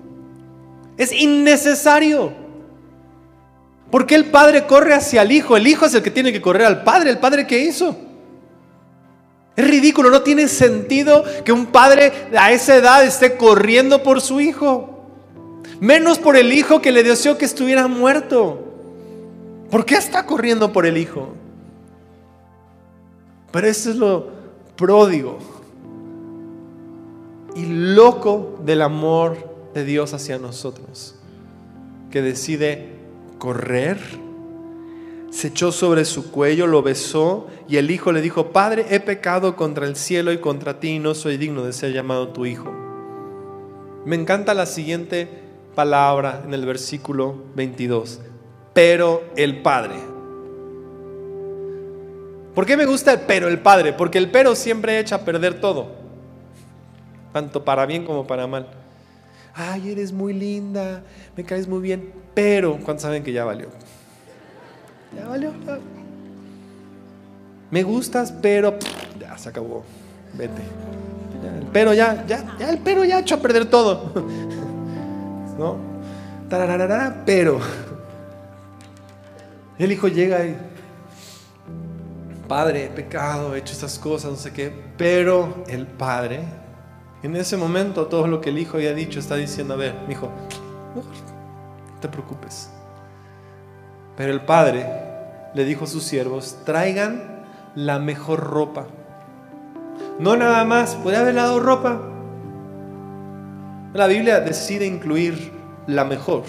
Es 0.98 1.12
innecesario. 1.12 2.34
¿Por 3.90 4.06
qué 4.06 4.16
el 4.16 4.26
padre 4.26 4.68
corre 4.68 4.94
hacia 4.94 5.24
el 5.24 5.32
hijo? 5.32 5.58
El 5.58 5.66
hijo 5.66 5.86
es 5.88 5.96
el 5.96 6.04
que 6.04 6.12
tiene 6.12 6.32
que 6.32 6.42
correr 6.42 6.68
al 6.68 6.84
padre. 6.84 7.10
¿El 7.10 7.18
padre 7.18 7.48
qué 7.48 7.60
hizo? 7.60 7.98
Es 9.56 9.68
ridículo, 9.68 10.10
no 10.10 10.22
tiene 10.22 10.48
sentido 10.48 11.24
que 11.44 11.52
un 11.52 11.68
padre 11.68 12.30
a 12.38 12.52
esa 12.52 12.76
edad 12.76 13.06
esté 13.06 13.38
corriendo 13.38 14.04
por 14.04 14.22
su 14.22 14.42
hijo. 14.42 15.06
Menos 15.80 16.20
por 16.20 16.36
el 16.36 16.52
hijo 16.54 16.82
que 16.82 16.92
le 16.92 17.04
deseó 17.04 17.38
que 17.38 17.46
estuviera 17.46 17.88
muerto. 17.88 18.66
¿Por 19.70 19.86
qué 19.86 19.96
está 19.96 20.26
corriendo 20.26 20.72
por 20.72 20.86
el 20.86 20.98
Hijo? 20.98 21.34
Pero 23.52 23.68
eso 23.68 23.90
es 23.90 23.96
lo 23.96 24.30
pródigo 24.76 25.40
y 27.56 27.66
loco 27.66 28.60
del 28.66 28.82
amor 28.82 29.38
de 29.74 29.86
Dios 29.86 30.14
hacia 30.14 30.38
nosotros, 30.38 31.16
que 32.12 32.22
decide 32.22 32.90
correr, 33.38 34.00
se 35.30 35.48
echó 35.48 35.72
sobre 35.72 36.06
su 36.06 36.32
cuello, 36.32 36.68
lo 36.68 36.82
besó 36.82 37.48
y 37.68 37.78
el 37.78 37.92
hijo 37.92 38.12
le 38.12 38.22
dijo, 38.22 38.52
Padre, 38.52 38.86
he 38.90 39.00
pecado 39.00 39.56
contra 39.56 39.86
el 39.86 39.96
cielo 39.96 40.32
y 40.32 40.38
contra 40.38 40.80
ti 40.80 40.90
y 40.90 41.00
no 41.00 41.14
soy 41.14 41.38
digno 41.38 41.64
de 41.64 41.74
ser 41.74 41.92
llamado 41.92 42.30
tu 42.30 42.46
hijo. 42.46 42.72
Me 44.06 44.16
encanta 44.16 44.54
la 44.54 44.66
siguiente 44.66 45.28
palabra 45.74 46.44
en 46.46 46.54
el 46.54 46.66
versículo 46.66 47.36
22 47.56 48.20
pero 48.76 49.24
el 49.38 49.62
Padre. 49.62 49.96
¿Por 52.54 52.66
qué 52.66 52.76
me 52.76 52.86
gusta 52.86 53.14
el 53.14 53.22
pero 53.22 53.48
el 53.48 53.60
Padre? 53.60 53.94
Porque 53.94 54.18
el 54.18 54.30
pero 54.30 54.54
siempre 54.54 55.00
echa 55.00 55.16
a 55.16 55.20
perder 55.26 55.62
todo, 55.62 55.88
tanto 57.32 57.64
para 57.64 57.86
bien 57.86 58.06
como 58.06 58.28
para 58.28 58.48
mal. 58.48 58.68
Ay, 59.54 59.92
eres 59.92 60.12
muy 60.12 60.34
linda, 60.34 61.04
me 61.38 61.46
caes 61.46 61.70
muy 61.70 61.82
bien, 61.82 62.12
pero 62.34 62.78
¿cuántos 62.84 63.04
saben 63.04 63.24
que 63.24 63.32
ya 63.32 63.46
valió? 63.46 63.70
Ya 65.16 65.28
valió. 65.28 65.52
Me 67.72 67.84
gustas, 67.84 68.32
pero 68.42 68.78
ya 69.20 69.38
se 69.38 69.50
acabó. 69.50 69.84
Vete. 70.34 70.62
el 71.60 71.68
pero 71.72 71.94
ya, 71.94 72.26
ya, 72.28 72.56
ya, 72.60 72.70
el 72.70 72.80
pero 72.80 73.04
ya 73.04 73.20
echó 73.20 73.36
a 73.36 73.40
perder 73.40 73.66
todo. 73.70 74.12
¿No? 75.58 75.78
Pero 77.26 77.60
el 79.78 79.92
hijo 79.92 80.08
llega 80.08 80.46
y, 80.46 80.56
Padre, 82.48 82.86
he 82.86 82.90
pecado, 82.90 83.56
he 83.56 83.60
hecho 83.60 83.74
estas 83.74 83.98
cosas, 83.98 84.32
no 84.32 84.38
sé 84.38 84.54
qué, 84.54 84.72
pero 84.98 85.64
el 85.68 85.88
Padre, 85.88 86.44
en 87.24 87.36
ese 87.36 87.58
momento 87.58 88.06
todo 88.06 88.28
lo 88.28 88.40
que 88.40 88.52
el 88.52 88.60
hijo 88.60 88.78
había 88.78 88.94
dicho 88.94 89.20
está 89.20 89.36
diciendo, 89.36 89.74
a 89.74 89.78
ver, 89.78 89.96
mi 90.08 90.14
hijo, 90.14 90.30
no 90.96 91.02
te 92.00 92.08
preocupes. 92.08 92.70
Pero 94.16 94.32
el 94.32 94.42
Padre 94.42 95.05
le 95.56 95.66
dijo 95.66 95.86
a 95.86 95.88
sus 95.88 96.04
siervos, 96.04 96.58
traigan 96.66 97.44
la 97.76 97.98
mejor 97.98 98.42
ropa. 98.42 98.88
No 100.20 100.36
nada 100.36 100.64
más, 100.66 100.96
puede 100.96 101.18
haber 101.18 101.36
dado 101.36 101.60
ropa. 101.60 102.02
La 103.94 104.08
Biblia 104.08 104.42
decide 104.42 104.86
incluir 104.86 105.54
la 105.88 106.04
mejor. 106.04 106.44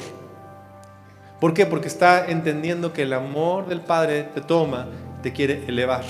¿Por 1.41 1.55
qué? 1.55 1.67
Porque 1.67 1.89
está 1.89 2.27
entendiendo 2.27 2.93
que 2.93 3.03
el 3.03 3.13
amor 3.13 3.69
del 3.69 3.81
Padre 3.81 4.25
te 4.35 4.41
toma, 4.41 4.87
te 5.23 5.33
quiere 5.33 5.65
elevar. 5.69 6.05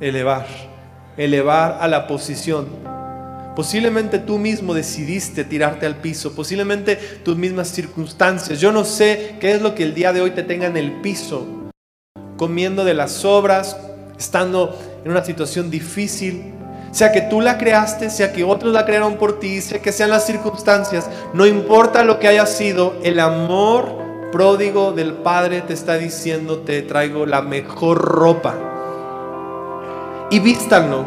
elevar, 0.00 0.46
elevar 1.16 1.78
a 1.80 1.88
la 1.88 2.06
posición. 2.06 2.66
Posiblemente 3.54 4.18
tú 4.18 4.38
mismo 4.38 4.74
decidiste 4.74 5.44
tirarte 5.44 5.86
al 5.86 5.96
piso, 5.96 6.34
posiblemente 6.34 6.96
tus 7.24 7.36
mismas 7.36 7.68
circunstancias. 7.68 8.60
Yo 8.60 8.72
no 8.72 8.84
sé 8.84 9.36
qué 9.40 9.52
es 9.52 9.62
lo 9.62 9.74
que 9.74 9.82
el 9.82 9.94
día 9.94 10.12
de 10.12 10.20
hoy 10.20 10.30
te 10.30 10.42
tenga 10.42 10.66
en 10.66 10.76
el 10.76 11.00
piso, 11.02 11.61
comiendo 12.42 12.84
de 12.84 12.92
las 12.92 13.24
obras, 13.24 13.76
estando 14.18 14.76
en 15.04 15.12
una 15.12 15.24
situación 15.24 15.70
difícil, 15.70 16.52
sea 16.90 17.12
que 17.12 17.20
tú 17.20 17.40
la 17.40 17.56
creaste, 17.56 18.10
sea 18.10 18.32
que 18.32 18.42
otros 18.42 18.72
la 18.72 18.84
crearon 18.84 19.14
por 19.14 19.38
ti, 19.38 19.60
sea 19.60 19.80
que 19.80 19.92
sean 19.92 20.10
las 20.10 20.26
circunstancias, 20.26 21.08
no 21.34 21.46
importa 21.46 22.02
lo 22.02 22.18
que 22.18 22.26
haya 22.26 22.44
sido, 22.46 22.94
el 23.04 23.20
amor 23.20 23.92
pródigo 24.32 24.90
del 24.90 25.12
Padre 25.12 25.60
te 25.60 25.72
está 25.72 25.98
diciendo, 25.98 26.58
te 26.62 26.82
traigo 26.82 27.26
la 27.26 27.42
mejor 27.42 27.98
ropa. 27.98 28.56
Y 30.32 30.40
vístanlo. 30.40 31.06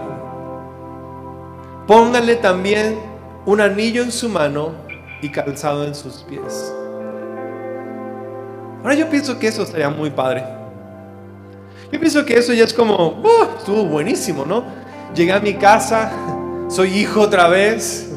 Pónganle 1.85 2.37
también 2.37 2.97
un 3.45 3.59
anillo 3.59 4.03
en 4.03 4.13
su 4.13 4.29
mano 4.29 4.71
y 5.21 5.27
calzado 5.27 5.83
en 5.83 5.95
sus 5.95 6.23
pies. 6.23 6.73
Ahora 8.83 8.95
yo 8.95 9.09
pienso 9.09 9.37
que 9.37 9.49
eso 9.49 9.63
estaría 9.63 9.89
muy 9.89 10.11
padre. 10.11 10.54
Yo 11.95 12.01
pienso 12.01 12.25
que 12.25 12.37
eso 12.37 12.51
ya 12.51 12.65
es 12.65 12.73
como, 12.73 13.21
uh, 13.23 13.57
estuvo 13.57 13.85
buenísimo, 13.85 14.43
¿no? 14.45 14.65
Llegué 15.15 15.31
a 15.31 15.39
mi 15.39 15.53
casa, 15.53 16.11
soy 16.67 16.89
hijo 16.89 17.21
otra 17.21 17.47
vez, 17.47 18.09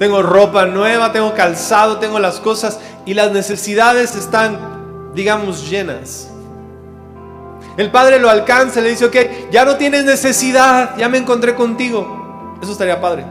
tengo 0.00 0.20
ropa 0.20 0.66
nueva, 0.66 1.12
tengo 1.12 1.32
calzado, 1.32 1.98
tengo 2.00 2.18
las 2.18 2.40
cosas 2.40 2.80
y 3.06 3.14
las 3.14 3.30
necesidades 3.30 4.16
están, 4.16 5.12
digamos, 5.14 5.70
llenas. 5.70 6.28
El 7.76 7.92
padre 7.92 8.18
lo 8.18 8.28
alcanza, 8.28 8.80
le 8.80 8.88
dice, 8.88 9.04
ok, 9.04 9.16
ya 9.52 9.64
no 9.64 9.76
tienes 9.76 10.04
necesidad, 10.04 10.96
ya 10.96 11.08
me 11.08 11.18
encontré 11.18 11.54
contigo. 11.54 12.56
Eso 12.60 12.72
estaría 12.72 13.00
padre. 13.00 13.24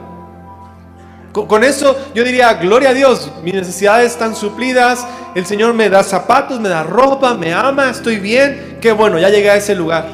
Con, 1.34 1.64
eso 1.64 1.98
yo 2.14 2.24
diría, 2.24 2.54
gloria 2.54 2.90
a 2.90 2.94
Dios, 2.94 3.32
mis 3.44 3.56
necesidades 3.56 4.12
están 4.12 4.36
suplidas, 4.36 5.08
el 5.34 5.48
Señor 5.48 5.74
me 5.74 5.90
da 5.90 6.04
zapatos, 6.04 6.60
me 6.60 6.70
da 6.70 6.84
ropa, 6.84 7.34
me 7.34 7.52
ama, 7.52 7.90
estoy 7.90 8.20
bien, 8.20 8.78
qué 8.80 8.92
bueno, 8.92 9.18
ya 9.18 9.30
llegué 9.30 9.50
a 9.50 9.56
ese 9.56 9.74
lugar. 9.74 10.06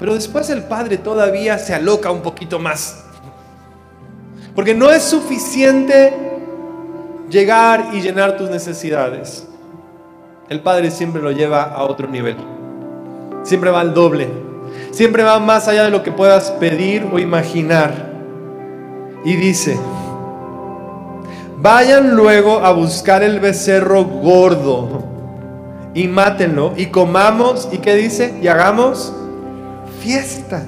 Pero 0.00 0.14
después 0.14 0.50
el 0.50 0.64
padre 0.64 0.98
todavía 0.98 1.58
se 1.58 1.74
aloca 1.74 2.10
un 2.10 2.22
poquito 2.22 2.58
más. 2.58 3.04
Porque 4.56 4.74
no 4.74 4.90
es 4.90 5.04
suficiente 5.04 6.12
llegar 7.30 7.90
y 7.92 8.00
llenar 8.00 8.36
tus 8.36 8.50
necesidades. 8.50 9.46
El 10.48 10.60
padre 10.60 10.90
siempre 10.90 11.22
lo 11.22 11.30
lleva 11.30 11.62
a 11.62 11.84
otro 11.84 12.08
nivel. 12.08 12.36
Siempre 13.44 13.70
va 13.70 13.80
al 13.80 13.94
doble. 13.94 14.28
Siempre 14.90 15.22
va 15.22 15.38
más 15.38 15.68
allá 15.68 15.84
de 15.84 15.90
lo 15.90 16.02
que 16.02 16.10
puedas 16.10 16.50
pedir 16.52 17.08
o 17.12 17.20
imaginar. 17.20 18.13
Y 19.24 19.36
dice, 19.36 19.78
vayan 21.58 22.14
luego 22.14 22.58
a 22.58 22.72
buscar 22.72 23.22
el 23.22 23.40
becerro 23.40 24.04
gordo 24.04 25.02
y 25.94 26.08
mátenlo 26.08 26.74
y 26.76 26.86
comamos 26.86 27.68
y 27.72 27.78
qué 27.78 27.94
dice 27.94 28.38
y 28.42 28.48
hagamos 28.48 29.14
fiesta. 30.00 30.66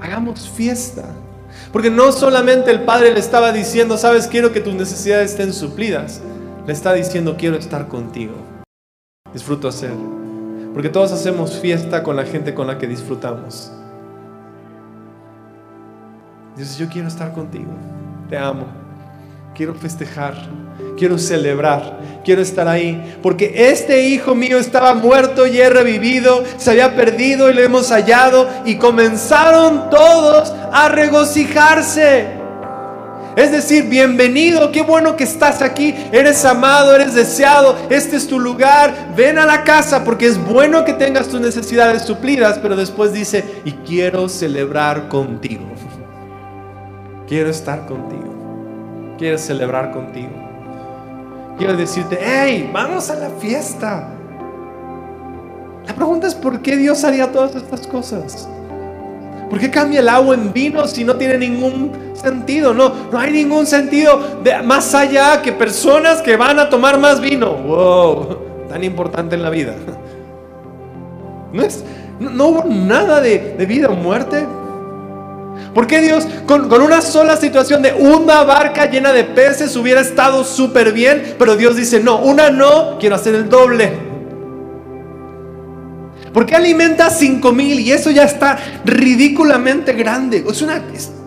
Hagamos 0.00 0.48
fiesta. 0.48 1.04
Porque 1.72 1.90
no 1.90 2.12
solamente 2.12 2.70
el 2.70 2.82
Padre 2.82 3.12
le 3.12 3.20
estaba 3.20 3.52
diciendo, 3.52 3.98
sabes, 3.98 4.28
quiero 4.28 4.52
que 4.52 4.60
tus 4.60 4.74
necesidades 4.74 5.32
estén 5.32 5.52
suplidas. 5.52 6.20
Le 6.66 6.72
está 6.72 6.92
diciendo, 6.92 7.36
quiero 7.36 7.56
estar 7.56 7.88
contigo. 7.88 8.34
Disfruto 9.32 9.68
hacer. 9.68 9.92
Porque 10.72 10.88
todos 10.88 11.10
hacemos 11.12 11.58
fiesta 11.58 12.02
con 12.02 12.16
la 12.16 12.24
gente 12.24 12.54
con 12.54 12.66
la 12.66 12.78
que 12.78 12.86
disfrutamos. 12.86 13.72
Dices, 16.56 16.76
yo 16.78 16.88
quiero 16.88 17.08
estar 17.08 17.32
contigo. 17.32 17.72
Te 18.28 18.36
amo. 18.36 18.66
Quiero 19.54 19.74
festejar. 19.74 20.34
Quiero 20.96 21.18
celebrar, 21.18 21.98
quiero 22.24 22.42
estar 22.42 22.68
ahí, 22.68 23.16
porque 23.22 23.70
este 23.70 24.06
hijo 24.08 24.34
mío 24.34 24.58
estaba 24.58 24.92
muerto 24.94 25.46
y 25.46 25.58
he 25.58 25.70
revivido, 25.70 26.44
se 26.58 26.72
había 26.72 26.94
perdido 26.94 27.50
y 27.50 27.54
lo 27.54 27.62
hemos 27.62 27.90
hallado. 27.90 28.48
Y 28.66 28.76
comenzaron 28.76 29.88
todos 29.88 30.52
a 30.72 30.88
regocijarse. 30.90 32.38
Es 33.36 33.52
decir, 33.52 33.84
bienvenido, 33.84 34.72
qué 34.72 34.82
bueno 34.82 35.16
que 35.16 35.24
estás 35.24 35.62
aquí, 35.62 35.94
eres 36.12 36.44
amado, 36.44 36.94
eres 36.94 37.14
deseado, 37.14 37.78
este 37.88 38.16
es 38.16 38.26
tu 38.26 38.40
lugar, 38.40 39.12
ven 39.16 39.38
a 39.38 39.46
la 39.46 39.62
casa 39.62 40.04
porque 40.04 40.26
es 40.26 40.36
bueno 40.36 40.84
que 40.84 40.92
tengas 40.94 41.28
tus 41.28 41.40
necesidades 41.40 42.02
suplidas, 42.02 42.58
pero 42.58 42.74
después 42.74 43.12
dice, 43.12 43.44
y 43.64 43.72
quiero 43.72 44.28
celebrar 44.28 45.08
contigo. 45.08 45.70
Quiero 47.30 47.48
estar 47.48 47.86
contigo, 47.86 49.16
quiero 49.16 49.38
celebrar 49.38 49.92
contigo 49.92 50.50
quiero 51.60 51.76
decirte, 51.76 52.18
hey, 52.18 52.70
vamos 52.72 53.10
a 53.10 53.16
la 53.16 53.28
fiesta. 53.28 54.08
La 55.86 55.94
pregunta 55.94 56.26
es, 56.26 56.34
¿por 56.34 56.62
qué 56.62 56.74
Dios 56.74 57.04
haría 57.04 57.30
todas 57.30 57.54
estas 57.54 57.86
cosas? 57.86 58.48
¿Por 59.50 59.58
qué 59.58 59.70
cambia 59.70 60.00
el 60.00 60.08
agua 60.08 60.34
en 60.34 60.54
vino 60.54 60.86
si 60.86 61.04
no 61.04 61.16
tiene 61.16 61.36
ningún 61.36 61.92
sentido? 62.14 62.72
No, 62.72 62.92
no 63.12 63.18
hay 63.18 63.30
ningún 63.30 63.66
sentido 63.66 64.40
más 64.64 64.94
allá 64.94 65.42
que 65.42 65.52
personas 65.52 66.22
que 66.22 66.34
van 66.36 66.58
a 66.58 66.70
tomar 66.70 66.98
más 66.98 67.20
vino. 67.20 67.52
Wow, 67.52 68.38
tan 68.70 68.82
importante 68.82 69.34
en 69.34 69.42
la 69.42 69.50
vida. 69.50 69.74
No, 71.52 71.62
es, 71.62 71.84
no, 72.20 72.46
hubo 72.46 72.64
nada 72.64 73.20
de, 73.20 73.56
de 73.58 73.66
vida 73.66 73.88
o 73.88 73.96
muerte. 73.96 74.46
¿Por 75.74 75.86
qué 75.86 76.00
Dios 76.00 76.26
con, 76.46 76.72
una 76.72 77.00
sola 77.00 77.36
situación 77.36 77.82
de 77.82 77.92
una 77.92 78.42
barca 78.42 78.90
llena 78.90 79.12
de 79.12 79.24
peces 79.24 79.76
hubiera 79.76 80.00
estado 80.00 80.44
súper 80.44 80.92
bien? 80.92 81.36
Pero 81.38 81.56
Dios 81.56 81.76
dice, 81.76 82.00
no, 82.00 82.18
una 82.18 82.50
no, 82.50 82.98
quiero 82.98 83.14
hacer 83.14 83.34
el 83.34 83.48
doble. 83.48 84.10
¿Por 86.32 86.46
qué 86.46 86.54
alimenta 86.54 87.06
a 87.06 87.10
cinco 87.10 87.52
mil 87.52 87.80
y 87.80 87.90
eso 87.92 88.10
ya 88.10 88.24
está 88.24 88.58
ridículamente 88.84 89.92
grande? 89.94 90.44
Es, 90.48 90.62
una, 90.62 90.82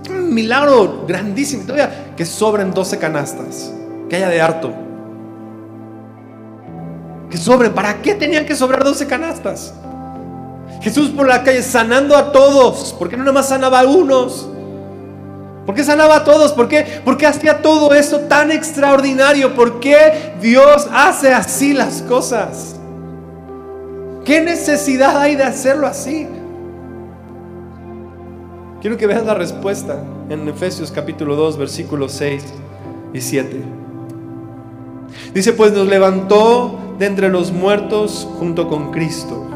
un 0.10 0.34
milagro 0.34 1.06
grandísimo. 1.08 1.64
Todavía 1.64 2.14
que 2.16 2.26
sobren 2.26 2.72
12 2.72 2.98
canastas, 3.00 3.72
que 4.10 4.16
haya 4.16 4.30
de 4.30 4.42
harto. 4.42 4.74
Que 7.30 7.38
sobren. 7.38 7.74
¿Para 7.74 8.02
qué 8.02 8.16
tenían 8.16 8.46
que 8.46 8.56
sobrar 8.56 8.84
12 8.84 9.08
canastas? 9.08 9.74
Jesús 10.84 11.12
por 11.12 11.30
la 11.30 11.44
calle 11.44 11.64
sanando 11.64 12.14
a 12.18 12.34
todos. 12.34 12.94
¿Por 13.00 13.08
qué 13.08 13.16
no 13.16 13.24
nada 13.24 13.36
más 13.36 13.48
sanaba 13.48 13.80
a 13.80 13.88
unos? 13.88 14.50
¿Por 15.66 15.74
qué 15.74 15.82
sanaba 15.82 16.18
a 16.18 16.24
todos? 16.26 16.52
¿Por 16.52 16.68
qué, 16.68 17.02
¿Por 17.06 17.16
qué 17.16 17.26
hacía 17.26 17.62
todo 17.62 17.94
eso 17.94 18.20
tan 18.22 18.52
extraordinario? 18.52 19.56
¿Por 19.56 19.80
qué 19.80 20.34
Dios 20.42 20.90
hace 20.92 21.34
así 21.34 21.72
las 21.72 22.02
cosas? 22.02 22.76
¿Qué 24.26 24.42
necesidad 24.42 25.18
hay 25.18 25.38
de 25.38 25.44
hacerlo 25.44 25.88
así? 25.88 26.28
Quiero 28.82 28.98
que 28.98 29.08
veas 29.08 29.26
la 29.26 29.36
respuesta 29.36 30.04
en 30.30 30.50
Efesios 30.50 30.92
capítulo 30.92 31.38
2, 31.38 31.58
versículos 31.58 32.12
6 32.12 32.44
y 33.14 33.22
7. 33.22 33.62
Dice, 35.34 35.54
pues 35.54 35.72
nos 35.72 35.88
levantó 35.88 36.78
de 37.00 37.06
entre 37.06 37.30
los 37.30 37.54
muertos 37.54 38.28
junto 38.38 38.68
con 38.68 38.92
Cristo 38.92 39.53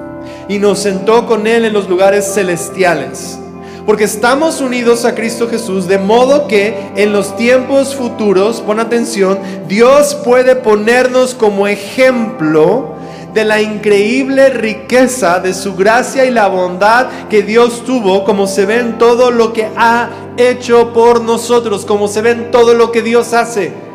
y 0.48 0.60
nos 0.60 0.80
sentó 0.80 1.26
con 1.26 1.48
Él 1.48 1.66
en 1.66 1.74
los 1.74 1.90
lugares 1.90 2.34
celestiales. 2.34 3.40
Porque 3.86 4.04
estamos 4.04 4.60
unidos 4.60 5.06
a 5.06 5.16
Cristo 5.16 5.48
Jesús, 5.48 5.88
de 5.88 5.98
modo 5.98 6.48
que 6.48 6.78
en 6.98 7.14
los 7.14 7.38
tiempos 7.38 7.96
futuros, 7.96 8.60
pon 8.60 8.82
atención, 8.82 9.40
Dios 9.68 10.14
puede 10.26 10.58
ponernos 10.58 11.34
como 11.34 11.68
ejemplo 11.68 12.96
de 13.34 13.46
la 13.46 13.62
increíble 13.62 14.50
riqueza 14.50 15.40
de 15.40 15.54
su 15.54 15.76
gracia 15.76 16.26
y 16.26 16.32
la 16.32 16.48
bondad 16.48 17.08
que 17.30 17.44
Dios 17.44 17.86
tuvo, 17.86 18.26
como 18.26 18.48
se 18.48 18.66
ve 18.66 18.80
en 18.80 18.98
todo 18.98 19.32
lo 19.32 19.54
que 19.54 19.70
ha 19.78 20.10
hecho 20.36 20.92
por 20.92 21.22
nosotros, 21.22 21.86
como 21.86 22.08
se 22.08 22.22
ve 22.22 22.32
en 22.32 22.52
todo 22.52 22.74
lo 22.74 22.92
que 22.92 23.02
Dios 23.02 23.34
hace. 23.34 23.87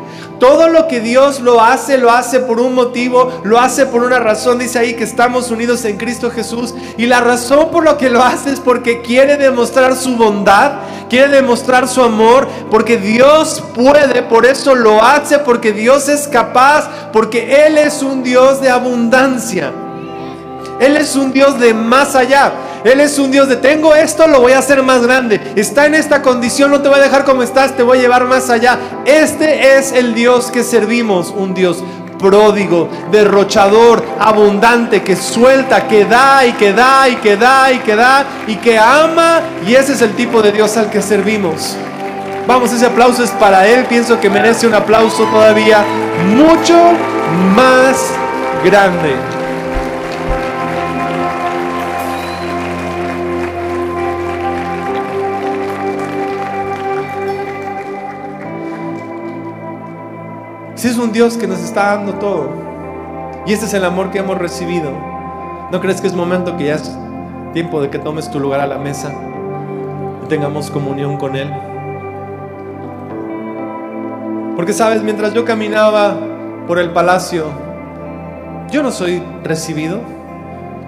Todo 0.43 0.67
lo 0.67 0.89
que 0.89 0.99
Dios 0.99 1.39
lo 1.39 1.61
hace, 1.61 1.97
lo 1.97 2.11
hace 2.11 2.41
por 2.41 2.59
un 2.59 2.75
motivo, 2.75 3.31
lo 3.45 3.61
hace 3.61 3.85
por 3.85 4.03
una 4.03 4.19
razón. 4.19 4.59
Dice 4.59 4.77
ahí 4.77 4.93
que 4.93 5.05
estamos 5.05 5.49
unidos 5.51 5.85
en 5.85 5.95
Cristo 5.95 6.29
Jesús. 6.29 6.75
Y 6.97 7.05
la 7.05 7.21
razón 7.21 7.71
por 7.71 7.85
lo 7.85 7.97
que 7.97 8.09
lo 8.09 8.21
hace 8.21 8.49
es 8.49 8.59
porque 8.59 9.01
quiere 9.01 9.37
demostrar 9.37 9.95
su 9.95 10.17
bondad, 10.17 10.81
quiere 11.09 11.29
demostrar 11.29 11.87
su 11.87 12.03
amor, 12.03 12.49
porque 12.69 12.97
Dios 12.97 13.63
puede, 13.73 14.21
por 14.23 14.45
eso 14.45 14.75
lo 14.75 15.01
hace, 15.01 15.39
porque 15.39 15.71
Dios 15.71 16.09
es 16.09 16.27
capaz, 16.27 16.89
porque 17.13 17.65
Él 17.65 17.77
es 17.77 18.01
un 18.01 18.21
Dios 18.21 18.59
de 18.59 18.69
abundancia. 18.69 19.71
Él 20.81 20.97
es 20.97 21.15
un 21.15 21.31
Dios 21.31 21.57
de 21.57 21.73
más 21.73 22.17
allá. 22.17 22.51
Él 22.83 22.99
es 22.99 23.17
un 23.17 23.31
Dios 23.31 23.47
de 23.47 23.55
tengo 23.55 23.95
esto, 23.95 24.27
lo 24.27 24.41
voy 24.41 24.51
a 24.51 24.59
hacer 24.59 24.83
más 24.83 25.03
grande. 25.03 25.39
Está 25.55 25.85
en 25.85 25.95
esta 25.95 26.21
condición, 26.21 26.71
no 26.71 26.81
te 26.81 26.89
voy 26.89 26.99
a 26.99 27.03
dejar 27.03 27.23
como 27.23 27.43
estás, 27.43 27.75
te 27.75 27.83
voy 27.83 27.97
a 27.97 28.01
llevar 28.01 28.25
más 28.25 28.49
allá. 28.49 28.77
Este 29.05 29.77
es 29.77 29.91
el 29.93 30.13
Dios 30.13 30.51
que 30.51 30.63
servimos, 30.63 31.33
un 31.35 31.53
Dios 31.53 31.83
pródigo, 32.19 32.89
derrochador, 33.11 34.03
abundante, 34.19 35.01
que 35.01 35.15
suelta, 35.15 35.87
que 35.87 36.05
da 36.05 36.45
y 36.45 36.53
que 36.53 36.71
da 36.71 37.09
y 37.09 37.15
que 37.17 37.35
da 37.35 37.71
y 37.71 37.79
que 37.79 37.95
da 37.95 38.25
y 38.47 38.55
que 38.55 38.79
ama. 38.79 39.41
Y 39.67 39.75
ese 39.75 39.93
es 39.93 40.01
el 40.01 40.13
tipo 40.15 40.41
de 40.41 40.51
Dios 40.51 40.75
al 40.77 40.89
que 40.89 41.01
servimos. 41.01 41.75
Vamos, 42.47 42.73
ese 42.73 42.85
aplauso 42.85 43.23
es 43.23 43.31
para 43.31 43.67
Él. 43.67 43.85
Pienso 43.85 44.19
que 44.19 44.29
merece 44.29 44.67
un 44.67 44.73
aplauso 44.73 45.23
todavía 45.25 45.83
mucho 46.35 46.77
más 47.55 47.97
grande. 48.63 49.32
Si 60.83 60.89
es 60.89 60.97
un 60.97 61.13
Dios 61.13 61.37
que 61.37 61.47
nos 61.47 61.61
está 61.61 61.95
dando 61.95 62.15
todo, 62.15 62.49
y 63.45 63.53
este 63.53 63.67
es 63.67 63.73
el 63.73 63.85
amor 63.85 64.11
que 64.11 64.19
hemos 64.19 64.37
recibido, 64.37 64.91
¿no 65.71 65.79
crees 65.79 66.01
que 66.01 66.07
es 66.07 66.13
momento 66.13 66.57
que 66.57 66.65
ya 66.65 66.75
es 66.75 66.93
tiempo 67.53 67.81
de 67.81 67.89
que 67.89 67.99
tomes 67.99 68.29
tu 68.29 68.37
lugar 68.37 68.59
a 68.59 68.67
la 68.67 68.77
mesa 68.77 69.13
y 70.25 70.27
tengamos 70.27 70.69
comunión 70.69 71.15
con 71.15 71.37
Él? 71.37 71.49
Porque 74.57 74.73
sabes, 74.73 75.01
mientras 75.03 75.33
yo 75.33 75.45
caminaba 75.45 76.17
por 76.67 76.77
el 76.79 76.89
palacio, 76.89 77.45
yo 78.69 78.83
no 78.83 78.91
soy 78.91 79.23
recibido, 79.41 80.01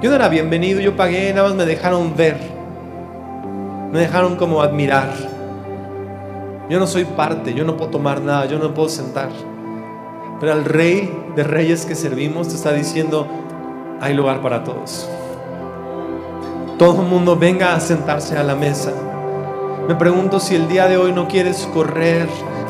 yo 0.02 0.10
no 0.10 0.18
era 0.18 0.28
bienvenido, 0.28 0.82
yo 0.82 0.98
pagué, 0.98 1.34
nada 1.34 1.48
más 1.48 1.56
me 1.56 1.66
dejaron 1.66 2.18
ver, 2.18 2.38
me 3.93 4.00
dejaron 4.00 4.36
como 4.36 4.62
admirar. 4.62 5.14
Yo 6.70 6.80
no 6.80 6.86
soy 6.86 7.06
parte, 7.06 7.54
yo 7.54 7.64
no 7.64 7.78
puedo 7.78 7.91
tomar 7.91 8.20
nada, 8.20 8.46
yo 8.46 8.60
no 8.60 8.74
puedo 8.74 8.89
sentar. 8.89 9.30
Pero 10.39 10.51
al 10.51 10.65
rey 10.65 11.31
de 11.36 11.43
reyes 11.43 11.86
que 11.86 11.95
servimos 11.95 12.49
te 12.49 12.55
está 12.55 12.73
diciendo, 12.73 13.27
hay 14.01 14.13
lugar 14.13 14.41
para 14.41 14.63
todos. 14.63 15.09
Todo 16.77 17.01
el 17.03 17.07
mundo 17.07 17.38
venga 17.38 17.73
a 17.73 17.79
sentarse 17.79 18.38
a 18.38 18.43
la 18.43 18.55
mesa. 18.55 18.91
Me 19.88 19.95
pregunto 19.95 20.39
si 20.39 20.55
el 20.55 20.67
día 20.67 20.88
de 20.88 20.97
hoy 20.97 21.13
no 21.13 21.27
quieres 21.27 21.67
correr 21.73 22.27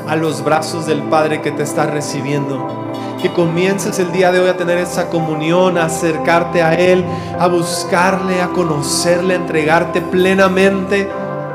a 0.07 0.15
los 0.15 0.43
brazos 0.43 0.85
del 0.85 1.01
Padre 1.03 1.41
que 1.41 1.51
te 1.51 1.63
está 1.63 1.87
recibiendo. 1.87 2.85
Que 3.21 3.33
comiences 3.33 3.97
el 3.97 4.11
día 4.11 4.31
de 4.31 4.39
hoy 4.39 4.49
a 4.49 4.57
tener 4.57 4.77
esa 4.77 5.09
comunión, 5.09 5.79
a 5.79 5.85
acercarte 5.85 6.61
a 6.61 6.75
Él, 6.75 7.03
a 7.39 7.47
buscarle, 7.47 8.41
a 8.41 8.49
conocerle, 8.49 9.33
a 9.33 9.37
entregarte 9.37 10.01
plenamente, 10.01 11.09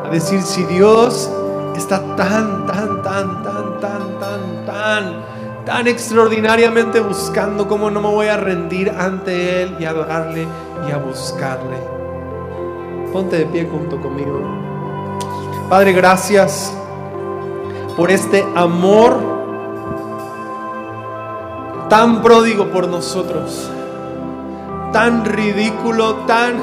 a 0.04 0.08
decir 0.10 0.42
si 0.42 0.64
Dios 0.64 1.30
está 1.76 2.00
tan, 2.16 2.66
tan, 2.66 3.02
tan, 3.02 3.42
tan, 3.44 3.80
tan, 3.80 4.18
tan, 4.18 4.66
tan 4.66 5.39
tan 5.70 5.86
extraordinariamente 5.86 6.98
buscando 6.98 7.68
como 7.68 7.92
no 7.92 8.00
me 8.00 8.08
voy 8.08 8.26
a 8.26 8.36
rendir 8.36 8.90
ante 8.90 9.62
Él 9.62 9.76
y 9.78 9.84
adorarle 9.84 10.44
y 10.88 10.90
a 10.90 10.96
buscarle. 10.96 11.76
Ponte 13.12 13.38
de 13.38 13.46
pie 13.46 13.68
junto 13.70 14.00
conmigo. 14.00 14.42
Padre, 15.68 15.92
gracias 15.92 16.74
por 17.96 18.10
este 18.10 18.44
amor 18.56 19.16
tan 21.88 22.20
pródigo 22.20 22.72
por 22.72 22.88
nosotros, 22.88 23.70
tan 24.92 25.24
ridículo, 25.24 26.16
tan... 26.26 26.60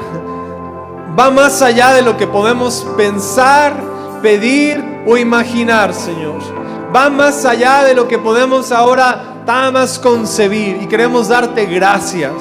va 1.18 1.30
más 1.30 1.62
allá 1.62 1.94
de 1.94 2.02
lo 2.02 2.18
que 2.18 2.26
podemos 2.26 2.86
pensar, 2.94 3.72
pedir 4.20 5.02
o 5.06 5.16
imaginar, 5.16 5.94
Señor 5.94 6.58
va 6.94 7.10
más 7.10 7.44
allá 7.44 7.84
de 7.84 7.94
lo 7.94 8.08
que 8.08 8.18
podemos 8.18 8.72
ahora 8.72 9.28
más 9.72 9.98
concebir 9.98 10.78
y 10.82 10.86
queremos 10.86 11.28
darte 11.28 11.64
gracias. 11.64 12.32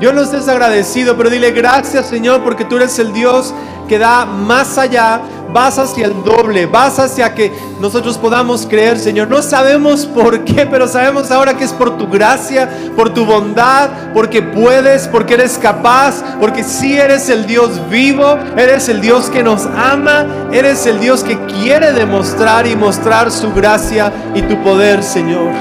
Yo 0.00 0.12
no 0.12 0.20
estés 0.20 0.46
agradecido, 0.48 1.16
pero 1.16 1.30
dile 1.30 1.52
gracias 1.52 2.06
Señor 2.06 2.42
porque 2.42 2.64
tú 2.64 2.76
eres 2.76 2.98
el 2.98 3.12
Dios 3.12 3.54
que 3.88 3.98
da 3.98 4.24
más 4.24 4.78
allá, 4.78 5.20
vas 5.52 5.78
hacia 5.78 6.06
el 6.06 6.24
doble, 6.24 6.66
vas 6.66 6.98
hacia 6.98 7.34
que 7.34 7.52
nosotros 7.80 8.16
podamos 8.18 8.66
creer, 8.66 8.98
Señor. 8.98 9.28
No 9.28 9.42
sabemos 9.42 10.06
por 10.06 10.44
qué, 10.44 10.66
pero 10.66 10.88
sabemos 10.88 11.30
ahora 11.30 11.54
que 11.54 11.64
es 11.64 11.72
por 11.72 11.96
tu 11.98 12.08
gracia, 12.08 12.68
por 12.96 13.12
tu 13.12 13.24
bondad, 13.24 13.90
porque 14.14 14.42
puedes, 14.42 15.08
porque 15.08 15.34
eres 15.34 15.58
capaz, 15.58 16.22
porque 16.40 16.64
si 16.64 16.96
eres 16.96 17.28
el 17.28 17.46
Dios 17.46 17.88
vivo, 17.90 18.38
eres 18.56 18.88
el 18.88 19.00
Dios 19.00 19.28
que 19.28 19.42
nos 19.42 19.66
ama, 19.66 20.26
eres 20.52 20.86
el 20.86 21.00
Dios 21.00 21.22
que 21.22 21.38
quiere 21.46 21.92
demostrar 21.92 22.66
y 22.66 22.76
mostrar 22.76 23.30
su 23.30 23.52
gracia 23.52 24.12
y 24.34 24.42
tu 24.42 24.62
poder, 24.62 25.02
Señor. 25.02 25.52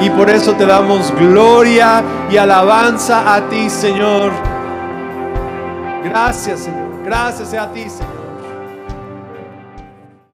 Y 0.00 0.08
por 0.10 0.30
eso 0.30 0.54
te 0.54 0.64
damos 0.64 1.12
gloria 1.18 2.02
y 2.30 2.36
alabanza 2.36 3.34
a 3.34 3.48
ti, 3.48 3.68
Señor. 3.68 4.32
Gracias, 6.04 6.60
Señor. 6.60 6.89
Gracias 7.04 7.54
a 7.54 7.72
ti, 7.72 7.88
Señor. 7.88 8.09